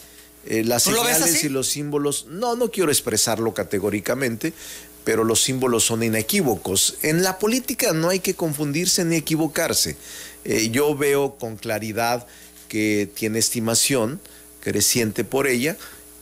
Eh, 0.47 0.63
las 0.63 0.85
señales 0.85 1.43
y 1.43 1.49
los 1.49 1.67
símbolos, 1.67 2.27
no, 2.29 2.55
no 2.55 2.71
quiero 2.71 2.93
expresarlo 2.93 3.53
categóricamente, 3.53 4.53
pero 5.03 5.25
los 5.25 5.43
símbolos 5.43 5.87
son 5.87 6.05
inequívocos. 6.05 6.99
En 7.03 7.25
la 7.25 7.41
política 7.41 7.93
no 7.95 8.11
hay 8.11 8.21
que 8.21 8.35
confundirse 8.35 9.05
ni 9.05 9.17
equivocarse. 9.17 9.97
Eh, 10.45 10.71
yo 10.71 10.95
veo 10.95 11.35
con 11.35 11.57
claridad 11.57 12.29
que 12.69 13.11
tiene 13.13 13.41
estimación 13.41 14.21
creciente 14.61 15.25
por 15.25 15.49
ella 15.49 15.77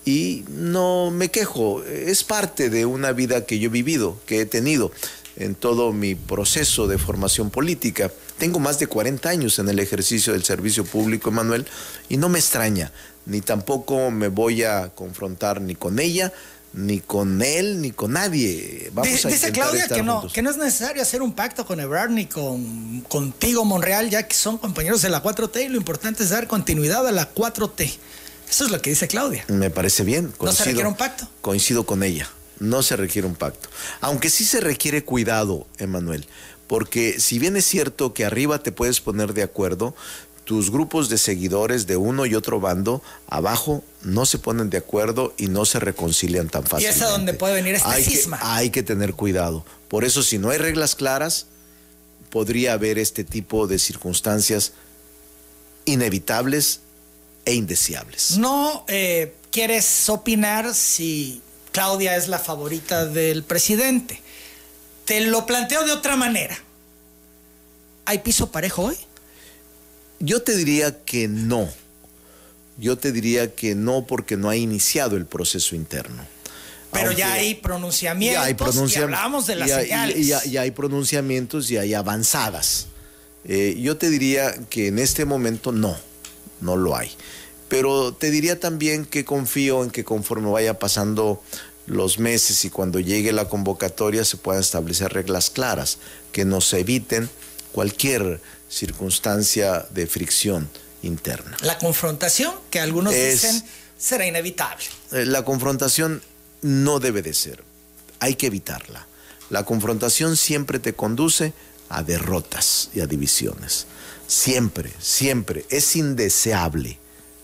y 0.06 0.42
no 0.48 1.10
me 1.10 1.28
quejo. 1.28 1.84
Es 1.84 2.24
parte 2.24 2.70
de 2.70 2.86
una 2.86 3.12
vida 3.12 3.44
que 3.44 3.58
yo 3.58 3.66
he 3.66 3.72
vivido, 3.72 4.18
que 4.24 4.40
he 4.40 4.46
tenido 4.46 4.90
en 5.36 5.54
todo 5.54 5.92
mi 5.92 6.14
proceso 6.14 6.86
de 6.86 6.98
formación 6.98 7.50
política. 7.50 8.10
Tengo 8.38 8.58
más 8.58 8.78
de 8.78 8.86
40 8.86 9.28
años 9.28 9.58
en 9.58 9.68
el 9.68 9.78
ejercicio 9.78 10.32
del 10.32 10.44
servicio 10.44 10.84
público, 10.84 11.30
Emanuel, 11.30 11.66
y 12.08 12.16
no 12.16 12.28
me 12.28 12.38
extraña, 12.38 12.92
ni 13.26 13.40
tampoco 13.40 14.10
me 14.10 14.28
voy 14.28 14.62
a 14.62 14.90
confrontar 14.94 15.60
ni 15.60 15.74
con 15.74 15.98
ella, 15.98 16.32
ni 16.72 17.00
con 17.00 17.40
él, 17.40 17.80
ni 17.80 17.90
con 17.90 18.12
nadie. 18.12 18.90
Vamos 18.92 19.24
a 19.24 19.28
dice 19.28 19.50
Claudia 19.52 19.88
que 19.88 20.02
no, 20.02 20.26
que 20.30 20.42
no 20.42 20.50
es 20.50 20.58
necesario 20.58 21.02
hacer 21.02 21.22
un 21.22 21.32
pacto 21.32 21.66
con 21.66 21.80
Ebrard 21.80 22.10
ni 22.10 22.26
con 22.26 23.00
contigo, 23.08 23.64
Monreal, 23.64 24.10
ya 24.10 24.24
que 24.24 24.34
son 24.34 24.58
compañeros 24.58 25.02
de 25.02 25.08
la 25.08 25.22
4T 25.22 25.64
y 25.64 25.68
lo 25.68 25.76
importante 25.76 26.22
es 26.22 26.30
dar 26.30 26.46
continuidad 26.46 27.06
a 27.06 27.12
la 27.12 27.34
4T. 27.34 27.96
Eso 28.48 28.64
es 28.64 28.70
lo 28.70 28.80
que 28.80 28.90
dice 28.90 29.08
Claudia. 29.08 29.44
Me 29.48 29.70
parece 29.70 30.04
bien. 30.04 30.32
¿No 30.40 30.52
se 30.52 30.64
requiere 30.64 30.88
un 30.88 30.94
pacto? 30.94 31.28
Coincido 31.40 31.84
con 31.84 32.02
ella. 32.02 32.28
No 32.58 32.82
se 32.82 32.96
requiere 32.96 33.28
un 33.28 33.34
pacto. 33.34 33.68
Aunque 34.00 34.30
sí 34.30 34.44
se 34.44 34.60
requiere 34.60 35.04
cuidado, 35.04 35.66
Emanuel. 35.78 36.26
Porque 36.66 37.20
si 37.20 37.38
bien 37.38 37.56
es 37.56 37.64
cierto 37.64 38.12
que 38.12 38.24
arriba 38.24 38.58
te 38.58 38.72
puedes 38.72 39.00
poner 39.00 39.34
de 39.34 39.42
acuerdo, 39.42 39.94
tus 40.44 40.70
grupos 40.70 41.08
de 41.08 41.18
seguidores 41.18 41.86
de 41.86 41.96
uno 41.96 42.24
y 42.24 42.34
otro 42.34 42.60
bando 42.60 43.02
abajo 43.26 43.82
no 44.02 44.26
se 44.26 44.38
ponen 44.38 44.70
de 44.70 44.78
acuerdo 44.78 45.34
y 45.36 45.48
no 45.48 45.64
se 45.64 45.80
reconcilian 45.80 46.48
tan 46.48 46.62
fácilmente. 46.62 46.98
Y 46.98 47.02
es 47.02 47.02
a 47.02 47.10
donde 47.10 47.34
puede 47.34 47.54
venir 47.54 47.74
este 47.74 47.88
hay 47.88 48.04
cisma. 48.04 48.38
Que, 48.38 48.46
hay 48.46 48.70
que 48.70 48.82
tener 48.84 49.14
cuidado. 49.14 49.64
Por 49.88 50.04
eso, 50.04 50.22
si 50.22 50.38
no 50.38 50.50
hay 50.50 50.58
reglas 50.58 50.94
claras, 50.94 51.46
podría 52.30 52.74
haber 52.74 52.98
este 52.98 53.24
tipo 53.24 53.66
de 53.66 53.78
circunstancias 53.80 54.72
inevitables 55.84 56.80
e 57.44 57.54
indeseables. 57.54 58.38
¿No 58.38 58.84
eh, 58.86 59.34
quieres 59.50 60.08
opinar 60.08 60.74
si 60.74 61.42
Claudia 61.76 62.16
es 62.16 62.28
la 62.28 62.38
favorita 62.38 63.04
del 63.04 63.42
presidente? 63.42 64.18
Te 65.04 65.20
lo 65.20 65.44
planteo 65.44 65.84
de 65.84 65.92
otra 65.92 66.16
manera. 66.16 66.58
¿Hay 68.06 68.20
piso 68.20 68.50
parejo 68.50 68.84
hoy? 68.84 68.96
Yo 70.18 70.40
te 70.40 70.56
diría 70.56 71.04
que 71.04 71.28
no. 71.28 71.68
Yo 72.78 72.96
te 72.96 73.12
diría 73.12 73.54
que 73.54 73.74
no 73.74 74.06
porque 74.06 74.38
no 74.38 74.48
ha 74.48 74.56
iniciado 74.56 75.18
el 75.18 75.26
proceso 75.26 75.76
interno. 75.76 76.24
Pero 76.92 77.12
ya 77.12 77.34
hay 77.34 77.56
pronunciamientos 77.56 78.40
ya 78.40 78.46
hay 78.46 78.90
y 78.90 78.96
hablamos 78.96 79.46
de 79.46 79.56
las 79.56 79.70
señales. 79.70 80.26
Ya, 80.26 80.62
hay 80.62 80.70
pronunciamientos 80.70 81.70
y 81.70 81.76
hay 81.76 81.92
avanzadas. 81.92 82.86
Eh, 83.44 83.76
yo 83.78 83.98
te 83.98 84.08
diría 84.08 84.54
que 84.70 84.86
en 84.86 84.98
este 84.98 85.26
momento 85.26 85.72
no, 85.72 85.94
no 86.62 86.74
lo 86.74 86.96
hay. 86.96 87.10
Pero 87.68 88.12
te 88.12 88.30
diría 88.30 88.60
también 88.60 89.04
que 89.04 89.24
confío 89.24 89.82
en 89.82 89.90
que 89.90 90.04
conforme 90.04 90.50
vaya 90.50 90.78
pasando 90.78 91.42
los 91.86 92.18
meses 92.18 92.64
y 92.64 92.70
cuando 92.70 93.00
llegue 93.00 93.32
la 93.32 93.48
convocatoria 93.48 94.24
se 94.24 94.36
puedan 94.36 94.60
establecer 94.60 95.12
reglas 95.12 95.50
claras 95.50 95.98
que 96.32 96.44
nos 96.44 96.72
eviten 96.72 97.30
cualquier 97.72 98.40
circunstancia 98.68 99.86
de 99.90 100.06
fricción 100.06 100.68
interna. 101.02 101.56
La 101.60 101.78
confrontación, 101.78 102.54
que 102.70 102.80
algunos 102.80 103.14
dicen 103.14 103.62
será 103.98 104.26
inevitable. 104.26 104.84
Eh, 105.12 105.24
la 105.24 105.44
confrontación 105.44 106.22
no 106.62 106.98
debe 106.98 107.22
de 107.22 107.34
ser, 107.34 107.62
hay 108.20 108.34
que 108.34 108.46
evitarla. 108.46 109.06
La 109.50 109.64
confrontación 109.64 110.36
siempre 110.36 110.80
te 110.80 110.94
conduce 110.94 111.52
a 111.88 112.02
derrotas 112.02 112.90
y 112.94 113.00
a 113.00 113.06
divisiones. 113.06 113.86
Siempre, 114.26 114.92
siempre. 114.98 115.64
Es 115.68 115.94
indeseable 115.94 116.98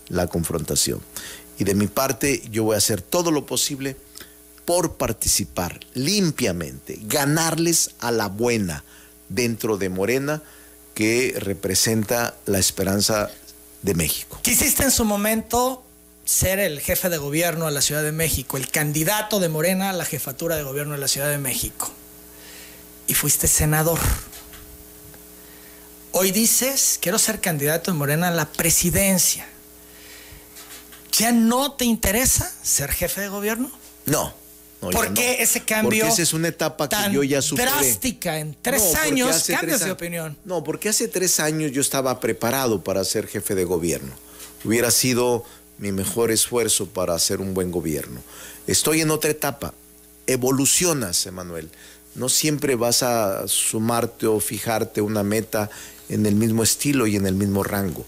la 0.09 0.27
confrontación. 0.27 1.01
Y 1.57 1.63
de 1.63 1.75
mi 1.75 1.87
parte 1.87 2.43
yo 2.51 2.63
voy 2.63 2.75
a 2.75 2.79
hacer 2.79 3.01
todo 3.01 3.31
lo 3.31 3.45
posible 3.45 3.95
por 4.65 4.95
participar 4.95 5.79
limpiamente, 5.93 6.99
ganarles 7.03 7.91
a 7.99 8.11
la 8.11 8.27
buena 8.27 8.83
dentro 9.29 9.77
de 9.77 9.89
Morena 9.89 10.41
que 10.93 11.35
representa 11.37 12.35
la 12.45 12.59
esperanza 12.59 13.29
de 13.81 13.93
México. 13.93 14.39
Quisiste 14.41 14.83
en 14.83 14.91
su 14.91 15.05
momento 15.05 15.83
ser 16.25 16.59
el 16.59 16.79
jefe 16.79 17.09
de 17.09 17.17
gobierno 17.17 17.65
de 17.65 17.71
la 17.71 17.81
Ciudad 17.81 18.03
de 18.03 18.11
México, 18.11 18.57
el 18.57 18.69
candidato 18.69 19.39
de 19.39 19.49
Morena 19.49 19.89
a 19.89 19.93
la 19.93 20.05
jefatura 20.05 20.55
de 20.55 20.63
gobierno 20.63 20.93
de 20.93 20.99
la 20.99 21.07
Ciudad 21.07 21.29
de 21.29 21.37
México. 21.37 21.91
Y 23.07 23.15
fuiste 23.15 23.47
senador. 23.47 23.99
Hoy 26.13 26.31
dices, 26.31 26.99
quiero 27.01 27.19
ser 27.19 27.41
candidato 27.41 27.91
de 27.91 27.97
Morena 27.97 28.29
a 28.29 28.31
la 28.31 28.45
presidencia. 28.45 29.47
¿Ya 31.13 31.31
no 31.31 31.73
te 31.73 31.85
interesa 31.85 32.51
ser 32.63 32.91
jefe 32.91 33.21
de 33.21 33.29
gobierno? 33.29 33.71
No. 34.05 34.33
¿Por 34.79 35.13
qué 35.13 35.41
ese 35.41 35.61
cambio? 35.63 36.03
Porque 36.03 36.13
esa 36.13 36.21
es 36.21 36.33
una 36.33 36.49
etapa 36.49 36.89
que 36.89 37.13
yo 37.13 37.23
ya 37.23 37.41
superé. 37.41 37.71
drástica 37.71 38.39
en 38.39 38.55
tres 38.61 38.95
años 38.95 39.45
cambias 39.47 39.79
de 39.85 39.91
opinión. 39.91 40.37
No, 40.43 40.63
porque 40.63 40.89
hace 40.89 41.07
tres 41.07 41.39
años 41.39 41.71
yo 41.71 41.81
estaba 41.81 42.19
preparado 42.19 42.83
para 42.83 43.03
ser 43.05 43.27
jefe 43.27 43.55
de 43.55 43.63
gobierno. 43.63 44.11
Hubiera 44.65 44.91
sido 44.91 45.45
mi 45.77 45.91
mejor 45.91 46.31
esfuerzo 46.31 46.87
para 46.87 47.13
hacer 47.13 47.39
un 47.39 47.53
buen 47.53 47.71
gobierno. 47.71 48.21
Estoy 48.67 49.01
en 49.01 49.11
otra 49.11 49.31
etapa. 49.31 49.73
Evolucionas, 50.27 51.25
Emanuel. 51.25 51.69
No 52.15 52.29
siempre 52.29 52.75
vas 52.75 53.03
a 53.03 53.47
sumarte 53.47 54.27
o 54.27 54.39
fijarte 54.39 55.01
una 55.01 55.23
meta 55.23 55.69
en 56.09 56.25
el 56.25 56.35
mismo 56.35 56.63
estilo 56.63 57.07
y 57.07 57.15
en 57.15 57.25
el 57.25 57.35
mismo 57.35 57.63
rango. 57.63 58.05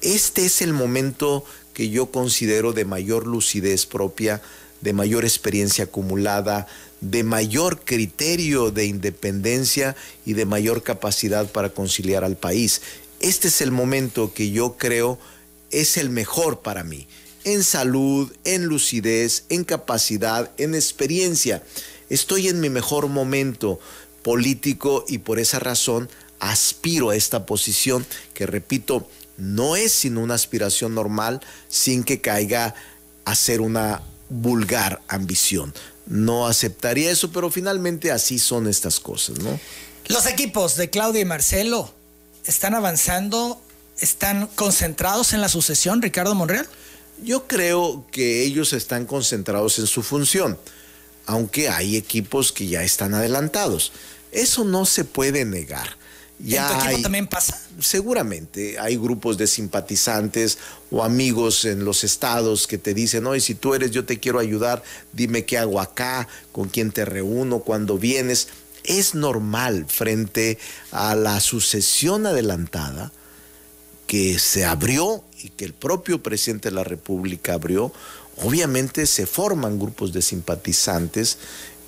Este 0.00 0.46
es 0.46 0.62
el 0.62 0.72
momento 0.72 1.44
que 1.74 1.90
yo 1.90 2.06
considero 2.06 2.72
de 2.72 2.86
mayor 2.86 3.26
lucidez 3.26 3.84
propia 3.84 4.40
de 4.84 4.92
mayor 4.92 5.24
experiencia 5.24 5.84
acumulada, 5.84 6.66
de 7.00 7.24
mayor 7.24 7.80
criterio 7.84 8.70
de 8.70 8.84
independencia 8.84 9.96
y 10.26 10.34
de 10.34 10.44
mayor 10.44 10.82
capacidad 10.82 11.50
para 11.50 11.70
conciliar 11.70 12.22
al 12.22 12.36
país. 12.36 12.82
Este 13.18 13.48
es 13.48 13.62
el 13.62 13.70
momento 13.70 14.34
que 14.34 14.50
yo 14.50 14.76
creo 14.76 15.18
es 15.70 15.96
el 15.96 16.10
mejor 16.10 16.60
para 16.60 16.84
mí, 16.84 17.06
en 17.44 17.64
salud, 17.64 18.30
en 18.44 18.66
lucidez, 18.66 19.44
en 19.48 19.64
capacidad, 19.64 20.50
en 20.58 20.74
experiencia. 20.74 21.62
Estoy 22.10 22.48
en 22.48 22.60
mi 22.60 22.68
mejor 22.68 23.08
momento 23.08 23.80
político 24.22 25.06
y 25.08 25.18
por 25.18 25.38
esa 25.38 25.60
razón 25.60 26.10
aspiro 26.40 27.08
a 27.08 27.16
esta 27.16 27.46
posición 27.46 28.04
que, 28.34 28.44
repito, 28.44 29.08
no 29.36 29.76
es 29.76 29.92
sino 29.92 30.20
una 30.20 30.34
aspiración 30.34 30.94
normal 30.94 31.40
sin 31.68 32.04
que 32.04 32.20
caiga 32.20 32.74
a 33.24 33.34
ser 33.34 33.60
una 33.60 34.02
vulgar 34.28 35.02
ambición. 35.08 35.74
No 36.06 36.46
aceptaría 36.46 37.10
eso, 37.10 37.32
pero 37.32 37.50
finalmente 37.50 38.12
así 38.12 38.38
son 38.38 38.68
estas 38.68 39.00
cosas, 39.00 39.38
¿no? 39.38 39.58
Los 40.06 40.26
equipos 40.26 40.76
de 40.76 40.90
Claudia 40.90 41.22
y 41.22 41.24
Marcelo 41.24 41.92
están 42.44 42.74
avanzando, 42.74 43.60
están 43.98 44.48
concentrados 44.48 45.32
en 45.32 45.40
la 45.40 45.48
sucesión, 45.48 46.02
Ricardo 46.02 46.34
Monreal. 46.34 46.68
Yo 47.22 47.46
creo 47.46 48.04
que 48.10 48.42
ellos 48.42 48.72
están 48.72 49.06
concentrados 49.06 49.78
en 49.78 49.86
su 49.86 50.02
función, 50.02 50.58
aunque 51.26 51.70
hay 51.70 51.96
equipos 51.96 52.52
que 52.52 52.66
ya 52.66 52.82
están 52.82 53.14
adelantados. 53.14 53.92
Eso 54.30 54.64
no 54.64 54.84
se 54.84 55.04
puede 55.04 55.44
negar. 55.44 55.96
Ya 56.38 56.90
¿En 56.90 56.96
tu 56.96 57.02
también 57.02 57.26
pasa? 57.26 57.60
Seguramente 57.80 58.78
hay 58.78 58.96
grupos 58.96 59.38
de 59.38 59.46
simpatizantes 59.46 60.58
o 60.90 61.04
amigos 61.04 61.64
en 61.64 61.84
los 61.84 62.02
estados 62.04 62.66
que 62.66 62.76
te 62.76 62.92
dicen, 62.92 63.26
oye, 63.26 63.40
si 63.40 63.54
tú 63.54 63.74
eres, 63.74 63.92
yo 63.92 64.04
te 64.04 64.18
quiero 64.18 64.40
ayudar, 64.40 64.82
dime 65.12 65.44
qué 65.44 65.58
hago 65.58 65.80
acá, 65.80 66.28
con 66.52 66.68
quién 66.68 66.90
te 66.90 67.04
reúno, 67.04 67.60
cuándo 67.60 67.98
vienes. 67.98 68.48
Es 68.82 69.14
normal 69.14 69.86
frente 69.88 70.58
a 70.90 71.14
la 71.14 71.40
sucesión 71.40 72.26
adelantada 72.26 73.12
que 74.06 74.38
se 74.38 74.64
abrió 74.64 75.24
y 75.40 75.50
que 75.50 75.64
el 75.64 75.72
propio 75.72 76.22
presidente 76.22 76.68
de 76.68 76.74
la 76.74 76.84
República 76.84 77.54
abrió, 77.54 77.92
obviamente 78.38 79.06
se 79.06 79.26
forman 79.26 79.78
grupos 79.78 80.12
de 80.12 80.20
simpatizantes 80.20 81.38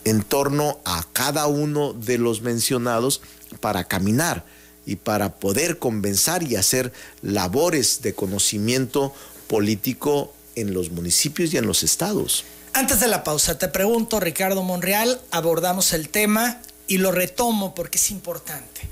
en 0.04 0.22
torno 0.22 0.78
a 0.84 1.04
cada 1.12 1.48
uno 1.48 1.92
de 1.92 2.16
los 2.16 2.40
mencionados 2.40 3.20
para 3.60 3.84
caminar 3.84 4.44
y 4.86 4.96
para 4.96 5.34
poder 5.34 5.78
convencer 5.78 6.42
y 6.44 6.56
hacer 6.56 6.92
labores 7.22 8.02
de 8.02 8.14
conocimiento 8.14 9.12
político 9.48 10.32
en 10.54 10.72
los 10.72 10.90
municipios 10.90 11.52
y 11.52 11.58
en 11.58 11.66
los 11.66 11.82
estados. 11.82 12.44
Antes 12.72 13.00
de 13.00 13.08
la 13.08 13.24
pausa, 13.24 13.58
te 13.58 13.68
pregunto, 13.68 14.20
Ricardo 14.20 14.62
Monreal, 14.62 15.20
abordamos 15.30 15.92
el 15.92 16.08
tema 16.08 16.60
y 16.86 16.98
lo 16.98 17.10
retomo 17.10 17.74
porque 17.74 17.98
es 17.98 18.10
importante. 18.10 18.82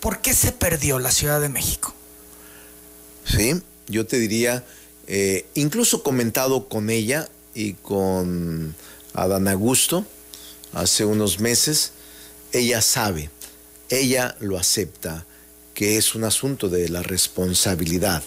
¿Por 0.00 0.20
qué 0.20 0.34
se 0.34 0.52
perdió 0.52 0.98
la 0.98 1.10
Ciudad 1.10 1.40
de 1.40 1.48
México? 1.48 1.94
Sí, 3.24 3.60
yo 3.88 4.06
te 4.06 4.18
diría, 4.18 4.64
eh, 5.06 5.46
incluso 5.54 6.02
comentado 6.02 6.68
con 6.68 6.90
ella 6.90 7.28
y 7.54 7.72
con 7.72 8.74
Adán 9.14 9.48
Augusto, 9.48 10.04
hace 10.72 11.04
unos 11.04 11.40
meses, 11.40 11.92
ella 12.52 12.82
sabe, 12.82 13.30
ella 13.88 14.36
lo 14.40 14.58
acepta, 14.58 15.24
que 15.74 15.96
es 15.96 16.14
un 16.14 16.24
asunto 16.24 16.68
de 16.68 16.88
la 16.88 17.02
responsabilidad 17.02 18.22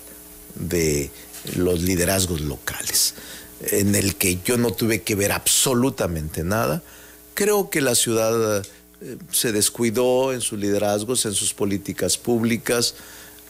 de 0.56 1.12
los 1.56 1.82
liderazgos 1.82 2.42
locales, 2.42 3.16
en 3.62 3.96
el 3.96 4.16
que 4.16 4.40
yo 4.44 4.58
no 4.58 4.72
tuve 4.72 5.02
que 5.02 5.16
ver 5.16 5.32
absolutamente 5.32 6.44
nada. 6.44 6.84
Creo 7.34 7.70
que 7.70 7.82
la 7.82 7.96
ciudad 7.96 8.64
eh, 9.02 9.18
se 9.32 9.52
descuidó 9.52 10.34
en 10.34 10.42
sus 10.42 10.60
liderazgos, 10.60 11.26
en 11.26 11.34
sus 11.34 11.54
políticas 11.54 12.18
públicas. 12.18 12.96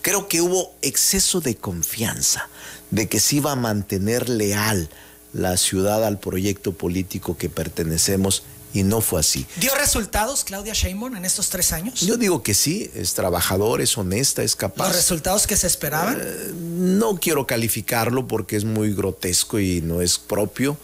Creo 0.01 0.28
que 0.28 0.41
hubo 0.41 0.74
exceso 0.82 1.41
de 1.41 1.55
confianza 1.55 2.47
de 2.91 3.07
que 3.07 3.20
se 3.20 3.38
iba 3.38 3.51
a 3.51 3.55
mantener 3.55 4.30
leal 4.30 4.89
la 5.34 5.57
ciudad 5.57 6.03
al 6.05 6.20
proyecto 6.20 6.74
político 6.74 7.38
que 7.38 7.49
pertenecemos 7.49 8.43
y 8.74 8.84
no 8.84 9.01
fue 9.01 9.20
así. 9.20 9.45
¿Dio 9.57 9.74
resultados 9.76 10.43
Claudia 10.43 10.74
Sheinbaum 10.74 11.15
en 11.15 11.26
estos 11.26 11.49
tres 11.49 11.74
años? 11.74 12.01
Yo 12.01 12.17
digo 12.17 12.43
que 12.43 12.53
sí, 12.53 12.89
es 12.93 13.13
trabajador, 13.13 13.82
es 13.82 13.97
honesta, 13.97 14.43
es 14.43 14.55
capaz. 14.55 14.88
¿Los 14.88 14.95
resultados 14.95 15.47
que 15.47 15.57
se 15.57 15.67
esperaban? 15.67 16.20
Eh, 16.22 16.51
no 16.53 17.20
quiero 17.20 17.47
calificarlo 17.47 18.28
porque 18.28 18.55
es 18.55 18.65
muy 18.65 18.93
grotesco 18.93 19.59
y 19.59 19.82
no 19.82 20.01
es 20.01 20.17
propio 20.17 20.78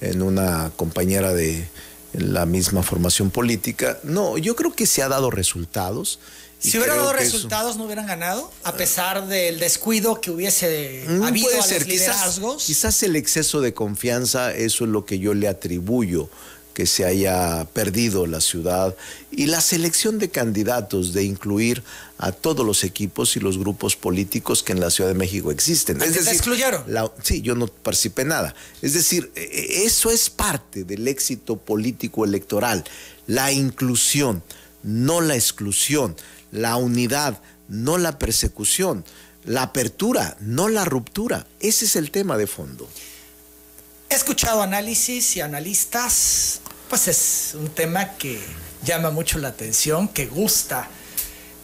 en 0.00 0.22
una 0.22 0.70
compañera 0.76 1.32
de 1.32 1.68
la 2.12 2.46
misma 2.46 2.82
formación 2.82 3.30
política. 3.30 3.98
No, 4.02 4.38
yo 4.38 4.56
creo 4.56 4.72
que 4.72 4.86
se 4.86 5.02
ha 5.02 5.08
dado 5.08 5.30
resultados. 5.30 6.18
Si 6.58 6.76
hubiera 6.76 6.96
dado 6.96 7.12
resultados, 7.12 7.76
¿no 7.76 7.84
hubieran 7.84 8.06
ganado? 8.06 8.50
A 8.64 8.72
pesar 8.72 9.28
del 9.28 9.60
descuido 9.60 10.20
que 10.20 10.32
hubiese 10.32 11.04
mm, 11.06 11.22
habido 11.22 11.50
a 11.50 11.56
los 11.58 11.86
liderazgos. 11.86 12.64
quizás 12.64 13.00
el 13.04 13.14
exceso 13.14 13.60
de 13.60 13.74
confianza, 13.74 14.52
eso 14.52 14.84
es 14.84 14.90
lo 14.90 15.04
que 15.04 15.20
yo 15.20 15.34
le 15.34 15.46
atribuyo 15.46 16.28
que 16.78 16.86
se 16.86 17.04
haya 17.04 17.66
perdido 17.72 18.28
la 18.28 18.40
ciudad 18.40 18.94
y 19.32 19.46
la 19.46 19.60
selección 19.60 20.20
de 20.20 20.30
candidatos 20.30 21.12
de 21.12 21.24
incluir 21.24 21.82
a 22.18 22.30
todos 22.30 22.64
los 22.64 22.84
equipos 22.84 23.36
y 23.36 23.40
los 23.40 23.58
grupos 23.58 23.96
políticos 23.96 24.62
que 24.62 24.74
en 24.74 24.78
la 24.78 24.88
Ciudad 24.88 25.10
de 25.10 25.16
México 25.16 25.50
existen. 25.50 26.00
Es 26.00 26.14
decir, 26.14 26.34
excluyeron? 26.34 26.84
sí, 27.20 27.42
yo 27.42 27.56
no 27.56 27.66
participé 27.66 28.24
nada. 28.24 28.54
Es 28.80 28.94
decir, 28.94 29.32
e, 29.34 29.40
e, 29.40 29.86
eso 29.86 30.12
es 30.12 30.30
parte 30.30 30.84
del 30.84 31.08
éxito 31.08 31.56
político 31.56 32.24
electoral, 32.24 32.84
la 33.26 33.50
inclusión, 33.50 34.44
no 34.84 35.20
la 35.20 35.34
exclusión, 35.34 36.14
la 36.52 36.76
unidad, 36.76 37.42
no 37.68 37.98
la 37.98 38.20
persecución, 38.20 39.04
la 39.44 39.62
apertura, 39.62 40.36
no 40.38 40.68
la 40.68 40.84
ruptura. 40.84 41.44
Ese 41.58 41.86
es 41.86 41.96
el 41.96 42.12
tema 42.12 42.36
de 42.36 42.46
fondo. 42.46 42.88
He 44.10 44.14
escuchado 44.14 44.62
análisis 44.62 45.36
y 45.36 45.42
analistas, 45.42 46.60
pues 46.88 47.08
es 47.08 47.54
un 47.54 47.68
tema 47.68 48.16
que 48.16 48.40
llama 48.82 49.10
mucho 49.10 49.38
la 49.38 49.48
atención, 49.48 50.08
que 50.08 50.26
gusta, 50.26 50.88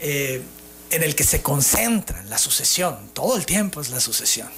eh, 0.00 0.42
en 0.90 1.02
el 1.02 1.14
que 1.14 1.24
se 1.24 1.42
concentra 1.42 2.22
la 2.24 2.38
sucesión, 2.38 3.10
todo 3.12 3.36
el 3.36 3.46
tiempo 3.46 3.80
es 3.80 3.90
la 3.90 4.00
sucesión. 4.00 4.48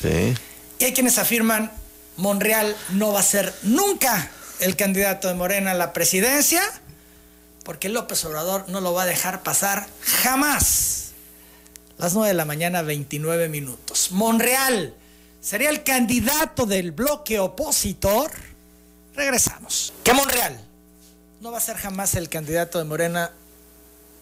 Sí. 0.00 0.34
Y 0.78 0.84
hay 0.84 0.92
quienes 0.92 1.18
afirman, 1.18 1.70
Monreal 2.16 2.76
no 2.90 3.12
va 3.12 3.20
a 3.20 3.22
ser 3.22 3.54
nunca 3.62 4.30
el 4.60 4.76
candidato 4.76 5.28
de 5.28 5.34
Morena 5.34 5.72
a 5.72 5.74
la 5.74 5.92
presidencia, 5.92 6.62
porque 7.64 7.88
López 7.88 8.24
Obrador 8.24 8.68
no 8.68 8.80
lo 8.80 8.92
va 8.94 9.02
a 9.02 9.06
dejar 9.06 9.42
pasar 9.42 9.86
jamás. 10.00 11.12
Las 11.98 12.14
9 12.14 12.28
de 12.28 12.34
la 12.34 12.44
mañana, 12.44 12.82
29 12.82 13.48
minutos. 13.48 14.12
Monreal 14.12 14.94
sería 15.40 15.70
el 15.70 15.82
candidato 15.82 16.66
del 16.66 16.92
bloque 16.92 17.38
opositor, 17.38 18.30
regresamos. 19.16 19.92
Que 20.04 20.12
Monreal 20.12 20.60
no 21.40 21.50
va 21.50 21.58
a 21.58 21.60
ser 21.60 21.76
jamás 21.76 22.14
el 22.14 22.28
candidato 22.28 22.78
de 22.78 22.84
Morena 22.84 23.32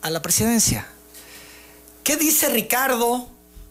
a 0.03 0.11
la 0.11 0.22
presidencia. 0.22 0.86
¿Qué 2.03 2.16
dice 2.16 2.49
Ricardo 2.49 3.28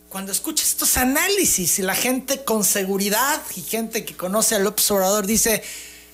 cuando 0.09 0.31
escucha 0.31 0.63
estos 0.63 0.97
análisis 0.97 1.79
y 1.79 1.81
la 1.81 1.95
gente 1.95 2.43
con 2.43 2.63
seguridad 2.63 3.41
y 3.55 3.61
gente 3.61 4.05
que 4.05 4.15
conoce 4.15 4.55
a 4.55 4.59
López 4.59 4.89
Obrador 4.91 5.25
dice 5.25 5.63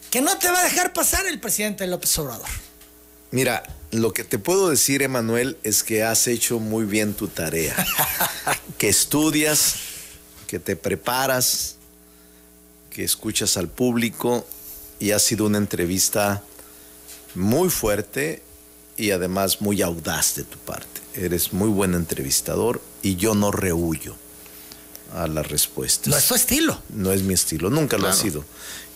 que 0.09 0.21
no 0.21 0.37
te 0.37 0.49
va 0.49 0.59
a 0.59 0.63
dejar 0.63 0.93
pasar 0.93 1.25
el 1.27 1.39
presidente 1.39 1.85
López 1.87 2.17
Obrador? 2.17 2.47
Mira, 3.31 3.63
lo 3.91 4.11
que 4.13 4.23
te 4.23 4.39
puedo 4.39 4.69
decir, 4.69 5.01
Emanuel, 5.01 5.57
es 5.63 5.83
que 5.83 6.03
has 6.03 6.27
hecho 6.27 6.59
muy 6.59 6.85
bien 6.85 7.13
tu 7.13 7.27
tarea. 7.27 7.75
que 8.77 8.89
estudias, 8.89 9.75
que 10.47 10.59
te 10.59 10.75
preparas, 10.75 11.75
que 12.89 13.03
escuchas 13.03 13.55
al 13.57 13.69
público 13.69 14.47
y 14.99 15.11
ha 15.11 15.19
sido 15.19 15.45
una 15.45 15.57
entrevista 15.57 16.43
muy 17.35 17.69
fuerte 17.69 18.43
y 18.97 19.11
además 19.11 19.61
muy 19.61 19.81
audaz 19.81 20.35
de 20.35 20.43
tu 20.43 20.57
parte. 20.57 21.01
Eres 21.15 21.53
muy 21.53 21.69
buen 21.69 21.93
entrevistador 21.93 22.81
y 23.01 23.15
yo 23.15 23.33
no 23.33 23.51
rehuyo 23.51 24.15
a 25.13 25.27
las 25.27 25.47
respuestas. 25.47 26.09
No 26.09 26.17
es 26.17 26.27
tu 26.27 26.35
estilo. 26.35 26.81
No 26.93 27.11
es 27.11 27.23
mi 27.23 27.33
estilo, 27.33 27.69
nunca 27.69 27.97
lo 27.97 28.07
ha 28.07 28.13
sido. 28.13 28.43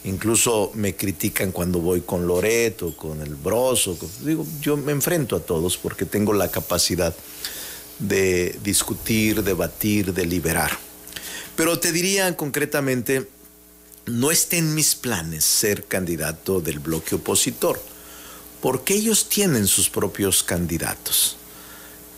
Incluso 0.03 0.71
me 0.75 0.95
critican 0.95 1.51
cuando 1.51 1.79
voy 1.79 2.01
con 2.01 2.27
Loreto, 2.27 2.95
con 2.97 3.21
el 3.21 3.35
Broso. 3.35 3.97
digo, 4.21 4.45
yo 4.61 4.75
me 4.75 4.91
enfrento 4.91 5.37
a 5.37 5.39
todos 5.39 5.77
porque 5.77 6.05
tengo 6.05 6.33
la 6.33 6.51
capacidad 6.51 7.15
de 7.99 8.59
discutir, 8.63 9.43
debatir, 9.43 10.13
deliberar. 10.13 10.77
Pero 11.55 11.79
te 11.79 11.91
diría 11.91 12.35
concretamente, 12.35 13.29
no 14.05 14.31
está 14.31 14.57
en 14.57 14.75
mis 14.75 14.95
planes 14.95 15.45
ser 15.45 15.85
candidato 15.85 16.61
del 16.61 16.79
bloque 16.79 17.15
opositor, 17.15 17.81
porque 18.61 18.95
ellos 18.95 19.29
tienen 19.29 19.67
sus 19.67 19.89
propios 19.89 20.43
candidatos. 20.43 21.37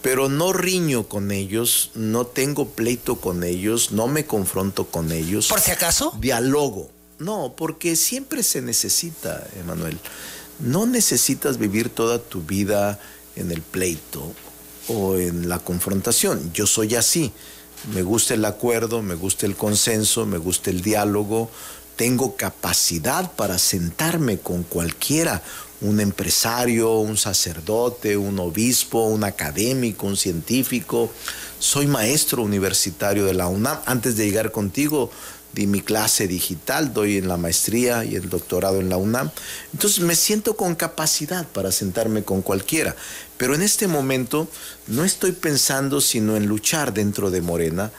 Pero 0.01 0.29
no 0.29 0.53
riño 0.53 1.07
con 1.07 1.31
ellos, 1.31 1.91
no 1.95 2.27
tengo 2.27 2.69
pleito 2.69 3.15
con 3.15 3.43
ellos, 3.43 3.91
no 3.91 4.07
me 4.07 4.25
confronto 4.25 4.85
con 4.85 5.11
ellos. 5.11 5.47
¿Por 5.47 5.59
si 5.59 5.71
acaso? 5.71 6.13
Dialogo. 6.19 6.91
No, 7.17 7.55
porque 7.57 7.95
siempre 7.95 8.43
se 8.43 8.61
necesita, 8.61 9.47
Emanuel. 9.59 9.97
No 10.59 10.85
necesitas 10.85 11.57
vivir 11.57 11.89
toda 11.89 12.19
tu 12.19 12.41
vida 12.41 12.99
en 13.35 13.51
el 13.51 13.61
pleito 13.61 14.33
o 14.87 15.17
en 15.17 15.49
la 15.49 15.59
confrontación. 15.59 16.51
Yo 16.53 16.67
soy 16.67 16.95
así 16.95 17.31
me 17.93 18.01
gusta 18.01 18.33
el 18.33 18.45
acuerdo, 18.45 19.01
me 19.01 19.15
gusta 19.15 19.45
el 19.45 19.55
consenso, 19.55 20.25
me 20.25 20.37
gusta 20.37 20.69
el 20.69 20.81
diálogo, 20.81 21.49
tengo 21.95 22.35
capacidad 22.35 23.31
para 23.33 23.57
sentarme 23.57 24.37
con 24.39 24.63
cualquiera, 24.63 25.41
un 25.81 25.99
empresario, 25.99 26.97
un 26.99 27.17
sacerdote, 27.17 28.17
un 28.17 28.39
obispo, 28.39 29.05
un 29.05 29.23
académico, 29.23 30.07
un 30.07 30.17
científico. 30.17 31.11
Soy 31.59 31.87
maestro 31.87 32.43
universitario 32.43 33.25
de 33.25 33.33
la 33.33 33.47
UNAM. 33.47 33.79
Antes 33.85 34.17
de 34.17 34.25
llegar 34.25 34.51
contigo, 34.51 35.11
di 35.55 35.67
mi 35.67 35.81
clase 35.81 36.27
digital, 36.27 36.93
doy 36.93 37.17
en 37.17 37.29
la 37.29 37.37
maestría 37.37 38.03
y 38.03 38.15
el 38.15 38.29
doctorado 38.29 38.81
en 38.81 38.89
la 38.89 38.97
UNAM. 38.97 39.31
Entonces 39.71 40.01
me 40.01 40.15
siento 40.15 40.57
con 40.57 40.75
capacidad 40.75 41.47
para 41.47 41.71
sentarme 41.71 42.23
con 42.23 42.41
cualquiera. 42.41 42.93
Pero 43.37 43.55
en 43.55 43.61
este 43.61 43.87
momento 43.87 44.49
no 44.87 45.05
estoy 45.05 45.31
pensando 45.31 46.01
sino 46.01 46.35
en 46.35 46.45
luchar 46.45 46.93
dentro 46.93 47.31
de 47.31 47.41
Morena, 47.41 47.91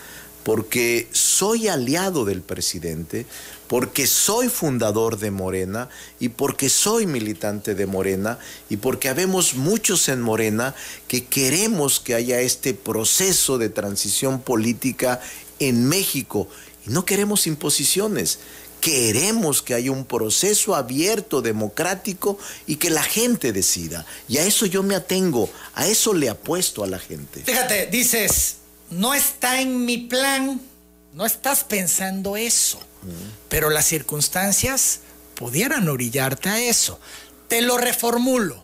porque 0.45 1.09
soy 1.13 1.67
aliado 1.67 2.25
del 2.25 2.43
presidente, 2.43 3.27
porque 3.67 4.07
soy 4.07 4.49
fundador 4.49 5.19
de 5.19 5.31
Morena 5.31 5.89
y 6.21 6.29
porque 6.29 6.69
soy 6.69 7.07
militante 7.07 7.75
de 7.75 7.87
Morena 7.87 8.39
y 8.69 8.77
porque 8.77 9.09
habemos 9.09 9.55
muchos 9.55 10.09
en 10.09 10.21
Morena 10.21 10.75
que 11.09 11.25
queremos 11.25 12.01
que 12.01 12.15
haya 12.15 12.41
este 12.41 12.75
proceso 12.75 13.59
de 13.59 13.71
transición 13.71 14.41
política 14.41 15.21
en 15.59 15.89
México 15.89 16.49
no 16.87 17.05
queremos 17.05 17.47
imposiciones. 17.47 18.39
Queremos 18.81 19.63
que 19.63 19.75
haya 19.75 19.91
un 19.91 20.05
proceso 20.05 20.75
abierto, 20.75 21.43
democrático 21.43 22.39
y 22.67 22.77
que 22.77 22.91
la 22.91 23.03
gente 23.03 23.53
decida. 23.53 24.07
Y 24.29 24.39
a 24.39 24.45
eso 24.45 24.67
yo 24.67 24.83
me 24.83 24.95
atengo, 24.95 25.51
a 25.75 25.87
eso 25.87 26.13
le 26.15 26.29
apuesto 26.29 26.85
a 26.85 26.87
la 26.87 26.99
gente. 26.99 27.43
Fíjate, 27.43 27.87
dices, 27.87 28.57
no 28.91 29.15
está 29.15 29.61
en 29.61 29.85
mi 29.85 29.99
plan, 29.99 30.61
no 31.15 31.27
estás 31.27 31.65
pensando 31.65 32.37
eso, 32.37 32.79
pero 33.49 33.71
las 33.71 33.87
circunstancias 33.87 35.01
pudieran 35.35 35.89
orillarte 35.89 36.49
a 36.49 36.61
eso. 36.61 37.01
Te 37.49 37.63
lo 37.63 37.79
reformulo. 37.79 38.63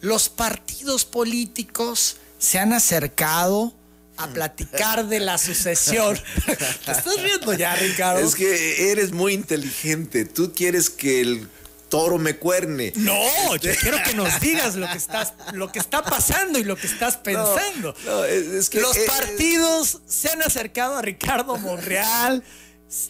Los 0.00 0.28
partidos 0.28 1.04
políticos 1.04 2.16
se 2.38 2.58
han 2.58 2.72
acercado 2.72 3.74
a 4.18 4.28
platicar 4.28 5.06
de 5.06 5.20
la 5.20 5.38
sucesión. 5.38 6.18
¿Te 6.46 6.92
estás 6.92 7.22
viendo 7.22 7.54
ya, 7.54 7.74
Ricardo? 7.76 8.20
Es 8.20 8.34
que 8.34 8.90
eres 8.90 9.12
muy 9.12 9.32
inteligente. 9.32 10.24
Tú 10.24 10.52
quieres 10.52 10.90
que 10.90 11.20
el 11.20 11.48
toro 11.88 12.18
me 12.18 12.36
cuerne. 12.36 12.92
No, 12.96 13.56
yo 13.56 13.72
quiero 13.80 13.98
que 14.04 14.14
nos 14.14 14.40
digas 14.40 14.74
lo 14.74 14.88
que 14.88 14.98
estás, 14.98 15.34
lo 15.52 15.72
que 15.72 15.78
está 15.78 16.02
pasando 16.02 16.58
y 16.58 16.64
lo 16.64 16.76
que 16.76 16.86
estás 16.86 17.16
pensando. 17.16 17.94
No, 18.04 18.24
es, 18.24 18.68
que 18.68 18.80
los 18.80 18.96
partidos 18.98 20.00
se 20.06 20.30
han 20.30 20.42
acercado 20.42 20.96
a 20.96 21.02
Ricardo 21.02 21.56
Monreal. 21.56 22.42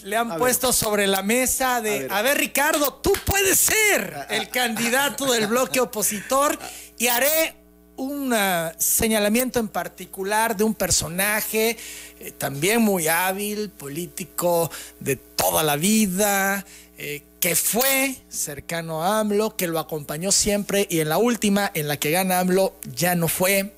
Le 0.02 0.16
han 0.16 0.36
puesto 0.38 0.72
sobre 0.72 1.06
la 1.06 1.22
mesa 1.22 1.80
de, 1.80 2.08
a 2.10 2.20
ver. 2.20 2.36
Ricardo, 2.36 2.94
tú 2.94 3.12
puedes 3.24 3.58
ser 3.58 4.26
el 4.28 4.48
candidato 4.48 5.32
del 5.32 5.46
bloque 5.46 5.78
opositor 5.78 6.58
y 6.98 7.06
haré 7.06 7.57
un 7.98 8.34
señalamiento 8.78 9.58
en 9.58 9.68
particular 9.68 10.56
de 10.56 10.64
un 10.64 10.74
personaje 10.74 11.76
eh, 12.20 12.32
también 12.32 12.80
muy 12.80 13.08
hábil, 13.08 13.70
político 13.70 14.70
de 15.00 15.16
toda 15.16 15.62
la 15.62 15.76
vida, 15.76 16.64
eh, 16.96 17.22
que 17.40 17.54
fue 17.54 18.16
cercano 18.28 19.04
a 19.04 19.20
AMLO, 19.20 19.56
que 19.56 19.66
lo 19.66 19.78
acompañó 19.78 20.32
siempre 20.32 20.86
y 20.88 21.00
en 21.00 21.08
la 21.08 21.18
última, 21.18 21.70
en 21.74 21.88
la 21.88 21.96
que 21.96 22.10
gana 22.10 22.40
AMLO, 22.40 22.74
ya 22.94 23.14
no 23.14 23.28
fue 23.28 23.74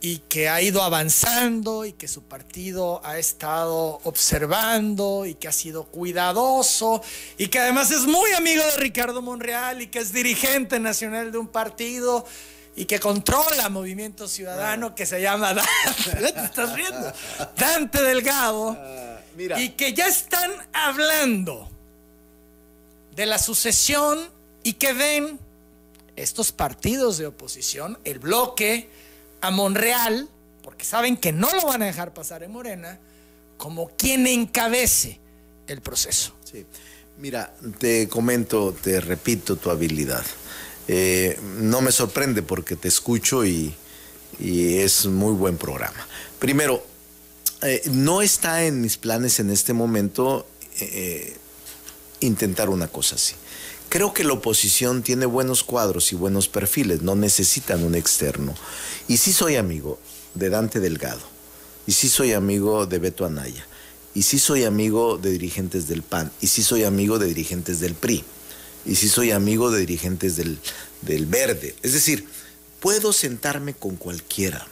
y 0.00 0.18
que 0.28 0.48
ha 0.48 0.62
ido 0.62 0.82
avanzando 0.82 1.84
y 1.84 1.92
que 1.92 2.08
su 2.08 2.22
partido 2.22 3.02
ha 3.04 3.18
estado 3.18 4.00
observando 4.04 5.26
y 5.26 5.34
que 5.34 5.46
ha 5.46 5.52
sido 5.52 5.84
cuidadoso 5.84 7.02
y 7.36 7.48
que 7.48 7.58
además 7.58 7.90
es 7.90 8.06
muy 8.06 8.32
amigo 8.32 8.64
de 8.64 8.76
Ricardo 8.78 9.20
Monreal 9.20 9.82
y 9.82 9.88
que 9.88 9.98
es 9.98 10.12
dirigente 10.12 10.80
nacional 10.80 11.32
de 11.32 11.38
un 11.38 11.48
partido 11.48 12.24
y 12.76 12.84
que 12.84 13.00
controla 13.00 13.68
Movimiento 13.68 14.28
Ciudadano 14.28 14.94
que 14.94 15.06
se 15.06 15.20
llama 15.20 15.54
Dante, 15.54 16.32
¿te 16.32 16.44
estás 16.44 16.74
riendo? 16.74 17.12
Dante 17.56 18.02
Delgado 18.02 18.76
ah, 18.78 19.20
y 19.58 19.70
que 19.70 19.92
ya 19.92 20.06
están 20.06 20.50
hablando 20.72 21.68
de 23.14 23.26
la 23.26 23.38
sucesión 23.38 24.30
y 24.62 24.74
que 24.74 24.92
ven 24.92 25.38
estos 26.16 26.52
partidos 26.52 27.18
de 27.18 27.26
oposición, 27.26 27.98
el 28.04 28.18
bloque, 28.18 28.90
a 29.40 29.50
Monreal, 29.50 30.28
porque 30.62 30.84
saben 30.84 31.16
que 31.16 31.32
no 31.32 31.52
lo 31.54 31.66
van 31.66 31.82
a 31.82 31.86
dejar 31.86 32.12
pasar 32.12 32.42
en 32.42 32.52
Morena, 32.52 32.98
como 33.56 33.88
quien 33.96 34.26
encabece 34.26 35.18
el 35.66 35.80
proceso. 35.80 36.34
Sí. 36.44 36.66
Mira, 37.18 37.54
te 37.78 38.08
comento, 38.08 38.72
te 38.72 39.00
repito 39.00 39.56
tu 39.56 39.70
habilidad. 39.70 40.24
Eh, 40.92 41.38
no 41.60 41.82
me 41.82 41.92
sorprende 41.92 42.42
porque 42.42 42.74
te 42.74 42.88
escucho 42.88 43.46
y, 43.46 43.76
es 44.40 45.06
muy 45.06 45.32
buen 45.34 45.56
programa. 45.56 46.08
Primero, 46.40 46.84
eh, 47.62 47.82
no 47.92 48.22
está 48.22 48.64
en 48.64 48.80
mis 48.80 48.96
planes 48.96 49.38
en 49.38 49.50
este 49.50 49.72
momento 49.72 50.48
eh, 50.80 51.36
intentar 52.18 52.70
una 52.70 52.88
cosa 52.88 53.14
así. 53.14 53.34
Creo 53.88 54.12
que 54.12 54.24
la 54.24 54.32
oposición 54.32 55.04
tiene 55.04 55.26
buenos 55.26 55.62
cuadros 55.62 56.10
y 56.12 56.16
buenos 56.16 56.48
perfiles, 56.48 57.02
no 57.02 57.14
necesitan 57.14 57.84
un 57.84 57.94
externo. 57.94 58.56
Y 59.06 59.18
sí 59.18 59.32
soy 59.32 59.54
amigo 59.54 60.00
de 60.34 60.50
Dante 60.50 60.80
Delgado, 60.80 61.22
y 61.86 61.92
sí 61.92 62.08
soy 62.08 62.32
amigo 62.32 62.86
de 62.86 62.98
Beto 62.98 63.24
Anaya, 63.24 63.64
y 64.12 64.22
sí 64.22 64.40
soy 64.40 64.64
amigo 64.64 65.18
de 65.18 65.30
dirigentes 65.30 65.86
del 65.86 66.02
PAN, 66.02 66.32
y 66.40 66.48
sí 66.48 66.64
soy 66.64 66.82
amigo 66.82 67.20
de 67.20 67.26
dirigentes 67.26 67.78
del 67.78 67.94
PRI 67.94 68.24
y 68.84 68.96
si 68.96 69.08
soy 69.08 69.30
amigo 69.30 69.70
de 69.70 69.80
dirigentes 69.80 70.36
del, 70.36 70.58
del 71.02 71.26
verde. 71.26 71.74
Es 71.82 71.92
decir, 71.92 72.26
puedo 72.80 73.12
sentarme 73.12 73.74
con 73.74 73.96
cualquiera, 73.96 74.66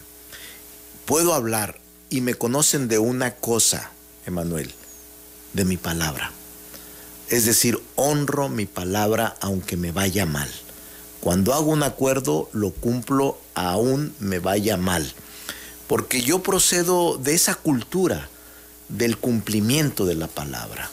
puedo 1.04 1.34
hablar 1.34 1.78
y 2.10 2.20
me 2.20 2.34
conocen 2.34 2.88
de 2.88 2.98
una 2.98 3.34
cosa, 3.34 3.90
Emanuel, 4.26 4.72
de 5.52 5.64
mi 5.64 5.76
palabra. 5.76 6.32
Es 7.28 7.44
decir, 7.44 7.78
honro 7.96 8.48
mi 8.48 8.66
palabra 8.66 9.36
aunque 9.40 9.76
me 9.76 9.92
vaya 9.92 10.24
mal. 10.24 10.48
Cuando 11.20 11.52
hago 11.52 11.70
un 11.70 11.82
acuerdo, 11.82 12.48
lo 12.52 12.70
cumplo 12.70 13.38
aún 13.54 14.14
me 14.18 14.38
vaya 14.38 14.76
mal. 14.76 15.12
Porque 15.86 16.22
yo 16.22 16.42
procedo 16.42 17.18
de 17.18 17.34
esa 17.34 17.54
cultura 17.54 18.28
del 18.88 19.18
cumplimiento 19.18 20.06
de 20.06 20.14
la 20.14 20.28
palabra. 20.28 20.90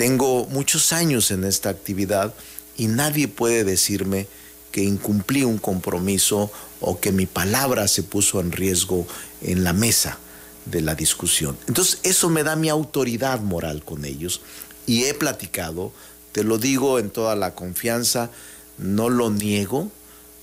Tengo 0.00 0.46
muchos 0.46 0.94
años 0.94 1.30
en 1.30 1.44
esta 1.44 1.68
actividad 1.68 2.32
y 2.78 2.86
nadie 2.86 3.28
puede 3.28 3.64
decirme 3.64 4.28
que 4.72 4.82
incumplí 4.82 5.44
un 5.44 5.58
compromiso 5.58 6.50
o 6.80 6.98
que 6.98 7.12
mi 7.12 7.26
palabra 7.26 7.86
se 7.86 8.02
puso 8.02 8.40
en 8.40 8.50
riesgo 8.50 9.06
en 9.42 9.62
la 9.62 9.74
mesa 9.74 10.16
de 10.64 10.80
la 10.80 10.94
discusión. 10.94 11.58
Entonces 11.68 11.98
eso 12.02 12.30
me 12.30 12.44
da 12.44 12.56
mi 12.56 12.70
autoridad 12.70 13.40
moral 13.40 13.84
con 13.84 14.06
ellos 14.06 14.40
y 14.86 15.04
he 15.04 15.12
platicado, 15.12 15.92
te 16.32 16.44
lo 16.44 16.56
digo 16.56 16.98
en 16.98 17.10
toda 17.10 17.36
la 17.36 17.54
confianza, 17.54 18.30
no 18.78 19.10
lo 19.10 19.28
niego, 19.28 19.92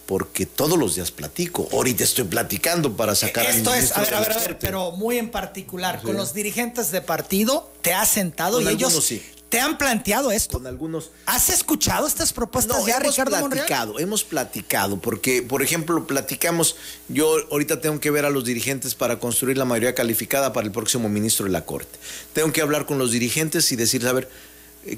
porque 0.07 0.45
todos 0.45 0.79
los 0.79 0.95
días 0.95 1.11
platico. 1.11 1.67
Ahorita 1.71 2.03
estoy 2.03 2.23
platicando 2.23 2.95
para 2.95 3.13
sacar 3.13 3.45
Esto 3.45 3.73
es, 3.73 3.91
a 3.91 4.01
ver, 4.01 4.15
a 4.15 4.19
ver, 4.21 4.31
a 4.31 4.39
ver, 4.39 4.57
pero 4.57 4.91
muy 4.93 5.17
en 5.17 5.29
particular, 5.29 6.01
con 6.01 6.15
los 6.15 6.33
dirigentes 6.33 6.91
de 6.91 7.01
partido, 7.01 7.69
te 7.81 7.93
has 7.93 8.09
sentado 8.09 8.59
y 8.61 8.67
ellos 8.67 9.05
sí. 9.05 9.21
¿Te 9.49 9.61
han 9.61 9.77
planteado 9.77 10.31
esto? 10.31 10.57
Con 10.57 10.67
algunos. 10.67 11.11
¿Has 11.25 11.49
escuchado 11.49 12.05
estas 12.05 12.33
propuestas 12.33 12.85
ya, 12.85 12.97
hemos 12.97 13.15
platicado, 13.15 13.97
Hemos 13.97 14.23
platicado, 14.25 14.99
porque, 14.99 15.41
por 15.41 15.61
ejemplo, 15.61 16.05
platicamos. 16.05 16.75
Yo 17.07 17.33
ahorita 17.49 17.79
tengo 17.79 18.01
que 18.01 18.11
ver 18.11 18.25
a 18.25 18.29
los 18.29 18.43
dirigentes 18.43 18.93
para 18.93 19.19
construir 19.19 19.57
la 19.57 19.63
mayoría 19.63 19.95
calificada 19.95 20.51
para 20.51 20.67
el 20.67 20.73
próximo 20.73 21.07
ministro 21.07 21.45
de 21.45 21.53
la 21.53 21.63
Corte. 21.63 21.97
Tengo 22.33 22.51
que 22.51 22.61
hablar 22.61 22.85
con 22.85 22.97
los 22.97 23.11
dirigentes 23.11 23.71
y 23.71 23.77
decir, 23.77 24.05
a 24.05 24.11
ver, 24.11 24.29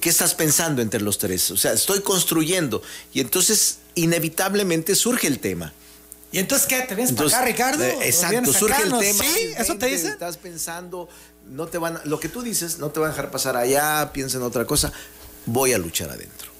¿qué 0.02 0.10
estás 0.10 0.36
pensando 0.36 0.82
entre 0.82 1.02
los 1.02 1.18
tres? 1.18 1.52
O 1.52 1.58
sea, 1.58 1.74
estoy 1.74 2.02
construyendo. 2.02 2.82
Y 3.14 3.22
entonces, 3.22 3.80
inevitablemente 3.96 4.96
surge 4.96 5.28
el 5.28 5.40
tema. 5.40 5.74
¿Y 6.32 6.40
entonces 6.40 6.68
qué? 6.68 6.82
¿Te 6.82 6.96
vienes 6.96 7.14
para 7.14 7.28
acá, 7.28 7.46
Ricardo? 7.46 7.84
Eh, 7.84 7.98
exacto, 8.04 8.54
surge 8.54 8.84
el 8.84 8.98
tema. 8.98 9.24
¿Sí? 9.24 9.52
¿Eso 9.58 9.78
te 9.78 9.88
dice? 9.88 10.10
Estás 10.10 10.38
pensando, 10.38 11.10
no 11.48 11.68
te 11.68 11.78
van 11.78 12.00
lo 12.06 12.20
que 12.20 12.30
tú 12.30 12.42
dices, 12.42 12.78
no 12.78 12.92
te 12.92 13.00
van 13.00 13.10
a 13.10 13.14
dejar 13.14 13.32
pasar 13.32 13.58
allá, 13.58 14.12
piensa 14.14 14.38
en 14.38 14.44
otra 14.44 14.66
cosa. 14.66 14.94
Voy 15.46 15.74
a 15.74 15.80
luchar 15.80 16.12
adentro. 16.12 16.52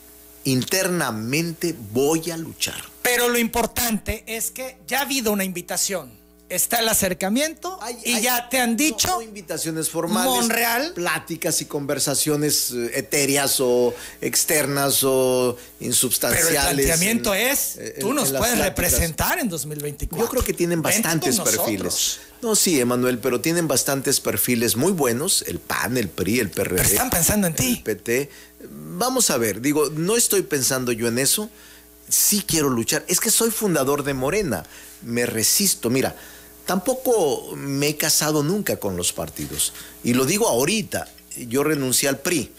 Internamente 0.46 1.76
voy 1.92 2.32
a 2.32 2.38
luchar. 2.38 2.82
Pero 3.04 3.30
lo 3.30 3.38
importante 3.38 4.24
es 4.26 4.52
que 4.52 4.78
ya 4.88 5.00
ha 5.00 5.02
habido 5.04 5.32
una 5.32 5.44
invitación 5.44 6.19
está 6.50 6.80
el 6.80 6.90
acercamiento 6.90 7.80
y 8.04 8.22
ya 8.22 8.50
te 8.50 8.60
han 8.60 8.76
dicho 8.76 9.22
invitaciones 9.22 9.90
formales, 9.90 10.32
Monreal, 10.32 10.94
pláticas 10.94 11.62
y 11.62 11.66
conversaciones 11.66 12.72
eh, 12.72 12.92
etéreas 12.96 13.60
o 13.60 13.94
externas 14.22 15.04
o 15.04 15.56
insubstanciales. 15.80 16.48
Pero 16.50 16.70
el 16.70 16.76
planteamiento 16.76 17.34
es, 17.34 17.80
tú 18.00 18.14
nos 18.14 18.32
puedes 18.32 18.58
representar 18.58 19.40
en 19.40 19.50
2024. 19.50 20.26
Yo 20.26 20.30
creo 20.30 20.44
que 20.44 20.54
tienen 20.54 20.82
bastantes 20.82 21.40
perfiles. 21.40 22.20
No, 22.42 22.56
sí, 22.56 22.80
Emanuel, 22.80 23.20
pero 23.20 23.42
tienen 23.42 23.68
bastantes 23.68 24.22
perfiles 24.22 24.78
muy 24.78 24.94
buenos, 24.94 25.44
el 25.48 25.60
PAN, 25.60 25.98
el 25.98 26.08
PRI, 26.08 26.40
el 26.40 26.50
PRD. 26.50 26.82
están 26.82 27.10
pensando 27.10 27.48
en 27.48 27.56
ti. 27.56 27.84
El 27.86 27.98
PT. 27.98 28.30
Vamos 28.72 29.30
a 29.30 29.38
ver, 29.38 29.62
digo, 29.62 29.90
no 29.90 30.16
estoy 30.16 30.44
pensando 30.44 30.92
yo 30.92 31.08
en 31.08 31.20
eso. 31.20 31.50
Sí 32.08 32.44
quiero 32.46 32.70
luchar. 32.70 33.04
Es 33.08 33.20
que 33.20 33.30
soy 33.30 33.52
fundador 33.52 34.04
de 34.04 34.14
Morena. 34.14 34.64
Me 35.02 35.26
resisto. 35.26 35.90
Mira, 35.90 36.16
Tampoco 36.70 37.56
me 37.56 37.88
he 37.88 37.98
casado 37.98 38.44
nunca 38.44 38.78
con 38.78 38.96
los 38.96 39.12
partidos. 39.12 39.74
Y 40.04 40.14
lo 40.14 40.24
digo 40.24 40.48
ahorita. 40.48 41.08
Yo 41.48 41.64
renuncié 41.64 42.10
al 42.10 42.20
PRI 42.20 42.52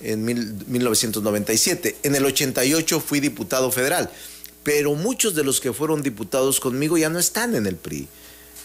en 0.00 0.24
1997. 0.24 1.96
En 2.04 2.14
el 2.14 2.24
88 2.26 3.00
fui 3.00 3.18
diputado 3.18 3.72
federal. 3.72 4.08
Pero 4.62 4.94
muchos 4.94 5.34
de 5.34 5.42
los 5.42 5.60
que 5.60 5.72
fueron 5.72 6.04
diputados 6.04 6.60
conmigo 6.60 6.96
ya 6.96 7.08
no 7.08 7.18
están 7.18 7.56
en 7.56 7.66
el 7.66 7.74
PRI. 7.74 8.06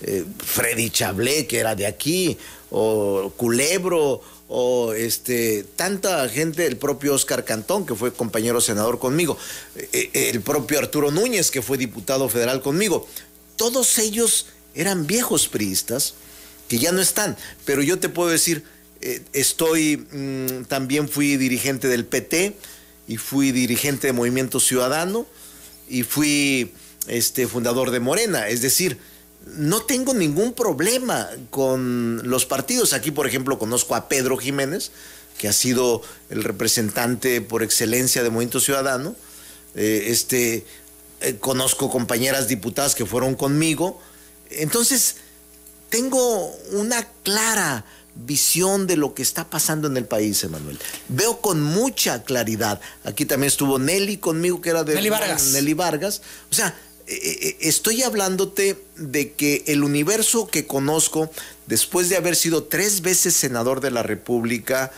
Eh, 0.04 0.24
Freddy 0.38 0.92
Chablé, 0.92 1.48
que 1.48 1.58
era 1.58 1.74
de 1.74 1.88
aquí, 1.88 2.38
o 2.70 3.34
Culebro, 3.36 4.22
o 4.50 4.94
este, 4.94 5.66
tanta 5.76 6.30
gente, 6.30 6.68
el 6.68 6.78
propio 6.78 7.16
Oscar 7.16 7.44
Cantón, 7.44 7.88
que 7.88 7.96
fue 7.96 8.14
compañero 8.14 8.62
senador 8.62 9.00
conmigo, 9.00 9.36
eh, 9.76 10.12
eh, 10.14 10.30
el 10.30 10.42
propio 10.42 10.78
Arturo 10.78 11.10
Núñez, 11.10 11.50
que 11.50 11.64
fue 11.64 11.80
diputado 11.80 12.30
federal 12.30 12.62
conmigo. 12.62 13.08
Todos 13.56 13.98
ellos 13.98 14.46
eran 14.76 15.08
viejos 15.08 15.48
priistas 15.48 16.14
que 16.68 16.80
ya 16.80 16.92
no 16.92 17.02
están. 17.02 17.38
Pero 17.66 17.82
yo 17.82 18.00
te 18.00 18.10
puedo 18.10 18.30
decir, 18.30 18.64
eh, 19.02 19.22
estoy, 19.34 19.98
mm, 19.98 20.66
también 20.66 21.10
fui 21.10 21.38
dirigente 21.38 21.88
del 21.88 22.06
PT 22.06 22.56
y 23.08 23.18
fui 23.18 23.52
dirigente 23.52 24.08
de 24.08 24.14
Movimiento 24.14 24.60
Ciudadano 24.60 25.26
y 25.90 26.04
fui 26.04 26.74
este, 27.08 27.48
fundador 27.48 27.92
de 27.92 28.00
Morena. 28.00 28.48
Es 28.48 28.62
decir, 28.62 29.00
no 29.48 29.82
tengo 29.82 30.14
ningún 30.14 30.54
problema 30.54 31.28
con 31.50 32.22
los 32.24 32.46
partidos. 32.46 32.94
Aquí, 32.94 33.12
por 33.12 33.28
ejemplo, 33.28 33.58
conozco 33.58 33.96
a 33.96 34.08
Pedro 34.08 34.38
Jiménez, 34.38 34.92
que 35.38 35.48
ha 35.48 35.54
sido 35.54 36.04
el 36.30 36.44
representante 36.44 37.42
por 37.42 37.64
excelencia 37.64 38.24
de 38.24 38.30
Movimiento 38.30 38.60
Ciudadano. 38.60 39.16
Eh, 39.74 40.06
este, 40.08 40.66
eh, 41.22 41.36
conozco 41.40 41.90
compañeras 41.90 42.48
diputadas 42.48 42.94
que 42.94 43.06
fueron 43.06 43.36
conmigo 43.36 44.00
entonces, 44.52 45.16
tengo 45.90 46.48
una 46.72 47.08
clara 47.24 47.86
visión 48.16 48.88
de 48.88 48.98
lo 48.98 49.14
que 49.14 49.22
está 49.22 49.50
pasando 49.50 49.88
en 49.88 49.98
el 49.98 50.06
país, 50.06 50.44
Emanuel. 50.44 50.80
Veo 51.08 51.40
con 51.42 51.62
mucha 51.62 52.24
claridad. 52.24 52.82
Aquí 53.04 53.26
también 53.26 53.48
estuvo 53.48 53.80
Nelly 53.80 54.18
conmigo, 54.18 54.62
que 54.62 54.70
era 54.70 54.84
de 54.84 54.96
Nelly 54.96 55.10
Vargas. 55.10 55.44
Nelly 55.48 55.74
Vargas. 55.74 56.22
O 56.52 56.56
sea, 56.56 56.76
eh, 57.08 57.20
eh, 57.24 57.58
estoy 57.62 58.04
hablándote 58.04 58.82
de 58.98 59.34
que 59.34 59.64
el 59.68 59.84
universo 59.84 60.48
que 60.48 60.68
conozco, 60.68 61.32
después 61.68 62.10
de 62.10 62.18
haber 62.18 62.36
sido 62.36 62.64
tres 62.64 63.02
veces 63.02 63.36
senador 63.36 63.82
de 63.82 63.92
la 63.92 64.04
República, 64.04 64.92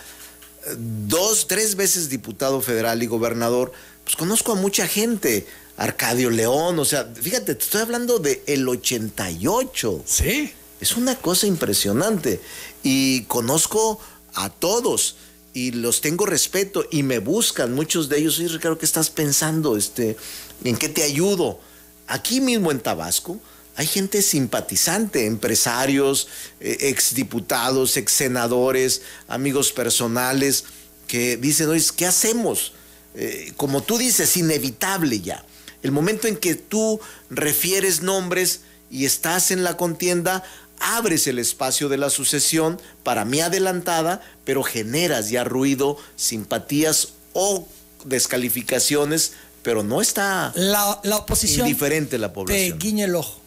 dos, 1.07 1.47
tres 1.47 1.75
veces 1.75 2.09
diputado 2.09 2.61
federal 2.61 3.03
y 3.03 3.07
gobernador, 3.07 3.71
pues 4.03 4.15
conozco 4.15 4.53
a 4.53 4.55
mucha 4.55 4.87
gente. 4.87 5.45
Arcadio 5.77 6.29
León, 6.29 6.77
o 6.79 6.85
sea, 6.85 7.09
fíjate, 7.13 7.55
te 7.55 7.63
estoy 7.63 7.81
hablando 7.81 8.19
de 8.19 8.43
el 8.47 8.67
88. 8.67 10.03
Sí. 10.05 10.53
Es 10.79 10.95
una 10.97 11.15
cosa 11.15 11.47
impresionante. 11.47 12.39
Y 12.83 13.23
conozco 13.23 13.99
a 14.35 14.49
todos 14.49 15.15
y 15.53 15.71
los 15.71 16.01
tengo 16.01 16.25
respeto 16.25 16.85
y 16.91 17.03
me 17.03 17.19
buscan 17.19 17.73
muchos 17.73 18.09
de 18.09 18.19
ellos. 18.19 18.39
Oye, 18.39 18.49
Ricardo, 18.49 18.77
¿qué 18.77 18.85
estás 18.85 19.09
pensando? 19.09 19.77
Este, 19.77 20.17
¿En 20.63 20.77
qué 20.77 20.89
te 20.89 21.03
ayudo? 21.03 21.59
Aquí 22.07 22.41
mismo 22.41 22.71
en 22.71 22.79
Tabasco 22.79 23.39
hay 23.75 23.87
gente 23.87 24.21
simpatizante, 24.21 25.25
empresarios, 25.25 26.27
eh, 26.59 26.77
exdiputados, 26.81 27.97
ex 27.97 28.11
senadores, 28.11 29.01
amigos 29.27 29.71
personales, 29.71 30.65
que 31.07 31.37
dicen, 31.37 31.69
oye, 31.69 31.83
¿qué 31.95 32.05
hacemos? 32.05 32.73
Eh, 33.15 33.53
como 33.57 33.81
tú 33.81 33.97
dices, 33.97 34.37
inevitable 34.37 35.21
ya. 35.21 35.43
El 35.83 35.91
momento 35.91 36.27
en 36.27 36.37
que 36.37 36.55
tú 36.55 36.99
refieres 37.29 38.01
nombres 38.01 38.61
y 38.89 39.05
estás 39.05 39.51
en 39.51 39.63
la 39.63 39.77
contienda, 39.77 40.43
abres 40.79 41.27
el 41.27 41.39
espacio 41.39 41.89
de 41.89 41.97
la 41.97 42.09
sucesión 42.09 42.81
para 43.03 43.25
mí 43.25 43.41
adelantada, 43.41 44.21
pero 44.45 44.63
generas 44.63 45.29
ya 45.29 45.43
ruido, 45.43 45.97
simpatías 46.15 47.09
o 47.33 47.67
descalificaciones, 48.05 49.33
pero 49.61 49.83
no 49.83 50.01
está 50.01 50.51
la, 50.55 51.01
oposición 51.15 51.67
indiferente 51.67 52.17
la 52.17 52.33
población. 52.33 52.77
Te 52.77 52.85
guiña 52.85 53.05
el 53.05 53.15
ojo. 53.15 53.39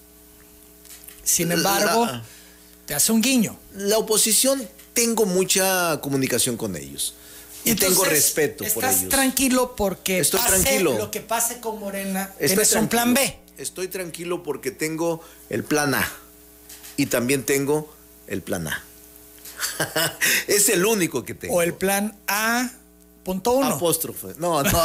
Sin 1.22 1.52
embargo, 1.52 2.08
te 2.86 2.94
hace 2.94 3.12
un 3.12 3.20
guiño. 3.20 3.58
La 3.74 3.98
oposición 3.98 4.66
tengo 4.94 5.26
mucha 5.26 6.00
comunicación 6.00 6.56
con 6.56 6.76
ellos. 6.76 7.14
Y 7.66 7.74
tengo 7.74 8.04
respeto 8.04 8.64
por 8.72 8.84
ellos. 8.84 8.96
Estás 8.96 9.08
tranquilo 9.08 9.74
porque 9.76 10.20
Estoy 10.20 10.40
tranquilo. 10.40 10.96
lo 10.96 11.10
que 11.10 11.20
pase 11.20 11.60
con 11.60 11.80
Morena, 11.80 12.32
es 12.38 12.72
un 12.72 12.88
plan 12.88 13.12
B. 13.12 13.38
Estoy 13.58 13.88
tranquilo 13.88 14.42
porque 14.42 14.70
tengo 14.70 15.22
el 15.48 15.64
plan 15.64 15.94
A 15.94 16.08
y 16.96 17.06
también 17.06 17.42
tengo 17.42 17.92
el 18.26 18.42
plan 18.42 18.68
A. 18.68 18.82
es 20.46 20.68
el 20.68 20.84
único 20.84 21.24
que 21.24 21.34
tengo. 21.34 21.54
O 21.54 21.62
el 21.62 21.74
plan 21.74 22.16
A. 22.28 22.70
Punto 23.24 23.52
uno. 23.52 23.66
Apóstrofe. 23.66 24.28
No, 24.38 24.62
no. 24.62 24.84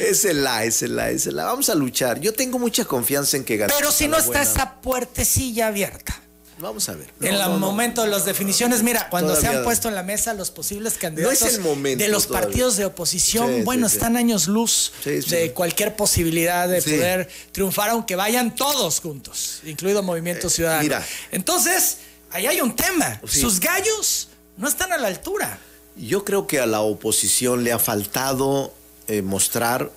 es 0.00 0.24
el 0.24 0.46
A, 0.46 0.64
es 0.64 0.82
el 0.82 0.98
A, 0.98 1.10
es 1.10 1.26
el 1.26 1.38
A. 1.38 1.44
Vamos 1.44 1.68
a 1.68 1.74
luchar. 1.74 2.20
Yo 2.20 2.32
tengo 2.32 2.58
mucha 2.58 2.86
confianza 2.86 3.36
en 3.36 3.44
que 3.44 3.58
ganemos. 3.58 3.78
Pero 3.78 3.92
si 3.92 4.08
no 4.08 4.16
está 4.16 4.40
esa 4.40 4.80
puertecilla 4.80 5.66
abierta. 5.66 6.18
Vamos 6.60 6.88
a 6.88 6.94
ver. 6.94 7.08
en 7.20 7.34
el 7.34 7.50
momento 7.58 8.02
de 8.02 8.08
las 8.08 8.24
definiciones, 8.24 8.82
mira, 8.82 9.08
cuando 9.10 9.36
se 9.36 9.46
han 9.46 9.64
puesto 9.64 9.88
en 9.88 9.94
la 9.94 10.02
mesa 10.02 10.34
los 10.34 10.50
posibles 10.50 10.94
candidatos 10.94 11.58
de 11.82 12.08
los 12.08 12.26
partidos 12.26 12.76
de 12.76 12.84
oposición, 12.84 13.64
bueno, 13.64 13.86
están 13.86 14.16
años 14.16 14.48
luz 14.48 14.92
de 15.04 15.52
cualquier 15.52 15.96
posibilidad 15.96 16.68
de 16.68 16.82
poder 16.82 17.28
triunfar, 17.52 17.90
aunque 17.90 18.16
vayan 18.16 18.54
todos 18.54 19.00
juntos, 19.00 19.60
incluido 19.64 20.02
Movimiento 20.02 20.48
eh, 20.48 20.50
Ciudadano. 20.50 20.82
Mira. 20.82 21.06
Entonces, 21.30 21.98
ahí 22.30 22.46
hay 22.46 22.60
un 22.60 22.74
tema. 22.74 23.20
Sus 23.26 23.60
gallos 23.60 24.28
no 24.56 24.68
están 24.68 24.92
a 24.92 24.98
la 24.98 25.08
altura. 25.08 25.58
Yo 25.96 26.24
creo 26.24 26.46
que 26.46 26.60
a 26.60 26.66
la 26.66 26.80
oposición 26.80 27.64
le 27.64 27.72
ha 27.72 27.78
faltado 27.78 28.72
eh, 29.08 29.22
mostrar 29.22 29.90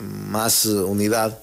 más 0.00 0.66
unidad 0.66 1.38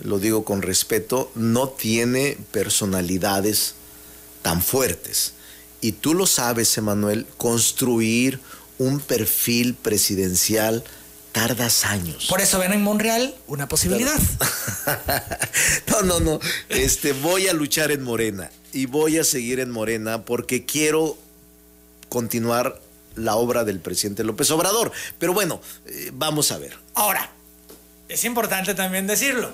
lo 0.00 0.18
digo 0.18 0.44
con 0.44 0.62
respeto, 0.62 1.30
no 1.34 1.68
tiene 1.70 2.38
personalidades 2.52 3.74
tan 4.48 4.62
fuertes. 4.62 5.34
Y 5.82 5.92
tú 5.92 6.14
lo 6.14 6.26
sabes, 6.26 6.78
Emanuel, 6.78 7.26
construir 7.36 8.40
un 8.78 8.98
perfil 8.98 9.74
presidencial 9.74 10.82
tardas 11.32 11.84
años. 11.84 12.28
Por 12.30 12.40
eso 12.40 12.58
ven 12.58 12.72
en 12.72 12.80
Monreal 12.80 13.34
una 13.46 13.68
posibilidad. 13.68 14.18
no, 15.88 16.00
no, 16.00 16.20
no. 16.20 16.40
Este, 16.70 17.12
voy 17.12 17.46
a 17.48 17.52
luchar 17.52 17.90
en 17.90 18.02
Morena 18.02 18.50
y 18.72 18.86
voy 18.86 19.18
a 19.18 19.24
seguir 19.24 19.60
en 19.60 19.70
Morena 19.70 20.24
porque 20.24 20.64
quiero 20.64 21.18
continuar 22.08 22.80
la 23.16 23.36
obra 23.36 23.64
del 23.64 23.80
presidente 23.80 24.24
López 24.24 24.50
Obrador. 24.50 24.92
Pero 25.18 25.34
bueno, 25.34 25.60
eh, 25.84 26.10
vamos 26.14 26.52
a 26.52 26.56
ver. 26.56 26.74
Ahora, 26.94 27.30
es 28.08 28.24
importante 28.24 28.74
también 28.74 29.06
decirlo. 29.06 29.52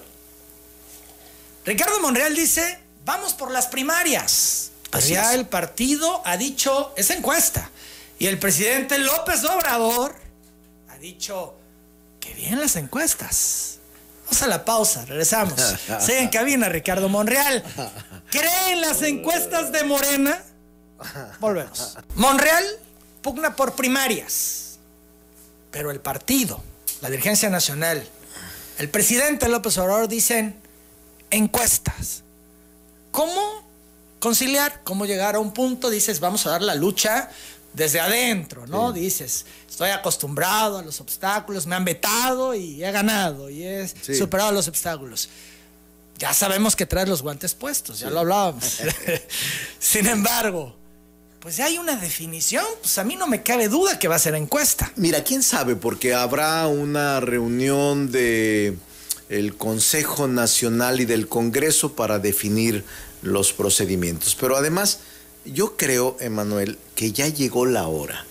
Ricardo 1.64 1.98
Monreal 1.98 2.36
dice, 2.36 2.78
vamos 3.04 3.32
por 3.32 3.50
las 3.50 3.66
primarias. 3.66 4.63
Ya 5.00 5.34
el 5.34 5.46
partido 5.46 6.22
ha 6.24 6.36
dicho 6.36 6.92
esa 6.96 7.14
encuesta. 7.14 7.70
Y 8.18 8.26
el 8.26 8.38
presidente 8.38 8.98
López 8.98 9.44
Obrador 9.44 10.14
ha 10.88 10.98
dicho 10.98 11.54
que 12.20 12.32
bien 12.34 12.60
las 12.60 12.76
encuestas. 12.76 13.78
Vamos 14.24 14.42
a 14.42 14.46
la 14.46 14.64
pausa, 14.64 15.04
regresamos. 15.04 15.54
Sigue 16.00 16.20
en 16.20 16.28
cabina 16.28 16.68
Ricardo 16.68 17.08
Monreal. 17.08 17.62
¿Creen 18.30 18.80
las 18.80 19.02
encuestas 19.02 19.72
de 19.72 19.84
Morena? 19.84 20.42
Volvemos. 21.40 21.98
Monreal 22.14 22.64
pugna 23.20 23.56
por 23.56 23.74
primarias. 23.74 24.78
Pero 25.70 25.90
el 25.90 26.00
partido, 26.00 26.62
la 27.00 27.10
dirigencia 27.10 27.50
nacional, 27.50 28.06
el 28.78 28.88
presidente 28.88 29.48
López 29.48 29.76
Obrador 29.78 30.08
dicen 30.08 30.56
encuestas. 31.30 32.22
¿Cómo 33.10 33.63
conciliar, 34.24 34.80
cómo 34.84 35.04
llegar 35.04 35.34
a 35.34 35.38
un 35.38 35.52
punto, 35.52 35.90
dices, 35.90 36.18
vamos 36.18 36.46
a 36.46 36.50
dar 36.50 36.62
la 36.62 36.74
lucha 36.74 37.28
desde 37.74 38.00
adentro, 38.00 38.66
¿no? 38.66 38.90
Dices, 38.90 39.44
estoy 39.68 39.90
acostumbrado 39.90 40.78
a 40.78 40.82
los 40.82 40.98
obstáculos, 41.02 41.66
me 41.66 41.76
han 41.76 41.84
vetado 41.84 42.54
y 42.54 42.82
he 42.82 42.90
ganado 42.90 43.50
y 43.50 43.64
he 43.64 43.86
superado 43.86 44.50
los 44.52 44.66
obstáculos. 44.66 45.28
Ya 46.16 46.32
sabemos 46.32 46.74
que 46.74 46.86
traes 46.86 47.06
los 47.06 47.20
guantes 47.20 47.52
puestos, 47.52 48.00
ya 48.00 48.08
lo 48.08 48.20
hablábamos. 48.20 48.80
Sin 49.78 50.06
embargo, 50.06 50.74
pues 51.40 51.58
ya 51.58 51.66
hay 51.66 51.76
una 51.76 51.96
definición, 51.96 52.64
pues 52.80 52.96
a 52.96 53.04
mí 53.04 53.16
no 53.16 53.26
me 53.26 53.42
cabe 53.42 53.68
duda 53.68 53.98
que 53.98 54.08
va 54.08 54.14
a 54.14 54.18
ser 54.18 54.34
encuesta. 54.36 54.90
Mira, 54.96 55.22
quién 55.22 55.42
sabe, 55.42 55.76
porque 55.76 56.14
habrá 56.14 56.66
una 56.66 57.20
reunión 57.20 58.10
de 58.10 58.74
el 59.28 59.54
Consejo 59.56 60.28
Nacional 60.28 61.02
y 61.02 61.04
del 61.04 61.28
Congreso 61.28 61.92
para 61.92 62.18
definir 62.18 62.86
los 63.24 63.52
procedimientos. 63.52 64.36
Pero 64.38 64.56
además, 64.56 65.00
yo 65.44 65.76
creo, 65.76 66.16
Emanuel, 66.20 66.78
que 66.94 67.12
ya 67.12 67.28
llegó 67.28 67.66
la 67.66 67.88
hora 67.88 68.24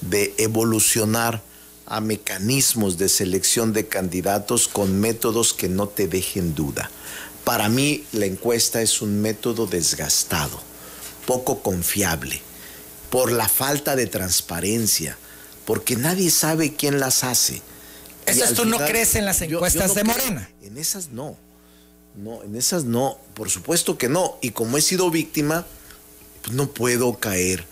de 0.00 0.34
evolucionar 0.38 1.42
a 1.86 2.00
mecanismos 2.00 2.98
de 2.98 3.08
selección 3.08 3.72
de 3.72 3.88
candidatos 3.88 4.68
con 4.68 5.00
métodos 5.00 5.52
que 5.52 5.68
no 5.68 5.88
te 5.88 6.06
dejen 6.06 6.54
duda. 6.54 6.90
Para 7.44 7.68
mí 7.68 8.04
la 8.12 8.26
encuesta 8.26 8.80
es 8.80 9.02
un 9.02 9.20
método 9.20 9.66
desgastado, 9.66 10.60
poco 11.26 11.62
confiable, 11.62 12.40
por 13.10 13.32
la 13.32 13.48
falta 13.48 13.96
de 13.96 14.06
transparencia, 14.06 15.18
porque 15.64 15.96
nadie 15.96 16.30
sabe 16.30 16.76
quién 16.76 17.00
las 17.00 17.24
hace. 17.24 17.60
¿Esas 18.26 18.54
tú 18.54 18.64
no 18.64 18.78
crees 18.78 19.16
en 19.16 19.24
las 19.24 19.42
encuestas 19.42 19.94
de 19.94 20.04
Morena? 20.04 20.48
En 20.62 20.78
esas 20.78 21.08
no. 21.08 21.36
No, 22.16 22.42
en 22.42 22.56
esas 22.56 22.84
no, 22.84 23.18
por 23.34 23.50
supuesto 23.50 23.96
que 23.96 24.08
no. 24.08 24.36
Y 24.40 24.50
como 24.50 24.76
he 24.76 24.82
sido 24.82 25.10
víctima, 25.10 25.66
pues 26.42 26.54
no 26.54 26.70
puedo 26.70 27.18
caer 27.18 27.64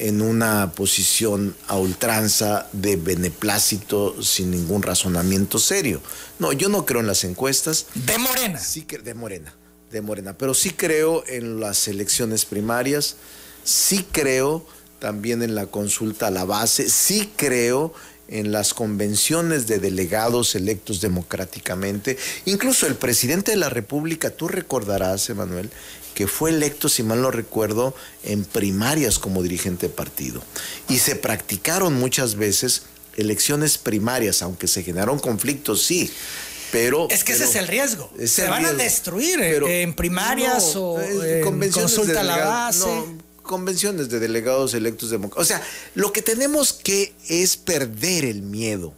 en 0.00 0.22
una 0.22 0.72
posición 0.72 1.54
a 1.68 1.76
ultranza 1.76 2.66
de 2.72 2.96
beneplácito 2.96 4.22
sin 4.22 4.50
ningún 4.50 4.82
razonamiento 4.82 5.58
serio. 5.58 6.00
No, 6.38 6.52
yo 6.52 6.70
no 6.70 6.86
creo 6.86 7.00
en 7.00 7.06
las 7.06 7.24
encuestas. 7.24 7.86
De 7.94 8.16
Morena. 8.16 8.58
Sí, 8.58 8.86
de 9.04 9.14
Morena, 9.14 9.54
de 9.90 10.00
Morena. 10.00 10.38
Pero 10.38 10.54
sí 10.54 10.70
creo 10.70 11.22
en 11.26 11.60
las 11.60 11.86
elecciones 11.86 12.46
primarias, 12.46 13.16
sí 13.62 14.06
creo 14.10 14.66
también 15.00 15.42
en 15.42 15.54
la 15.54 15.66
consulta 15.66 16.28
a 16.28 16.30
la 16.30 16.44
base, 16.44 16.88
sí 16.88 17.32
creo 17.36 17.92
en 18.30 18.52
las 18.52 18.72
convenciones 18.74 19.66
de 19.66 19.78
delegados 19.78 20.54
electos 20.54 21.00
democráticamente. 21.00 22.16
Incluso 22.44 22.86
el 22.86 22.94
presidente 22.94 23.50
de 23.50 23.56
la 23.56 23.68
República, 23.68 24.30
tú 24.30 24.48
recordarás, 24.48 25.28
Emanuel, 25.28 25.70
que 26.14 26.26
fue 26.26 26.50
electo, 26.50 26.88
si 26.88 27.02
mal 27.02 27.20
no 27.22 27.30
recuerdo, 27.30 27.94
en 28.22 28.44
primarias 28.44 29.18
como 29.18 29.42
dirigente 29.42 29.88
de 29.88 29.94
partido. 29.94 30.42
Y 30.88 30.98
se 30.98 31.16
practicaron 31.16 31.94
muchas 31.94 32.36
veces 32.36 32.82
elecciones 33.16 33.78
primarias, 33.78 34.42
aunque 34.42 34.68
se 34.68 34.82
generaron 34.82 35.18
conflictos, 35.18 35.82
sí. 35.82 36.10
Pero, 36.72 37.08
es 37.10 37.24
que 37.24 37.32
ese 37.32 37.44
es 37.44 37.56
el 37.56 37.66
riesgo. 37.66 38.12
se 38.24 38.48
van 38.48 38.64
a 38.64 38.72
destruir 38.72 39.40
eh, 39.40 39.82
en 39.82 39.94
primarias 39.94 40.76
o 40.76 41.00
en 41.00 41.70
consulta 41.72 42.20
a 42.20 42.22
la 42.22 42.44
base 42.44 42.88
convenciones 43.42 44.08
de 44.08 44.20
delegados 44.20 44.74
electos 44.74 45.10
democráticos. 45.10 45.44
O 45.44 45.48
sea, 45.48 45.62
lo 45.94 46.12
que 46.12 46.22
tenemos 46.22 46.72
que 46.72 47.14
es 47.28 47.56
perder 47.56 48.24
el 48.24 48.42
miedo 48.42 48.92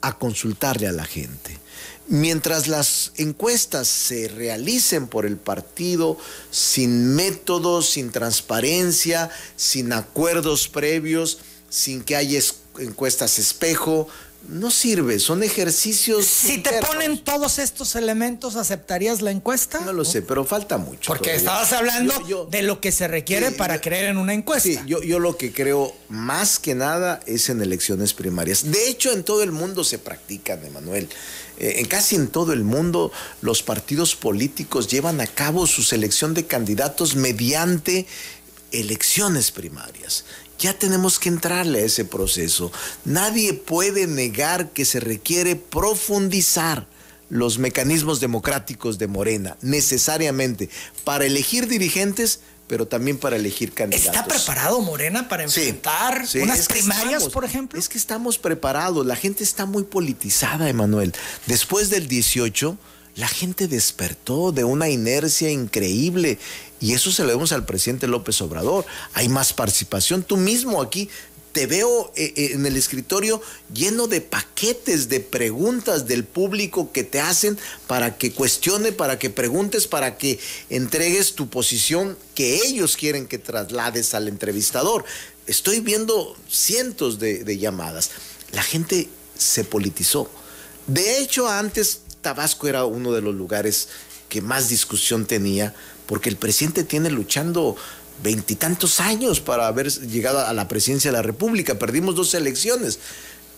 a 0.00 0.18
consultarle 0.18 0.86
a 0.86 0.92
la 0.92 1.04
gente. 1.04 1.58
Mientras 2.08 2.68
las 2.68 3.12
encuestas 3.16 3.88
se 3.88 4.28
realicen 4.28 5.08
por 5.08 5.26
el 5.26 5.36
partido 5.36 6.16
sin 6.52 7.16
métodos, 7.16 7.90
sin 7.90 8.12
transparencia, 8.12 9.28
sin 9.56 9.92
acuerdos 9.92 10.68
previos, 10.68 11.38
sin 11.68 12.04
que 12.04 12.14
haya 12.14 12.40
encuestas 12.78 13.40
espejo, 13.40 14.08
no 14.48 14.70
sirve, 14.70 15.18
son 15.18 15.42
ejercicios. 15.42 16.26
Si 16.26 16.58
te 16.58 16.70
ponen 16.80 17.18
todos 17.18 17.58
estos 17.58 17.96
elementos, 17.96 18.56
¿aceptarías 18.56 19.22
la 19.22 19.30
encuesta? 19.30 19.80
No 19.80 19.92
lo 19.92 20.04
sé, 20.04 20.22
pero 20.22 20.44
falta 20.44 20.78
mucho. 20.78 21.12
Porque 21.12 21.34
estabas 21.34 21.72
hablando 21.72 22.46
de 22.50 22.62
lo 22.62 22.80
que 22.80 22.92
se 22.92 23.08
requiere 23.08 23.50
para 23.50 23.80
creer 23.80 24.06
en 24.06 24.18
una 24.18 24.34
encuesta. 24.34 24.68
Sí, 24.68 24.78
yo, 24.86 25.02
yo 25.02 25.18
lo 25.18 25.36
que 25.36 25.52
creo 25.52 25.94
más 26.08 26.58
que 26.58 26.74
nada 26.74 27.20
es 27.26 27.48
en 27.48 27.60
elecciones 27.60 28.14
primarias. 28.14 28.70
De 28.70 28.88
hecho, 28.88 29.12
en 29.12 29.24
todo 29.24 29.42
el 29.42 29.52
mundo 29.52 29.84
se 29.84 29.98
practican, 29.98 30.64
Emanuel. 30.64 31.08
Eh, 31.58 31.76
en 31.78 31.86
casi 31.86 32.16
en 32.16 32.28
todo 32.28 32.52
el 32.52 32.64
mundo, 32.64 33.12
los 33.40 33.62
partidos 33.62 34.14
políticos 34.14 34.88
llevan 34.88 35.20
a 35.20 35.26
cabo 35.26 35.66
su 35.66 35.82
selección 35.82 36.34
de 36.34 36.46
candidatos 36.46 37.16
mediante 37.16 38.06
elecciones 38.72 39.50
primarias. 39.50 40.24
Ya 40.58 40.72
tenemos 40.72 41.18
que 41.18 41.28
entrarle 41.28 41.80
a 41.80 41.84
ese 41.84 42.04
proceso. 42.04 42.72
Nadie 43.04 43.52
puede 43.52 44.06
negar 44.06 44.70
que 44.70 44.84
se 44.84 45.00
requiere 45.00 45.56
profundizar 45.56 46.86
los 47.28 47.58
mecanismos 47.58 48.20
democráticos 48.20 48.98
de 48.98 49.08
Morena, 49.08 49.56
necesariamente, 49.60 50.70
para 51.04 51.26
elegir 51.26 51.66
dirigentes, 51.66 52.40
pero 52.68 52.86
también 52.86 53.18
para 53.18 53.36
elegir 53.36 53.72
candidatos. 53.72 54.14
¿Está 54.14 54.26
preparado 54.26 54.80
Morena 54.80 55.28
para 55.28 55.44
enfrentar 55.44 56.24
unas 56.40 56.66
primarias, 56.66 57.28
por 57.28 57.44
ejemplo? 57.44 57.78
Es 57.78 57.88
que 57.88 57.98
estamos 57.98 58.38
preparados. 58.38 59.04
La 59.04 59.16
gente 59.16 59.44
está 59.44 59.66
muy 59.66 59.84
politizada, 59.84 60.68
Emanuel. 60.68 61.12
Después 61.46 61.90
del 61.90 62.08
18 62.08 62.78
la 63.16 63.28
gente 63.28 63.66
despertó 63.66 64.52
de 64.52 64.64
una 64.64 64.90
inercia 64.90 65.50
increíble 65.50 66.38
y 66.80 66.92
eso 66.92 67.10
se 67.10 67.22
lo 67.22 67.28
vemos 67.28 67.52
al 67.52 67.64
presidente 67.64 68.06
López 68.06 68.40
Obrador. 68.42 68.84
Hay 69.14 69.28
más 69.28 69.52
participación. 69.52 70.22
Tú 70.22 70.36
mismo 70.36 70.82
aquí 70.82 71.08
te 71.56 71.66
veo 71.66 72.12
eh, 72.16 72.34
eh, 72.36 72.50
en 72.52 72.66
el 72.66 72.76
escritorio 72.76 73.40
lleno 73.72 74.08
de 74.08 74.20
paquetes 74.20 75.08
de 75.08 75.20
preguntas 75.20 76.06
del 76.06 76.24
público 76.24 76.92
que 76.92 77.02
te 77.02 77.18
hacen 77.18 77.58
para 77.86 78.18
que 78.18 78.30
cuestione, 78.32 78.92
para 78.92 79.18
que 79.18 79.30
preguntes, 79.30 79.86
para 79.86 80.18
que 80.18 80.38
entregues 80.68 81.32
tu 81.32 81.48
posición 81.48 82.18
que 82.34 82.56
ellos 82.56 82.98
quieren 82.98 83.26
que 83.26 83.38
traslades 83.38 84.12
al 84.12 84.28
entrevistador. 84.28 85.06
Estoy 85.46 85.80
viendo 85.80 86.36
cientos 86.46 87.18
de, 87.18 87.42
de 87.42 87.56
llamadas. 87.56 88.10
La 88.52 88.62
gente 88.62 89.08
se 89.38 89.64
politizó. 89.64 90.30
De 90.86 91.18
hecho, 91.20 91.48
antes 91.48 92.02
Tabasco 92.20 92.68
era 92.68 92.84
uno 92.84 93.12
de 93.12 93.22
los 93.22 93.34
lugares 93.34 93.88
que 94.28 94.42
más 94.42 94.68
discusión 94.68 95.24
tenía, 95.24 95.74
porque 96.06 96.28
el 96.28 96.36
presidente 96.36 96.84
tiene 96.84 97.10
luchando 97.10 97.76
veintitantos 98.22 99.00
años 99.00 99.40
para 99.40 99.66
haber 99.66 99.90
llegado 99.90 100.40
a 100.40 100.52
la 100.52 100.68
presidencia 100.68 101.10
de 101.10 101.16
la 101.16 101.22
República. 101.22 101.78
Perdimos 101.78 102.14
dos 102.14 102.34
elecciones. 102.34 102.98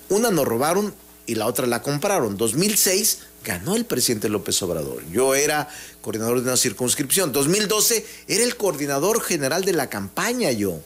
Una 0.09 0.31
nos 0.31 0.47
robaron 0.47 0.95
y 1.27 1.35
la 1.35 1.47
otra 1.47 1.67
la 1.67 1.83
compraron. 1.83 2.37
2006 2.37 3.19
ganó 3.45 3.77
el 3.77 3.85
presidente 3.85 4.29
López 4.29 4.61
Obrador. 4.63 5.05
Yo 5.13 5.35
era 5.35 5.69
coordinador 6.01 6.39
de 6.39 6.45
una 6.45 6.57
circunscripción. 6.57 7.33
2012 7.33 8.05
era 8.27 8.45
el 8.45 8.57
coordinador 8.57 9.21
general 9.23 9.65
de 9.65 9.75
la 9.75 9.89
campaña 9.89 10.51
yo. 10.51 10.81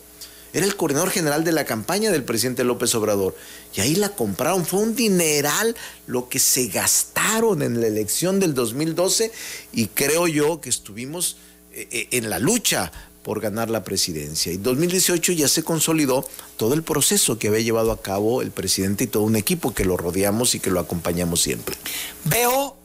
Era 0.53 0.67
el 0.67 0.77
coordinador 0.77 1.11
general 1.11 1.45
de 1.45 1.53
la 1.53 1.65
campaña 1.65 2.11
del 2.11 2.25
presidente 2.25 2.63
López 2.63 2.95
Obrador. 2.95 3.35
Y 3.75 3.81
ahí 3.81 3.95
la 3.95 4.11
compraron. 4.11 4.67
Fue 4.67 4.81
un 4.81 4.95
dineral 4.95 5.75
lo 6.07 6.29
que 6.29 6.39
se 6.39 6.67
gastaron 6.67 7.63
en 7.63 7.81
la 7.81 7.87
elección 7.87 8.39
del 8.39 8.53
2012 8.53 9.33
y 9.73 9.87
creo 9.87 10.27
yo 10.29 10.61
que 10.61 10.69
estuvimos 10.69 11.37
en 11.73 12.31
la 12.31 12.39
lucha 12.39 12.93
por 13.23 13.41
ganar 13.41 13.71
la 13.71 13.85
presidencia. 13.85 14.53
Y 14.53 14.57
2018 14.57 15.33
ya 15.33 15.49
se 15.49 15.63
consolidó 15.63 16.29
todo 16.57 16.75
el 16.75 16.83
proceso 16.83 17.39
que 17.39 17.49
había 17.49 17.61
llevado 17.61 17.93
a 17.93 18.03
cabo 18.03 18.43
el 18.43 18.51
presidente 18.51 19.05
y 19.05 19.07
todo 19.07 19.23
un 19.23 19.37
equipo 19.37 19.75
que 19.75 19.85
lo 19.85 19.97
rodeamos 19.97 20.55
y 20.55 20.61
que 20.61 20.71
lo 20.71 20.81
acompañamos 20.81 21.41
siempre. 21.41 21.77
Veo 22.25 22.77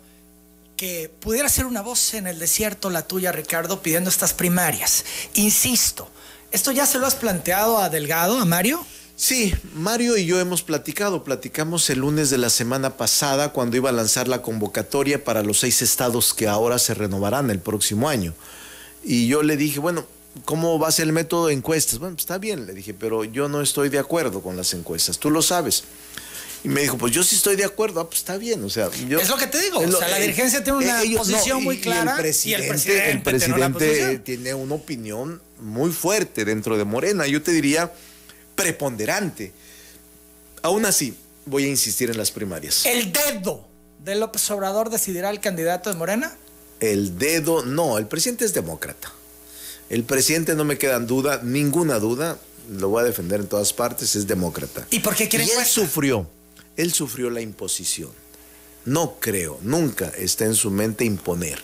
que 0.76 1.10
pudiera 1.20 1.50
ser 1.50 1.66
una 1.66 1.82
voz 1.82 2.14
en 2.14 2.28
el 2.28 2.38
desierto 2.38 2.92
la 2.92 3.08
tuya, 3.08 3.32
Ricardo, 3.32 3.82
pidiendo 3.82 4.12
estas 4.12 4.34
primarias. 4.34 5.06
Insisto, 5.34 6.08
¿Esto 6.52 6.72
ya 6.72 6.86
se 6.86 6.98
lo 6.98 7.06
has 7.06 7.16
planteado 7.16 7.78
a 7.78 7.90
Delgado, 7.90 8.40
a 8.40 8.46
Mario? 8.46 8.86
Sí, 9.18 9.54
Mario 9.74 10.16
y 10.16 10.26
yo 10.26 10.40
hemos 10.40 10.64
platicado. 10.64 11.24
Platicamos 11.24 11.90
el 11.90 12.00
lunes 12.00 12.30
de 12.30 12.38
la 12.38 12.50
semana 12.50 12.96
pasada 12.96 13.52
cuando 13.52 13.76
iba 13.76 13.90
a 13.90 13.94
lanzar 13.94 14.28
la 14.28 14.42
convocatoria 14.42 15.24
para 15.24 15.44
los 15.44 15.60
seis 15.60 15.82
estados 15.82 16.34
que 16.34 16.48
ahora 16.48 16.80
se 16.80 16.94
renovarán 16.94 17.50
el 17.50 17.60
próximo 17.60 18.08
año. 18.08 18.34
Y 19.08 19.28
yo 19.28 19.42
le 19.42 19.56
dije, 19.56 19.80
bueno, 19.80 20.06
¿cómo 20.44 20.78
va 20.80 20.90
a 20.90 20.92
ser 20.92 21.08
el 21.08 21.14
método 21.14 21.48
de 21.48 21.54
encuestas? 21.54 21.98
Bueno, 21.98 22.16
pues 22.16 22.24
está 22.24 22.38
bien, 22.38 22.68
le 22.68 22.74
dije, 22.74 22.94
pero 22.94 23.24
yo 23.24 23.48
no 23.48 23.62
estoy 23.62 23.88
de 23.88 24.00
acuerdo 24.00 24.42
con 24.42 24.58
las 24.58 24.74
encuestas. 24.74 25.18
Tú 25.18 25.32
lo 25.32 25.42
sabes. 25.42 25.86
Y 26.66 26.68
me 26.68 26.82
dijo, 26.82 26.98
pues 26.98 27.14
yo 27.14 27.24
sí 27.24 27.38
estoy 27.38 27.56
de 27.56 27.64
acuerdo, 27.64 28.02
ah, 28.02 28.10
pues 28.10 28.20
está 28.20 28.38
bien, 28.38 28.62
o 28.66 28.70
sea, 28.70 28.90
yo, 29.08 29.20
Es 29.20 29.30
lo 29.30 29.38
que 29.38 29.48
te 29.48 29.62
digo, 29.62 29.80
o 29.80 29.92
sea, 29.92 30.10
la 30.10 30.18
dirigencia 30.18 30.62
tiene 30.62 30.80
una 30.80 31.02
posición 31.18 31.64
muy 31.64 31.80
clara 31.80 32.16
el 32.16 32.20
presidente, 32.20 33.12
el 33.12 33.22
presidente, 33.22 34.20
tiene, 34.20 34.54
una 34.54 34.76
opinión 34.76 35.42
muy 35.62 35.92
fuerte 35.92 36.44
dentro 36.44 36.78
de 36.78 36.84
Morena, 36.84 37.28
yo 37.28 37.42
te 37.42 37.52
diría 37.52 37.94
preponderante. 38.56 39.54
Aún 40.64 40.86
así, 40.86 41.16
voy 41.46 41.64
a 41.64 41.68
insistir 41.68 42.10
en 42.10 42.18
las 42.18 42.32
primarias. 42.32 42.86
¿El 42.86 43.14
dedo 43.14 43.66
de 44.04 44.16
López 44.16 44.50
Obrador 44.52 44.90
decidirá 44.90 45.30
el 45.30 45.40
candidato 45.40 45.90
de 45.92 45.96
Morena? 45.96 46.36
El 46.80 47.18
dedo, 47.18 47.64
no, 47.66 47.98
el 47.98 48.08
presidente 48.08 48.46
es 48.46 48.54
demócrata. 48.54 49.12
El 49.90 50.04
presidente 50.04 50.54
no 50.56 50.64
me 50.66 50.78
queda 50.78 50.98
en 50.98 51.08
duda, 51.08 51.42
ninguna 51.44 52.00
duda, 52.00 52.38
lo 52.70 52.90
voy 52.90 53.02
a 53.02 53.06
defender 53.06 53.40
en 53.40 53.48
todas 53.48 53.74
partes, 53.74 54.16
es 54.16 54.28
demócrata. 54.28 54.86
¿Y 54.92 55.00
por 55.00 55.16
qué 55.16 55.28
quiere 55.30 55.46
Y 55.46 55.50
él 55.50 55.66
sufrió 55.66 56.28
él 56.78 56.94
sufrió 56.94 57.30
la 57.32 57.42
imposición. 57.42 58.12
No 58.86 59.16
creo, 59.20 59.60
nunca 59.64 60.10
está 60.18 60.46
en 60.46 60.56
su 60.56 60.70
mente 60.72 61.04
imponer. 61.04 61.60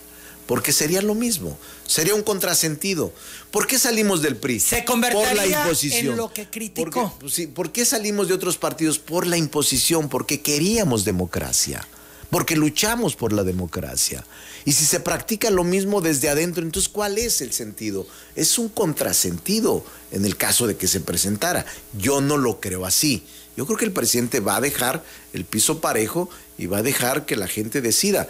porque 0.47 0.73
sería 0.73 1.01
lo 1.01 1.15
mismo, 1.15 1.57
sería 1.87 2.15
un 2.15 2.21
contrasentido. 2.21 3.13
¿Por 3.49 3.65
qué 3.65 3.79
salimos 3.79 4.21
del 4.21 4.35
PRI? 4.35 4.59
Se 4.59 4.83
convertiría 4.83 5.29
Por 5.29 5.37
la 5.37 5.45
imposición. 5.47 6.07
en 6.07 6.17
lo 6.17 6.33
que 6.33 6.49
criticó. 6.49 7.15
¿Por 7.17 7.31
qué, 7.31 7.47
¿Por 7.47 7.71
qué 7.71 7.85
salimos 7.85 8.27
de 8.27 8.33
otros 8.33 8.57
partidos? 8.57 8.99
Por 8.99 9.25
la 9.25 9.37
imposición, 9.37 10.09
porque 10.09 10.41
queríamos 10.41 11.05
democracia, 11.05 11.87
porque 12.33 12.55
luchamos 12.55 13.15
por 13.15 13.31
la 13.31 13.43
democracia. 13.43 14.25
Y 14.65 14.71
si 14.71 14.85
se 14.85 14.99
practica 14.99 15.51
lo 15.51 15.63
mismo 15.63 16.01
desde 16.01 16.29
adentro, 16.29 16.63
entonces 16.63 16.89
¿cuál 16.89 17.19
es 17.19 17.41
el 17.41 17.53
sentido? 17.53 18.07
Es 18.35 18.57
un 18.57 18.69
contrasentido 18.69 19.85
en 20.11 20.25
el 20.25 20.35
caso 20.35 20.65
de 20.65 20.75
que 20.75 20.87
se 20.87 20.99
presentara. 20.99 21.63
Yo 21.95 22.21
no 22.21 22.37
lo 22.37 22.59
creo 22.59 22.87
así. 22.87 23.23
Yo 23.55 23.67
creo 23.67 23.77
que 23.77 23.85
el 23.85 23.91
presidente 23.91 24.39
va 24.39 24.55
a 24.55 24.61
dejar 24.61 25.03
el 25.33 25.45
piso 25.45 25.79
parejo 25.79 26.27
y 26.57 26.65
va 26.65 26.79
a 26.79 26.81
dejar 26.81 27.27
que 27.27 27.35
la 27.35 27.45
gente 27.45 27.81
decida. 27.81 28.27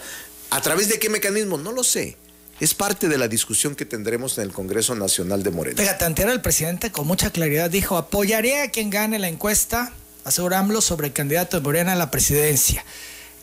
¿A 0.50 0.60
través 0.60 0.90
de 0.90 0.98
qué 0.98 1.08
mecanismo? 1.08 1.56
No 1.56 1.72
lo 1.72 1.82
sé. 1.82 2.18
Es 2.60 2.74
parte 2.74 3.08
de 3.08 3.16
la 3.16 3.26
discusión 3.26 3.74
que 3.74 3.86
tendremos 3.86 4.36
en 4.36 4.44
el 4.44 4.52
Congreso 4.52 4.94
Nacional 4.94 5.42
de 5.42 5.50
Morena. 5.50 5.80
Fíjate, 5.80 6.04
anterior 6.04 6.34
el 6.34 6.42
presidente 6.42 6.92
con 6.92 7.06
mucha 7.06 7.30
claridad 7.30 7.70
dijo, 7.70 7.96
apoyaré 7.96 8.60
a 8.60 8.70
quien 8.70 8.90
gane 8.90 9.18
la 9.18 9.28
encuesta, 9.28 9.94
asegurarlo 10.24 10.82
sobre 10.82 11.06
el 11.06 11.14
candidato 11.14 11.56
de 11.56 11.62
Morena 11.62 11.94
a 11.94 11.96
la 11.96 12.10
presidencia. 12.10 12.84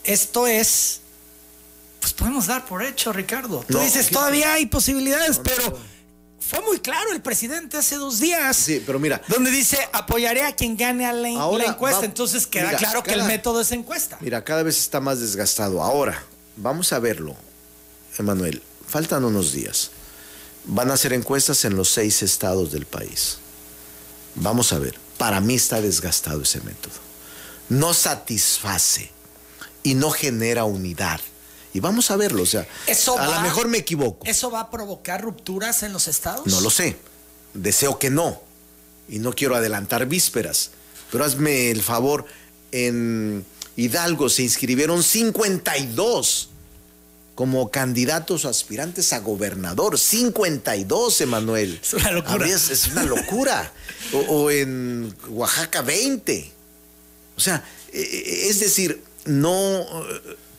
Esto 0.04 0.48
es, 0.48 1.02
pues 2.00 2.14
podemos 2.14 2.48
dar 2.48 2.66
por 2.66 2.84
hecho, 2.84 3.14
Ricardo. 3.14 3.64
Tú 3.68 3.80
dices, 3.80 4.10
todavía 4.10 4.54
hay 4.54 4.66
posibilidades, 4.66 5.40
pero 5.40 5.78
fue 6.40 6.62
muy 6.62 6.80
claro 6.80 7.12
el 7.14 7.22
presidente 7.22 7.78
hace 7.78 7.96
dos 7.96 8.20
días. 8.20 8.58
Sí, 8.58 8.84
pero 8.86 9.00
mira. 9.00 9.22
Donde 9.28 9.52
dice 9.52 9.78
apoyaré 9.94 10.44
a 10.44 10.56
quien 10.56 10.76
gane 10.76 11.06
a 11.06 11.14
la, 11.14 11.30
encuesta. 11.30 12.04
Entonces 12.04 12.48
queda 12.48 12.76
claro 12.76 13.04
que 13.04 13.14
el 13.14 13.24
método 13.24 13.62
es 13.62 13.72
encuesta. 13.72 14.18
Mira, 14.22 14.44
cada 14.44 14.64
vez 14.64 14.78
está 14.78 15.00
más 15.00 15.20
desgastado. 15.20 15.84
Ahora, 15.84 16.24
vamos 16.58 16.92
a 16.94 17.00
verlo, 17.00 17.36
Emanuel. 18.18 18.62
Faltan 18.88 19.24
unos 19.24 19.54
días. 19.54 19.92
Van 20.66 20.92
a 20.92 20.96
hacer 20.96 21.14
encuestas 21.14 21.64
en 21.66 21.76
los 21.76 21.90
seis 21.90 22.22
estados 22.24 22.72
del 22.72 22.86
país. 22.86 23.38
Vamos 24.36 24.74
a 24.74 24.80
ver. 24.80 25.00
Para 25.18 25.40
mí 25.40 25.56
está 25.56 25.80
desgastado 25.80 26.42
ese 26.42 26.60
método. 26.62 26.96
No 27.70 27.94
satisface 27.94 29.12
y 29.84 29.96
no 29.96 30.12
genera 30.12 30.66
unidad 30.66 31.22
y 31.74 31.80
vamos 31.80 32.12
a 32.12 32.18
verlo, 32.18 32.44
o 32.44 32.46
sea, 32.46 32.68
a 33.18 33.26
lo 33.28 33.42
mejor 33.42 33.68
me 33.68 33.78
equivoco. 33.78 34.26
¿Eso 34.26 34.52
va 34.52 34.62
a 34.62 34.70
provocar 34.70 35.22
rupturas 35.22 35.84
en 35.84 35.94
los 35.94 36.08
estados? 36.08 36.46
No 36.48 36.60
lo 36.60 36.70
sé. 36.70 36.98
Deseo 37.54 37.98
que 37.98 38.10
no. 38.10 38.42
Y 39.08 39.20
no 39.20 39.34
quiero 39.34 39.56
adelantar 39.56 40.06
vísperas. 40.06 40.72
Pero 41.12 41.24
hazme 41.24 41.72
el 41.72 41.82
favor, 41.82 42.26
en 42.74 43.46
Hidalgo 43.78 44.30
se 44.30 44.44
inscribieron 44.44 45.02
52 45.02 46.50
como 47.36 47.72
candidatos 47.72 48.44
o 48.44 48.50
aspirantes 48.50 49.14
a 49.14 49.20
gobernador. 49.20 49.98
52, 49.98 51.22
Emanuel. 51.22 51.80
Es 51.82 51.94
una 51.94 52.12
locura. 52.12 52.48
Es, 52.48 52.88
una 52.88 53.04
locura. 53.04 53.74
o, 54.28 54.52
en 54.52 55.16
Oaxaca 55.30 55.82
20. 55.82 56.52
O 57.38 57.40
sea, 57.40 57.64
e, 57.94 58.00
e, 58.02 58.50
es 58.50 58.60
decir, 58.60 59.02
no 59.26 59.86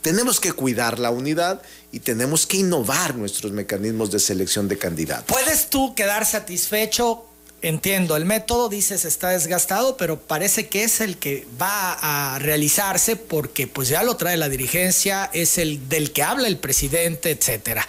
tenemos 0.03 0.41
que 0.41 0.53
cuidar 0.53 0.99
la 0.99 1.11
unidad 1.11 1.63
y 1.93 2.01
tenemos 2.01 2.47
que 2.47 2.59
innovar 2.59 3.15
nuestros 3.15 3.53
mecanismos 3.53 4.11
de 4.11 4.19
selección 4.19 4.69
de 4.69 4.77
candidatos. 4.77 5.27
¿Puedes 5.27 5.71
tú 5.71 5.95
quedar 5.95 6.27
satisfecho? 6.27 7.25
Entiendo, 7.65 8.17
el 8.17 8.25
método 8.25 8.69
dices 8.69 9.05
está 9.05 9.29
desgastado, 9.29 9.97
pero 9.97 10.19
parece 10.19 10.67
que 10.67 10.83
es 10.83 11.01
el 11.01 11.17
que 11.17 11.47
va 11.61 11.93
a 12.35 12.41
realizarse 12.41 13.15
porque 13.15 13.69
pues 13.69 13.87
ya 13.87 14.03
lo 14.03 14.17
trae 14.17 14.37
la 14.37 14.49
dirigencia, 14.49 15.31
es 15.33 15.59
el 15.59 15.89
del 15.89 16.11
que 16.11 16.25
habla 16.25 16.49
el 16.49 16.59
presidente, 16.59 17.31
etcétera. 17.31 17.87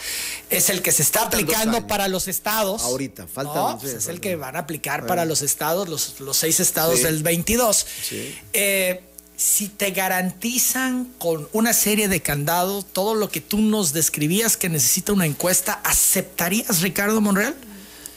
Es 0.52 0.70
el 0.70 0.84
que 0.84 0.92
se 0.92 1.02
está 1.02 1.24
aplicando 1.24 1.88
para 1.88 2.08
los 2.08 2.28
estados. 2.28 2.84
Ahorita, 2.84 3.26
falta. 3.26 3.80
Pues, 3.80 3.96
es 3.96 4.08
el 4.10 4.20
que 4.20 4.36
van 4.36 4.56
a 4.56 4.60
aplicar 4.60 5.08
para 5.08 5.26
los 5.26 5.42
estados, 5.42 5.90
los, 5.90 6.20
los 6.20 6.38
seis 6.38 6.60
estados 6.60 7.02
del 7.02 7.24
22. 7.24 7.88
Sí. 8.08 8.36
Eh, 8.54 9.02
si 9.36 9.68
te 9.68 9.92
garantizan 9.92 11.06
con 11.18 11.48
una 11.54 11.74
serie 11.74 12.08
de 12.08 12.22
candados 12.22 12.86
todo 12.92 13.16
lo 13.16 13.30
que 13.30 13.42
tú 13.42 13.60
nos 13.60 13.94
describías 13.94 14.58
que 14.58 14.70
necesita 14.70 15.14
una 15.14 15.26
encuesta, 15.26 15.74
¿aceptarías, 15.84 16.82
Ricardo 16.82 17.20
Monreal? 17.20 17.56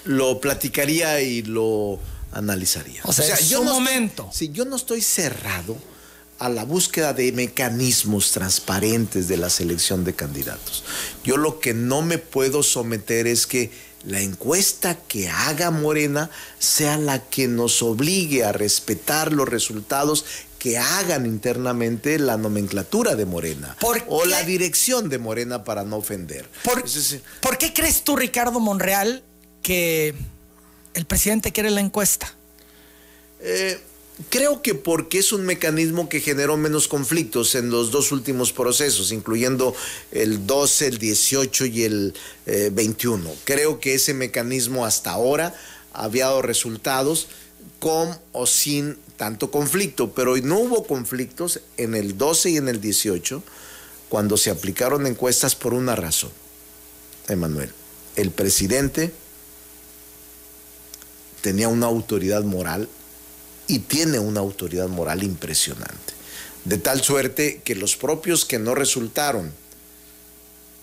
Lo 0.04 0.40
platicaría 0.40 1.20
y 1.20 1.42
lo 1.42 1.98
analizaría. 2.32 3.00
O 3.04 3.12
sea, 3.12 3.38
yo 3.40 3.64
no 3.64 3.74
momento. 3.74 4.28
Si 4.32 4.50
yo 4.50 4.64
no 4.64 4.76
estoy 4.76 5.00
cerrado 5.00 5.76
a 6.38 6.48
la 6.48 6.64
búsqueda 6.64 7.12
de 7.12 7.32
mecanismos 7.32 8.32
transparentes 8.32 9.26
de 9.28 9.38
la 9.38 9.48
selección 9.48 10.04
de 10.04 10.14
candidatos. 10.14 10.84
Yo 11.24 11.38
lo 11.38 11.60
que 11.60 11.72
no 11.72 12.02
me 12.02 12.18
puedo 12.18 12.62
someter 12.62 13.26
es 13.26 13.46
que 13.46 13.70
la 14.04 14.20
encuesta 14.20 14.96
que 14.96 15.28
haga 15.28 15.70
Morena 15.70 16.30
sea 16.58 16.98
la 16.98 17.24
que 17.24 17.48
nos 17.48 17.82
obligue 17.82 18.44
a 18.44 18.52
respetar 18.52 19.32
los 19.32 19.48
resultados 19.48 20.24
que 20.58 20.78
hagan 20.78 21.26
internamente 21.26 22.18
la 22.18 22.36
nomenclatura 22.36 23.14
de 23.14 23.26
Morena 23.26 23.76
o 24.08 24.24
la 24.24 24.42
dirección 24.42 25.08
de 25.08 25.18
Morena 25.18 25.64
para 25.64 25.84
no 25.84 25.96
ofender. 25.96 26.48
¿Por, 26.62 27.58
qué 27.58 27.72
crees 27.72 28.02
tú, 28.02 28.16
Ricardo 28.16 28.60
Monreal, 28.60 29.22
que 29.62 30.14
el 30.94 31.04
presidente 31.04 31.52
quiere 31.52 31.70
la 31.70 31.80
encuesta? 31.80 32.32
Eh, 33.40 33.78
creo 34.30 34.62
que 34.62 34.74
porque 34.74 35.18
es 35.18 35.32
un 35.32 35.44
mecanismo 35.44 36.08
que 36.08 36.20
generó 36.20 36.56
menos 36.56 36.88
conflictos 36.88 37.54
en 37.54 37.70
los 37.70 37.90
dos 37.90 38.12
últimos 38.12 38.52
procesos, 38.52 39.12
incluyendo 39.12 39.74
el 40.10 40.46
12, 40.46 40.86
el 40.86 40.98
18 40.98 41.66
y 41.66 41.84
el 41.84 42.14
21. 42.72 43.28
Eh, 43.28 43.34
creo 43.44 43.78
que 43.78 43.94
ese 43.94 44.14
mecanismo 44.14 44.86
hasta 44.86 45.10
ahora 45.10 45.54
había 45.92 46.26
dado 46.26 46.42
resultados 46.42 47.28
con 47.78 48.18
o 48.32 48.46
sin 48.46 48.98
tanto 49.16 49.50
conflicto, 49.50 50.12
pero 50.12 50.36
no 50.36 50.58
hubo 50.58 50.86
conflictos 50.86 51.60
en 51.76 51.94
el 51.94 52.18
12 52.18 52.50
y 52.50 52.56
en 52.56 52.68
el 52.68 52.80
18 52.80 53.42
cuando 54.08 54.36
se 54.36 54.50
aplicaron 54.50 55.06
encuestas 55.06 55.54
por 55.54 55.74
una 55.74 55.96
razón, 55.96 56.30
Emanuel. 57.28 57.72
El 58.14 58.30
presidente 58.30 59.12
tenía 61.40 61.68
una 61.68 61.86
autoridad 61.86 62.44
moral 62.44 62.88
y 63.68 63.80
tiene 63.80 64.18
una 64.18 64.40
autoridad 64.40 64.88
moral 64.88 65.22
impresionante. 65.22 66.14
De 66.64 66.78
tal 66.78 67.02
suerte 67.02 67.60
que 67.64 67.74
los 67.74 67.96
propios 67.96 68.44
que 68.44 68.58
no 68.58 68.74
resultaron 68.74 69.52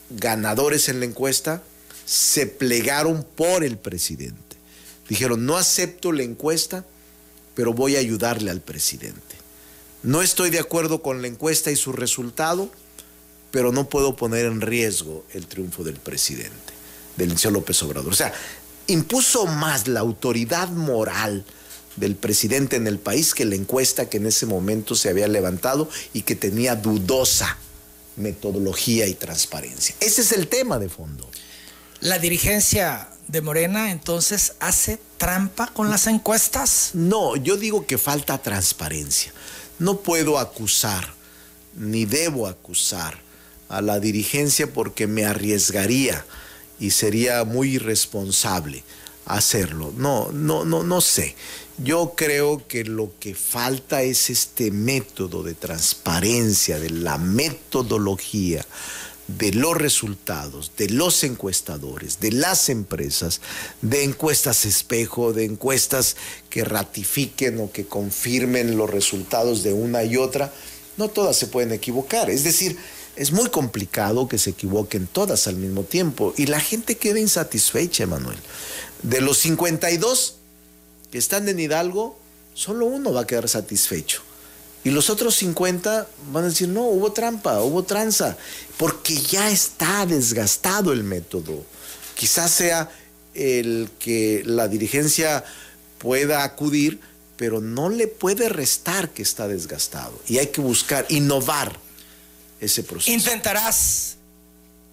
ganadores 0.09 0.89
en 0.89 0.99
la 0.99 1.05
encuesta 1.05 1.63
se 2.05 2.45
plegaron 2.45 3.25
por 3.35 3.63
el 3.63 3.77
presidente. 3.77 4.57
Dijeron, 5.09 5.45
no 5.45 5.57
acepto 5.57 6.11
la 6.11 6.23
encuesta 6.23 6.85
pero 7.55 7.73
voy 7.73 7.95
a 7.95 7.99
ayudarle 7.99 8.51
al 8.51 8.61
presidente. 8.61 9.35
No 10.03 10.21
estoy 10.21 10.49
de 10.49 10.59
acuerdo 10.59 11.01
con 11.01 11.21
la 11.21 11.27
encuesta 11.27 11.71
y 11.71 11.75
su 11.75 11.93
resultado, 11.93 12.69
pero 13.51 13.71
no 13.71 13.87
puedo 13.87 14.15
poner 14.15 14.45
en 14.45 14.61
riesgo 14.61 15.23
el 15.33 15.47
triunfo 15.47 15.83
del 15.83 15.95
presidente, 15.95 16.73
del 17.15 17.37
señor 17.37 17.53
López 17.53 17.81
Obrador. 17.83 18.11
O 18.11 18.15
sea, 18.15 18.33
impuso 18.87 19.45
más 19.45 19.87
la 19.87 20.01
autoridad 20.01 20.69
moral 20.69 21.45
del 21.95 22.15
presidente 22.15 22.75
en 22.75 22.87
el 22.87 22.99
país 22.99 23.33
que 23.33 23.45
la 23.45 23.55
encuesta 23.55 24.09
que 24.09 24.17
en 24.17 24.25
ese 24.25 24.45
momento 24.45 24.95
se 24.95 25.09
había 25.09 25.27
levantado 25.27 25.89
y 26.11 26.23
que 26.23 26.35
tenía 26.35 26.75
dudosa 26.75 27.57
metodología 28.15 29.07
y 29.07 29.13
transparencia. 29.13 29.95
Ese 29.99 30.21
es 30.21 30.31
el 30.31 30.47
tema 30.47 30.79
de 30.79 30.89
fondo. 30.89 31.29
La 31.99 32.19
dirigencia 32.19 33.09
de 33.27 33.41
Morena 33.41 33.91
entonces 33.91 34.53
hace 34.59 34.99
trampa 35.17 35.67
con 35.67 35.89
las 35.89 36.07
encuestas? 36.07 36.91
No, 36.93 37.35
yo 37.35 37.57
digo 37.57 37.85
que 37.85 37.97
falta 37.97 38.37
transparencia. 38.37 39.33
No 39.79 39.99
puedo 39.99 40.39
acusar, 40.39 41.13
ni 41.75 42.05
debo 42.05 42.47
acusar 42.47 43.19
a 43.69 43.81
la 43.81 43.99
dirigencia 43.99 44.71
porque 44.71 45.07
me 45.07 45.25
arriesgaría 45.25 46.25
y 46.79 46.91
sería 46.91 47.43
muy 47.43 47.75
irresponsable 47.75 48.83
hacerlo. 49.25 49.93
No, 49.95 50.31
no, 50.31 50.65
no, 50.65 50.83
no 50.83 51.01
sé. 51.01 51.35
Yo 51.77 52.13
creo 52.15 52.67
que 52.67 52.83
lo 52.83 53.11
que 53.19 53.33
falta 53.33 54.03
es 54.03 54.29
este 54.29 54.69
método 54.69 55.41
de 55.41 55.55
transparencia, 55.55 56.79
de 56.79 56.91
la 56.91 57.17
metodología 57.17 58.63
de 59.27 59.53
los 59.53 59.77
resultados, 59.77 60.71
de 60.77 60.89
los 60.89 61.23
encuestadores, 61.23 62.19
de 62.19 62.31
las 62.31 62.69
empresas, 62.69 63.41
de 63.81 64.03
encuestas 64.03 64.65
espejo, 64.65 65.33
de 65.33 65.45
encuestas 65.45 66.17
que 66.49 66.63
ratifiquen 66.65 67.59
o 67.59 67.71
que 67.71 67.85
confirmen 67.85 68.77
los 68.77 68.89
resultados 68.89 69.63
de 69.63 69.73
una 69.73 70.03
y 70.03 70.17
otra, 70.17 70.53
no 70.97 71.07
todas 71.07 71.37
se 71.37 71.47
pueden 71.47 71.71
equivocar. 71.71 72.29
Es 72.29 72.43
decir, 72.43 72.77
es 73.15 73.31
muy 73.31 73.49
complicado 73.49 74.27
que 74.27 74.37
se 74.37 74.51
equivoquen 74.51 75.07
todas 75.07 75.47
al 75.47 75.55
mismo 75.55 75.83
tiempo 75.83 76.33
y 76.35 76.47
la 76.47 76.59
gente 76.59 76.97
queda 76.97 77.19
insatisfecha, 77.19 78.05
Manuel. 78.05 78.37
De 79.03 79.21
los 79.21 79.37
52 79.39 80.35
que 81.11 81.17
están 81.17 81.47
en 81.47 81.59
Hidalgo, 81.59 82.17
solo 82.53 82.87
uno 82.87 83.13
va 83.13 83.21
a 83.21 83.27
quedar 83.27 83.47
satisfecho 83.47 84.21
Y 84.83 84.91
los 84.91 85.09
otros 85.09 85.35
50 85.35 86.07
van 86.31 86.43
a 86.43 86.47
decir, 86.47 86.67
no, 86.67 86.83
hubo 86.83 87.11
trampa, 87.13 87.61
hubo 87.61 87.83
tranza, 87.83 88.37
porque 88.77 89.15
ya 89.15 89.49
está 89.49 90.05
desgastado 90.05 90.91
el 90.91 91.03
método. 91.03 91.63
Quizás 92.15 92.51
sea 92.51 92.91
el 93.33 93.89
que 93.99 94.43
la 94.45 94.67
dirigencia 94.67 95.43
pueda 95.99 96.43
acudir, 96.43 96.99
pero 97.37 97.61
no 97.61 97.89
le 97.89 98.07
puede 98.07 98.49
restar 98.49 99.09
que 99.09 99.21
está 99.23 99.47
desgastado. 99.47 100.19
Y 100.27 100.37
hay 100.37 100.47
que 100.47 100.61
buscar, 100.61 101.05
innovar 101.09 101.79
ese 102.59 102.83
proceso. 102.83 103.11
¿Intentarás 103.11 104.17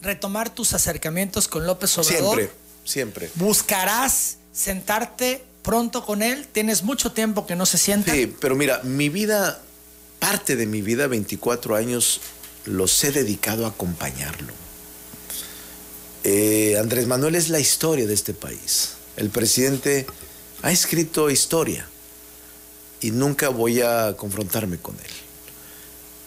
retomar 0.02 0.54
tus 0.54 0.72
acercamientos 0.72 1.48
con 1.48 1.66
López 1.66 1.96
Obrador? 1.98 2.36
Siempre, 2.36 2.50
siempre. 2.84 3.30
¿Buscarás 3.34 4.38
sentarte 4.52 5.44
pronto 5.62 6.04
con 6.06 6.22
él? 6.22 6.46
¿Tienes 6.50 6.82
mucho 6.82 7.12
tiempo 7.12 7.46
que 7.46 7.56
no 7.56 7.66
se 7.66 7.78
sienta? 7.78 8.12
Sí, 8.12 8.34
pero 8.40 8.54
mira, 8.54 8.80
mi 8.82 9.08
vida, 9.08 9.60
parte 10.20 10.54
de 10.54 10.66
mi 10.66 10.82
vida, 10.82 11.08
24 11.08 11.74
años, 11.74 12.20
los 12.66 13.02
he 13.02 13.10
dedicado 13.10 13.66
a 13.66 13.70
acompañarlo. 13.70 14.52
Eh, 16.22 16.76
Andrés 16.78 17.06
Manuel 17.06 17.34
es 17.34 17.48
la 17.48 17.58
historia 17.58 18.06
de 18.06 18.14
este 18.14 18.34
país. 18.34 18.92
El 19.16 19.30
presidente 19.30 20.06
ha 20.62 20.70
escrito 20.70 21.30
historia 21.30 21.88
y 23.00 23.10
nunca 23.10 23.48
voy 23.48 23.80
a 23.80 24.14
confrontarme 24.16 24.78
con 24.78 24.94
él. 24.94 25.12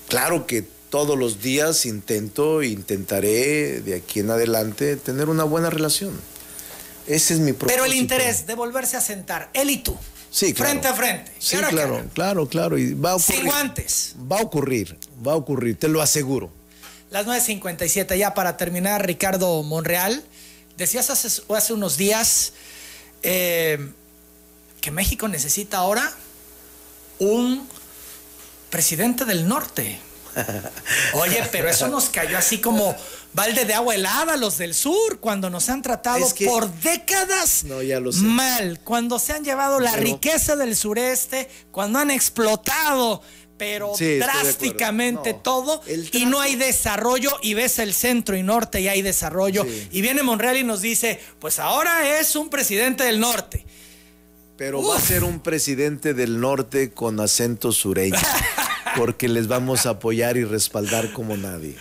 Claro 0.10 0.48
que 0.48 0.66
todos 0.90 1.18
los 1.18 1.42
días 1.42 1.86
intento, 1.86 2.62
intentaré 2.62 3.82
de 3.82 3.96
aquí 3.96 4.20
en 4.20 4.32
adelante 4.32 4.96
tener 4.96 5.30
una 5.30 5.44
buena 5.44 5.70
relación. 5.70 6.20
Ese 7.08 7.36
es 7.36 7.40
mi 7.40 7.54
propósito. 7.54 7.82
Pero 7.82 7.86
el 7.86 7.98
interés 7.98 8.48
de 8.48 8.56
volverse 8.56 8.98
a 8.98 9.02
sentar, 9.02 9.50
él 9.54 9.70
y 9.70 9.78
tú. 9.78 9.98
Sí, 10.34 10.52
claro. 10.52 10.72
Frente 10.72 10.88
a 10.88 10.94
frente. 10.96 11.32
Sí, 11.38 11.58
claro, 11.58 11.98
cara. 11.98 12.06
claro, 12.12 12.48
claro. 12.50 12.78
Y 12.80 12.96
va 12.96 13.12
a 13.12 13.16
ocurrir. 13.18 13.40
Sin 13.40 13.46
guantes. 13.46 14.16
Va 14.32 14.40
a 14.40 14.42
ocurrir, 14.42 14.98
va 15.26 15.34
a 15.34 15.36
ocurrir, 15.36 15.78
te 15.78 15.88
lo 15.88 16.02
aseguro. 16.02 16.50
Las 17.12 17.28
9.57, 17.28 18.18
ya 18.18 18.34
para 18.34 18.58
terminar, 18.58 19.06
Ricardo 19.06 19.62
Monreal, 19.62 20.24
decías 20.76 21.12
hace, 21.12 21.44
hace 21.56 21.74
unos 21.74 21.98
días 21.98 22.54
eh, 23.22 23.78
que 24.82 24.90
México 24.90 25.28
necesita 25.28 25.78
ahora 25.78 26.12
un 27.20 27.70
presidente 28.72 29.26
del 29.26 29.48
norte. 29.48 30.00
Oye, 31.14 31.48
pero 31.52 31.70
eso 31.70 31.90
nos 31.90 32.10
cayó 32.10 32.40
así 32.40 32.58
como 32.58 32.96
balde 33.34 33.66
de 33.66 33.74
agua 33.74 33.96
helada 33.96 34.38
los 34.38 34.58
del 34.58 34.74
sur, 34.74 35.20
cuando 35.20 35.50
nos 35.50 35.70
han 35.70 35.82
tratado 35.82 36.26
Es 36.26 36.34
que- 36.34 36.46
por 36.46 36.72
décadas 36.82 37.64
No, 37.64 37.82
ya 37.82 38.00
lo 38.00 38.12
sé. 38.12 38.22
mal, 38.24 38.80
cuando 38.84 39.20
se 39.20 39.34
han 39.34 39.44
llevado 39.44 39.80
la 39.80 39.92
Pero- 39.94 40.04
riqueza 40.04 40.56
del 40.56 40.76
sureste, 40.76 41.50
cuando 41.72 42.00
han 42.00 42.12
explotado, 42.12 43.22
pero 43.58 43.94
Sí, 43.96 44.18
drásticamente 44.18 45.34
No, 45.34 45.40
todo, 45.40 45.82
y 46.12 46.26
no 46.26 46.42
hay 46.42 46.56
desarrollo, 46.56 47.32
y 47.42 47.54
ves 47.54 47.80
el 47.80 47.94
centro 47.94 48.36
y 48.36 48.44
norte 48.44 48.82
y 48.82 48.88
hay 48.88 49.02
desarrollo, 49.02 49.64
Sí. 49.64 49.88
y 49.92 50.02
viene 50.02 50.22
Monreal 50.24 50.58
y 50.58 50.64
nos 50.64 50.82
dice, 50.82 51.20
pues 51.40 51.60
ahora 51.60 52.20
es 52.20 52.36
un 52.36 52.50
presidente 52.50 53.04
del 53.04 53.20
norte. 53.20 53.66
Pero 54.58 54.84
va 54.86 54.98
a 54.98 55.02
ser 55.02 55.24
un 55.24 55.40
presidente 55.40 56.14
del 56.14 56.40
norte 56.40 56.92
con 56.92 57.20
acento 57.20 57.72
sureño, 57.72 58.16
porque 58.98 59.28
les 59.28 59.48
vamos 59.48 59.86
a 59.86 59.92
apoyar 59.92 60.38
y 60.38 60.44
respaldar 60.46 61.12
como 61.14 61.36
nadie. 61.38 61.76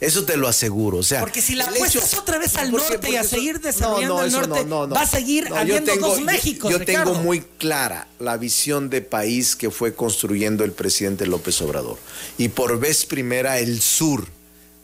Eso 0.00 0.24
te 0.24 0.36
lo 0.36 0.46
aseguro. 0.46 0.98
O 0.98 1.02
sea, 1.02 1.20
Porque 1.20 1.42
si 1.42 1.54
la 1.56 1.64
apuestas 1.64 2.14
otra 2.14 2.38
vez 2.38 2.54
al 2.56 2.70
Porque- 2.70 2.88
norte 2.90 3.10
y 3.10 3.16
a 3.16 3.24
seguir 3.24 3.60
desarrollando 3.60 4.22
el 4.22 4.28
eso 4.28 4.46
norte, 4.46 4.64
va 4.94 5.00
a 5.02 5.06
seguir 5.06 5.48
yo 5.48 5.56
habiendo 5.56 5.96
dos 5.96 6.18
yo- 6.18 6.24
Méxicos, 6.24 6.70
Yo, 6.70 6.78
Ricardo. 6.78 7.12
tengo 7.12 7.24
muy 7.24 7.40
clara 7.58 8.06
la 8.20 8.36
visión 8.36 8.90
de 8.90 9.00
país 9.02 9.56
que 9.56 9.70
fue 9.72 9.94
construyendo 9.94 10.62
el 10.62 10.70
presidente 10.72 11.26
López 11.26 11.60
Obrador. 11.62 11.98
Y 12.38 12.48
por 12.48 12.78
vez 12.78 13.06
primera 13.06 13.58
el 13.58 13.80
sur 13.80 14.28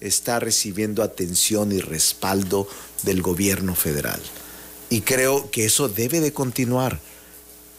está 0.01 0.41
recibiendo 0.41 1.03
atención 1.05 1.71
y 1.71 1.81
respaldo 1.81 2.67
del 3.05 3.23
gobierno 3.23 3.77
federal. 3.77 4.21
Y 4.91 5.03
creo 5.03 5.51
que 5.51 5.65
eso 5.65 5.89
debe 5.89 6.21
de 6.21 6.33
continuar. 6.33 6.99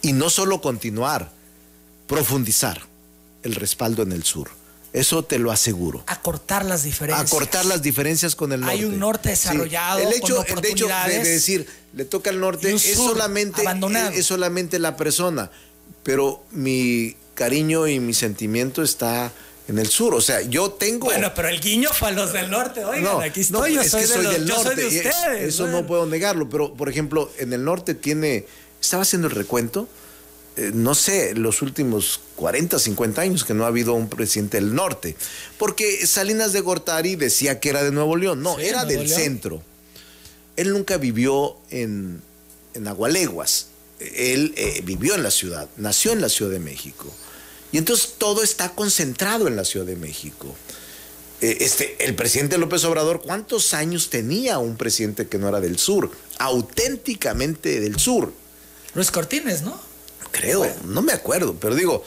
Y 0.02 0.14
no 0.14 0.30
solo 0.30 0.62
continuar, 0.62 1.32
profundizar 2.08 2.82
el 3.44 3.56
respaldo 3.56 4.04
en 4.04 4.12
el 4.14 4.24
sur. 4.24 4.50
Eso 4.96 5.24
te 5.24 5.40
lo 5.40 5.52
aseguro. 5.52 6.04
Acortar 6.08 6.66
las 6.66 6.84
diferencias. 6.84 7.28
Acortar 7.32 7.66
las 7.66 7.82
diferencias 7.82 8.36
con 8.36 8.52
el 8.54 8.62
norte. 8.62 8.74
Hay 8.76 8.86
un 8.86 8.98
norte 9.00 9.30
desarrollado, 9.30 10.00
El 10.00 10.14
hecho, 10.14 10.38
con 10.48 10.58
el 10.60 10.66
hecho 10.66 10.88
de, 10.88 11.18
de 11.20 11.24
decir, 11.30 11.68
le 11.94 12.06
toca 12.06 12.30
al 12.30 12.40
norte, 12.40 12.74
es 12.74 12.82
solamente, 12.96 13.62
abandonado. 13.62 14.12
es 14.12 14.26
solamente 14.26 14.80
la 14.80 14.96
persona. 14.96 15.52
Pero 16.04 16.44
mi 16.52 17.16
cariño 17.34 17.88
y 17.88 18.00
mi 18.00 18.14
sentimiento 18.14 18.84
está 18.84 19.32
en 19.68 19.80
el 19.80 19.88
sur. 19.88 20.14
O 20.16 20.22
sea, 20.22 20.42
yo 20.42 20.72
tengo. 20.72 21.06
Bueno, 21.08 21.32
pero 21.36 21.50
el 21.50 21.60
guiño 21.60 21.90
fue 21.92 22.10
a 22.10 22.12
los 22.12 22.32
del 22.32 22.50
norte, 22.52 22.86
oigan, 22.86 23.22
aquí 23.22 23.42
estoy, 23.42 23.74
yo 23.74 23.82
es 23.82 23.92
soy, 23.92 24.02
que 24.02 24.08
de 24.08 24.14
soy 24.14 24.24
los- 24.24 24.34
del 24.34 24.46
yo 24.48 24.56
norte. 24.56 24.70
soy 24.70 24.76
de 24.76 24.98
ustedes. 25.10 25.44
Eso 25.50 25.64
bueno. 25.64 25.82
no 25.82 25.88
puedo 25.88 26.06
negarlo. 26.06 26.50
Pero, 26.50 26.74
por 26.74 26.90
ejemplo, 26.90 27.30
en 27.40 27.52
el 27.54 27.64
norte 27.64 27.96
tiene. 27.96 28.46
Estaba 28.80 29.02
haciendo 29.04 29.28
el 29.28 29.34
recuento. 29.34 29.90
Eh, 30.58 30.72
no 30.74 30.96
sé, 30.96 31.36
los 31.36 31.62
últimos 31.62 32.22
40, 32.36 32.80
50 32.80 33.22
años 33.22 33.44
que 33.44 33.54
no 33.54 33.66
ha 33.66 33.68
habido 33.68 33.94
un 33.94 34.10
presidente 34.10 34.58
del 34.58 34.74
norte. 34.74 35.16
Porque 35.58 36.06
Salinas 36.08 36.54
de 36.54 36.62
Gortari 36.62 37.16
decía 37.16 37.60
que 37.60 37.70
era 37.70 37.84
de 37.84 37.92
Nuevo 37.92 38.16
León. 38.16 38.42
No, 38.42 38.56
Sí, 38.58 38.66
era 38.66 38.86
del 38.86 39.08
León. 39.08 39.20
centro. 39.20 39.64
Él 40.56 40.72
nunca 40.72 40.98
vivió 40.98 41.58
en, 41.70 42.22
en 42.74 42.88
Agualeguas. 42.88 43.68
Él 44.00 44.54
eh, 44.58 44.82
vivió 44.84 45.16
en 45.16 45.24
la 45.24 45.32
ciudad, 45.32 45.70
nació 45.78 46.12
en 46.12 46.22
la 46.22 46.30
Ciudad 46.30 46.52
de 46.52 46.60
México. 46.60 47.14
Y 47.72 47.78
entonces 47.78 48.14
todo 48.18 48.44
está 48.44 48.74
concentrado 48.74 49.48
en 49.48 49.56
la 49.56 49.66
Ciudad 49.66 49.86
de 49.86 49.96
México. 49.98 50.56
Eh, 51.42 51.58
este, 51.60 51.98
el 52.06 52.16
presidente 52.16 52.58
López 52.58 52.84
Obrador, 52.86 53.22
¿cuántos 53.22 53.74
años 53.74 54.10
tenía 54.10 54.58
un 54.60 54.78
presidente 54.78 55.28
que 55.28 55.38
no 55.38 55.50
era 55.50 55.60
del 55.60 55.78
sur? 55.78 56.12
Auténticamente 56.40 57.80
del 57.82 58.00
sur. 58.00 58.32
Luis 58.94 59.12
Cortines, 59.12 59.62
¿no? 59.62 59.80
Creo, 60.40 60.66
no 60.86 61.02
me 61.02 61.14
acuerdo, 61.14 61.56
pero 61.60 61.76
digo, 61.76 62.04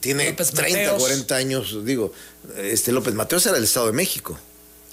tiene 0.00 0.30
López 0.30 0.50
30, 0.50 0.78
Mateos. 0.78 1.02
40 1.02 1.34
años, 1.36 1.84
digo, 1.84 2.12
este 2.58 2.92
López 2.92 3.14
Mateos 3.14 3.44
era 3.46 3.54
del 3.54 3.64
Estado 3.64 3.86
de 3.86 3.92
México. 3.92 4.38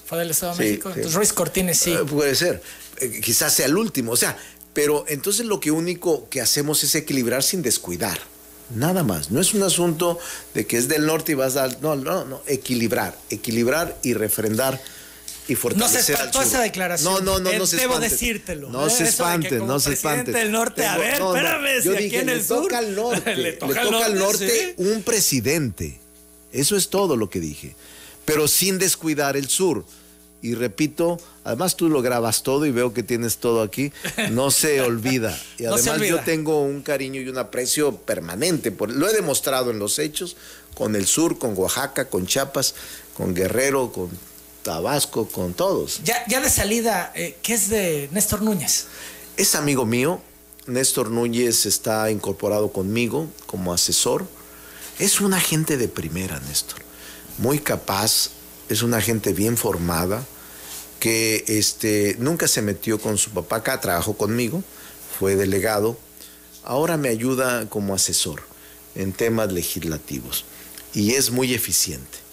Fue 0.06 0.18
del 0.18 0.32
Estado 0.32 0.56
de 0.56 0.58
Sí, 0.64 0.70
México. 0.72 0.90
sí. 0.90 0.96
Entonces 0.96 1.18
Luis 1.18 1.34
Cortines 1.34 1.78
sí. 1.78 1.92
Eh, 1.92 2.00
puede 2.10 2.36
ser. 2.36 2.62
Eh, 3.00 3.22
quizás 3.24 3.54
sea 3.54 3.66
el 3.68 3.78
último. 3.78 4.12
O 4.14 4.18
sea, 4.18 4.38
pero 4.74 5.06
entonces 5.08 5.46
lo 5.46 5.60
que 5.60 5.72
único 5.72 6.28
que 6.30 6.42
hacemos 6.42 6.84
es 6.84 6.96
equilibrar 6.96 7.44
sin 7.44 7.62
descuidar. 7.62 8.20
Nada 8.76 9.04
más. 9.04 9.32
No 9.32 9.42
es 9.42 9.54
un 9.54 9.64
asunto 9.64 10.20
de 10.54 10.66
que 10.68 10.78
es 10.78 10.88
del 10.88 11.06
norte 11.06 11.32
y 11.34 11.36
vas 11.36 11.56
al. 11.58 11.78
No, 11.82 11.96
no, 11.96 12.26
no. 12.26 12.42
Equilibrar. 12.48 13.18
Equilibrar 13.30 13.98
y 14.04 14.14
refrendar 14.14 14.80
y 15.50 15.54
No 15.56 15.60
fortalecer 15.60 16.04
se 16.04 16.14
al 16.14 16.20
espantó 16.28 16.42
esa 16.42 16.62
declaración. 16.62 17.14
No, 17.14 17.20
no, 17.22 17.40
no, 17.40 17.50
Eh, 17.50 17.58
no 17.60 17.66
se 17.66 17.76
Debo 17.78 17.94
espanten. 17.96 18.12
decírtelo. 18.12 18.70
No 18.70 18.88
Eh, 18.88 18.90
se 18.90 19.04
espanten, 19.04 19.68
no 19.68 19.80
se 19.80 19.94
espanten. 19.94 20.34
del 20.34 20.52
norte, 20.52 20.86
a 20.86 20.98
ver, 20.98 21.20
no, 21.20 21.34
no. 21.34 21.36
espérame, 21.36 21.76
Yo 21.84 21.92
si 21.92 21.98
aquí 21.98 22.04
dije, 22.06 22.20
en 22.22 22.30
el 22.30 22.44
sur 22.46 22.64
toca 22.64 22.78
al 22.78 22.96
norte. 22.96 23.36
le 23.36 23.44
le 23.44 23.54
toca 23.54 23.82
al 23.82 24.18
norte, 24.18 24.50
sí. 24.50 24.74
un 24.78 25.04
presidente. 25.04 26.00
Eso 26.52 26.76
es 26.78 26.90
todo 26.90 27.16
lo 27.18 27.30
que 27.30 27.40
dije. 27.40 27.76
Pero 28.26 28.48
sin 28.48 28.78
descuidar 28.78 29.36
el 29.38 29.50
sur. 29.50 29.86
Y 30.42 30.54
repito, 30.56 31.20
además 31.44 31.76
tú 31.76 31.90
lo 31.90 32.02
grabas 32.02 32.44
todo 32.44 32.66
y 32.66 32.72
veo 32.72 32.94
que 32.94 33.04
tienes 33.04 33.40
todo 33.40 33.62
aquí. 33.62 33.92
No 34.32 34.52
se 34.52 34.80
olvida. 34.92 35.38
Y 35.58 35.64
No 35.64 35.78
se 35.78 35.90
además 35.90 35.98
olvida. 36.00 36.10
yo 36.12 36.20
tengo 36.24 36.62
un 36.62 36.82
cariño 36.82 37.20
y 37.22 37.28
un 37.28 37.38
aprecio 37.38 37.98
permanente. 37.98 38.72
Por, 38.72 38.90
lo 38.92 39.10
he 39.10 39.14
demostrado 39.14 39.70
en 39.72 39.80
los 39.80 40.00
hechos, 40.00 40.38
con 40.76 40.96
el 40.96 41.08
sur, 41.08 41.38
con 41.38 41.58
Oaxaca, 41.58 42.06
con 42.08 42.26
Chiapas, 42.26 42.74
con 43.16 43.34
Guerrero, 43.36 43.92
con 43.92 44.10
Tabasco, 44.64 45.28
con 45.28 45.54
todos. 45.54 46.02
Ya, 46.04 46.24
ya 46.28 46.42
de 46.42 46.50
salida, 46.50 47.12
eh, 47.16 47.38
¿qué 47.42 47.54
es 47.54 47.70
de 47.70 48.10
Néstor 48.12 48.42
Núñez? 48.42 48.88
Es 49.38 49.56
amigo 49.56 49.86
mío. 49.86 50.22
Néstor 50.68 51.10
Núñez 51.10 51.66
está 51.66 52.12
incorporado 52.12 52.72
conmigo 52.72 53.28
como 53.46 53.74
asesor. 53.74 54.28
Es 55.00 55.22
una 55.22 55.40
gente 55.40 55.78
de 55.78 55.88
primera, 55.88 56.40
Néstor. 56.42 56.80
Muy 57.38 57.60
capaz, 57.60 58.32
es 58.68 58.82
una 58.84 59.02
gente 59.02 59.34
bien 59.34 59.58
formada, 59.58 60.26
que 61.00 61.46
este, 61.48 62.16
nunca 62.20 62.48
se 62.48 62.62
metió 62.62 63.00
con 63.00 63.18
su 63.18 63.32
papá 63.32 63.58
acá, 63.58 63.80
trabajó 63.80 64.18
conmigo, 64.18 64.64
fue 65.18 65.36
delegado. 65.36 65.98
Ahora 66.64 66.98
me 66.98 67.10
ayuda 67.10 67.68
como 67.70 67.96
asesor 67.96 68.44
en 68.96 69.14
temas 69.14 69.52
legislativos 69.52 70.44
y 70.94 71.14
es 71.14 71.32
muy 71.32 71.54
eficiente. 71.54 72.29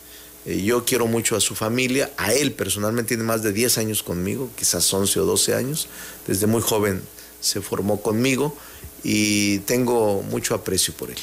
Eh, 0.46 0.62
Yo 0.62 0.84
quiero 0.84 1.06
mucho 1.06 1.36
a 1.36 1.40
su 1.40 1.54
familia, 1.54 2.10
a 2.16 2.32
él 2.32 2.52
personalmente 2.52 3.08
tiene 3.08 3.24
más 3.24 3.42
de 3.42 3.52
10 3.52 3.78
años 3.78 4.02
conmigo, 4.02 4.48
quizás 4.56 4.92
11 4.92 5.20
o 5.20 5.24
12 5.24 5.54
años, 5.54 5.88
desde 6.26 6.46
muy 6.46 6.62
joven 6.62 7.02
se 7.40 7.60
formó 7.60 8.00
conmigo 8.00 8.56
y 9.02 9.58
tengo 9.60 10.22
mucho 10.22 10.54
aprecio 10.54 10.94
por 10.94 11.10
él. 11.10 11.18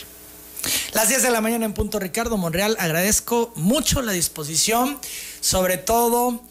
Las 0.94 1.10
10 1.10 1.24
de 1.24 1.32
la 1.32 1.42
mañana 1.42 1.66
en 1.66 1.74
punto, 1.74 2.00
Ricardo 2.00 2.38
Monreal. 2.38 2.78
Agradezco 2.80 3.52
mucho 3.56 4.02
la 4.02 4.14
disposición, 4.14 4.98
sobre 5.42 5.78
todo, 5.78 6.42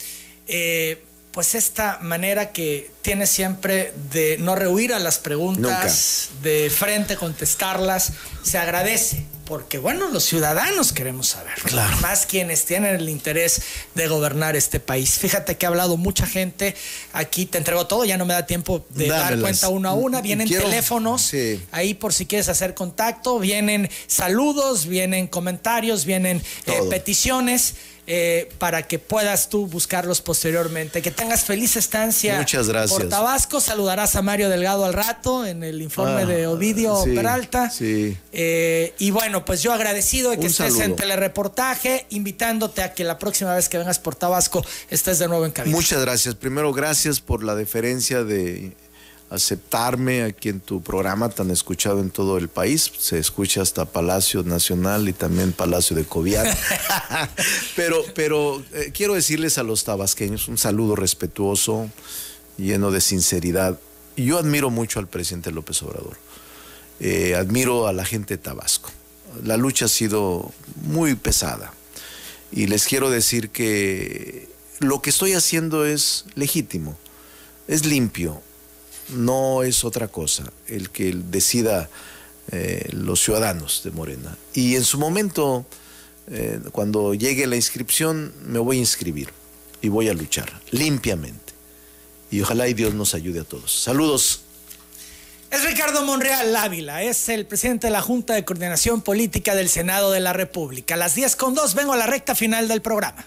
eh, 0.49 1.03
pues 1.31 1.55
esta 1.55 1.99
manera 2.03 2.53
que 2.53 2.91
tiene 3.01 3.27
siempre 3.27 3.95
de 4.13 4.37
no 4.39 4.55
rehuir 4.55 4.93
a 4.93 4.99
las 4.99 5.19
preguntas, 5.19 6.29
de 6.43 6.69
frente 6.69 7.17
contestarlas. 7.17 8.13
Se 8.43 8.59
agradece 8.59 9.25
porque 9.45 9.79
bueno, 9.79 10.09
los 10.09 10.25
ciudadanos 10.25 10.93
queremos 10.93 11.29
saber, 11.29 11.55
Claro. 11.65 11.97
más 12.01 12.27
quienes 12.27 12.65
tienen 12.65 12.95
el 12.95 13.09
interés 13.09 13.61
de 13.95 14.07
gobernar 14.09 14.57
este 14.57 14.81
país. 14.81 15.19
Fíjate 15.19 15.57
que 15.57 15.67
ha 15.67 15.69
hablado 15.69 15.97
mucha 15.97 16.27
gente, 16.27 16.75
aquí 17.13 17.47
te 17.47 17.59
entrego 17.59 17.87
todo, 17.87 18.05
ya 18.05 18.17
no 18.17 18.25
me 18.25 18.35
da 18.35 18.47
tiempo 18.47 18.85
de 18.91 19.09
dar 19.09 19.39
cuenta 19.41 19.69
una 19.69 19.91
a 19.91 19.95
una, 19.95 20.21
vienen 20.21 20.47
Quiero- 20.49 20.65
teléfonos, 20.65 21.23
sí. 21.23 21.61
ahí 21.73 21.95
por 21.95 22.13
si 22.13 22.27
quieres 22.27 22.49
hacer 22.49 22.75
contacto, 22.75 23.39
vienen 23.39 23.91
saludos, 24.07 24.87
vienen 24.87 25.27
comentarios, 25.27 26.05
vienen 26.05 26.43
eh, 26.67 26.81
peticiones. 26.89 27.75
Eh, 28.07 28.49
para 28.59 28.83
que 28.89 28.99
puedas 28.99 29.49
tú 29.49 29.67
buscarlos 29.67 30.21
posteriormente. 30.21 31.03
Que 31.03 31.11
tengas 31.13 31.45
feliz 31.45 31.77
estancia 31.77 32.37
Muchas 32.39 32.69
gracias. 32.69 32.99
por 32.99 33.09
Tabasco. 33.09 33.61
Saludarás 33.61 34.17
a 34.17 34.23
Mario 34.23 34.49
Delgado 34.49 34.85
al 34.85 34.93
rato 34.93 35.47
en 35.47 35.63
el 35.63 35.81
informe 35.81 36.23
Ah, 36.23 36.27
de 36.27 36.47
Ovidio 36.49 37.01
sí, 37.05 37.15
Peralta. 37.15 37.71
sí. 37.71 38.17
Eh, 38.33 38.93
y 38.99 39.11
bueno, 39.13 39.45
pues 39.45 39.63
yo 39.63 39.73
agradecido 39.73 40.31
de 40.31 40.37
que 40.37 40.47
Un 40.47 40.51
estés 40.51 40.67
saludo. 40.73 40.83
en 40.85 40.97
telereportaje, 40.97 42.07
invitándote 42.11 42.83
a 42.83 42.93
que 42.93 43.05
la 43.05 43.19
próxima 43.19 43.55
vez 43.55 43.69
que 43.69 43.79
vengas 43.79 43.99
por 43.99 44.15
Tabasco 44.17 44.65
estés 44.91 45.19
de 45.21 45.29
nuevo 45.29 45.47
en 45.47 45.53
cabina. 45.53 45.77
Muchas 45.77 46.01
gracias. 46.01 46.35
Primero, 46.35 46.73
gracias 46.73 47.21
por 47.21 47.45
la 47.45 47.55
deferencia 47.55 48.25
de 48.25 48.73
aceptarme 49.33 50.25
aquí 50.25 50.51
en 50.51 50.61
tu 50.61 50.83
programa 50.83 51.31
tan 51.31 51.51
escuchado 51.51 52.01
en 52.01 52.11
todo 52.11 52.37
el 52.37 52.49
país. 52.49 52.93
Se 52.99 53.19
escucha 53.19 53.63
hasta 53.63 53.87
Palacio 53.87 54.43
Nacional 54.43 55.09
y 55.09 55.15
también 55.15 55.53
Palacio 55.53 55.97
de 55.97 56.05
Cobián. 56.05 56.47
pero 57.77 58.05
pero 58.15 58.63
eh, 58.75 58.91
quiero 58.93 59.15
decirles 59.15 59.57
a 59.57 59.63
los 59.63 59.85
tabasqueños 59.85 60.49
un 60.49 60.59
saludo 60.59 60.97
respetuoso, 60.97 61.91
lleno 62.59 62.91
de 62.91 63.01
sinceridad. 63.01 63.81
Yo 64.17 64.39
admiro 64.39 64.69
mucho 64.69 64.99
al 65.01 65.09
presidente 65.09 65.51
López 65.51 65.83
Obrador. 65.83 66.19
Eh, 67.01 67.35
admiro 67.35 67.87
a 67.87 67.95
la 67.95 68.05
gente 68.05 68.37
de 68.37 68.43
Tabasco. 68.43 68.91
La 69.43 69.57
lucha 69.57 69.87
ha 69.87 69.89
sido 69.89 70.53
muy 70.85 71.15
pesada. 71.15 71.73
Y 72.53 72.67
les 72.67 72.85
quiero 72.85 73.09
decir 73.09 73.49
que 73.49 74.51
lo 74.81 75.01
que 75.01 75.09
estoy 75.09 75.33
haciendo 75.33 75.87
es 75.87 76.27
legítimo, 76.35 76.99
es 77.67 77.87
limpio, 77.87 78.43
no 79.09 79.63
es 79.63 79.85
otra 79.85 80.09
cosa 80.09 80.53
el 80.67 80.91
que 80.91 81.13
decida 81.15 81.89
eh, 82.51 82.89
los 82.93 83.23
ciudadanos 83.23 83.83
de 83.85 83.91
Morena. 83.91 84.37
Y 84.55 84.77
en 84.77 84.85
su 84.85 84.99
momento, 84.99 85.65
eh, 86.29 86.61
cuando 86.73 87.15
llegue 87.15 87.47
la 87.47 87.57
inscripción, 87.57 88.33
me 88.47 88.59
voy 88.59 88.79
a 88.79 88.81
inscribir 88.81 89.31
y 89.81 89.89
voy 89.89 90.09
a 90.09 90.15
luchar 90.15 90.61
limpiamente. 90.71 91.53
Y 92.31 92.41
ojalá 92.41 92.69
y 92.69 92.75
Dios 92.75 92.95
nos 92.95 93.15
ayude 93.15 93.41
a 93.41 93.45
todos. 93.45 93.73
Saludos. 93.73 94.43
Es 95.51 95.65
Ricardo 95.65 96.03
Monreal 96.03 96.57
Ávila, 96.57 97.03
es 97.03 97.29
el 97.29 97.45
presidente 97.45 97.89
de 97.89 97.91
la 97.91 98.01
Junta 98.01 98.33
de 98.33 98.43
Coordinación 98.43 99.03
Política 99.03 99.55
del 99.55 99.69
Senado 99.69 100.11
de 100.11 100.21
la 100.21 100.33
República. 100.33 100.95
A 100.95 100.97
las 100.97 101.15
10 101.15 101.37
con 101.37 101.55
2 101.55 101.75
vengo 101.75 101.93
a 101.93 101.97
la 101.99 102.07
recta 102.07 102.35
final 102.35 102.69
del 102.69 102.81
programa. 102.81 103.27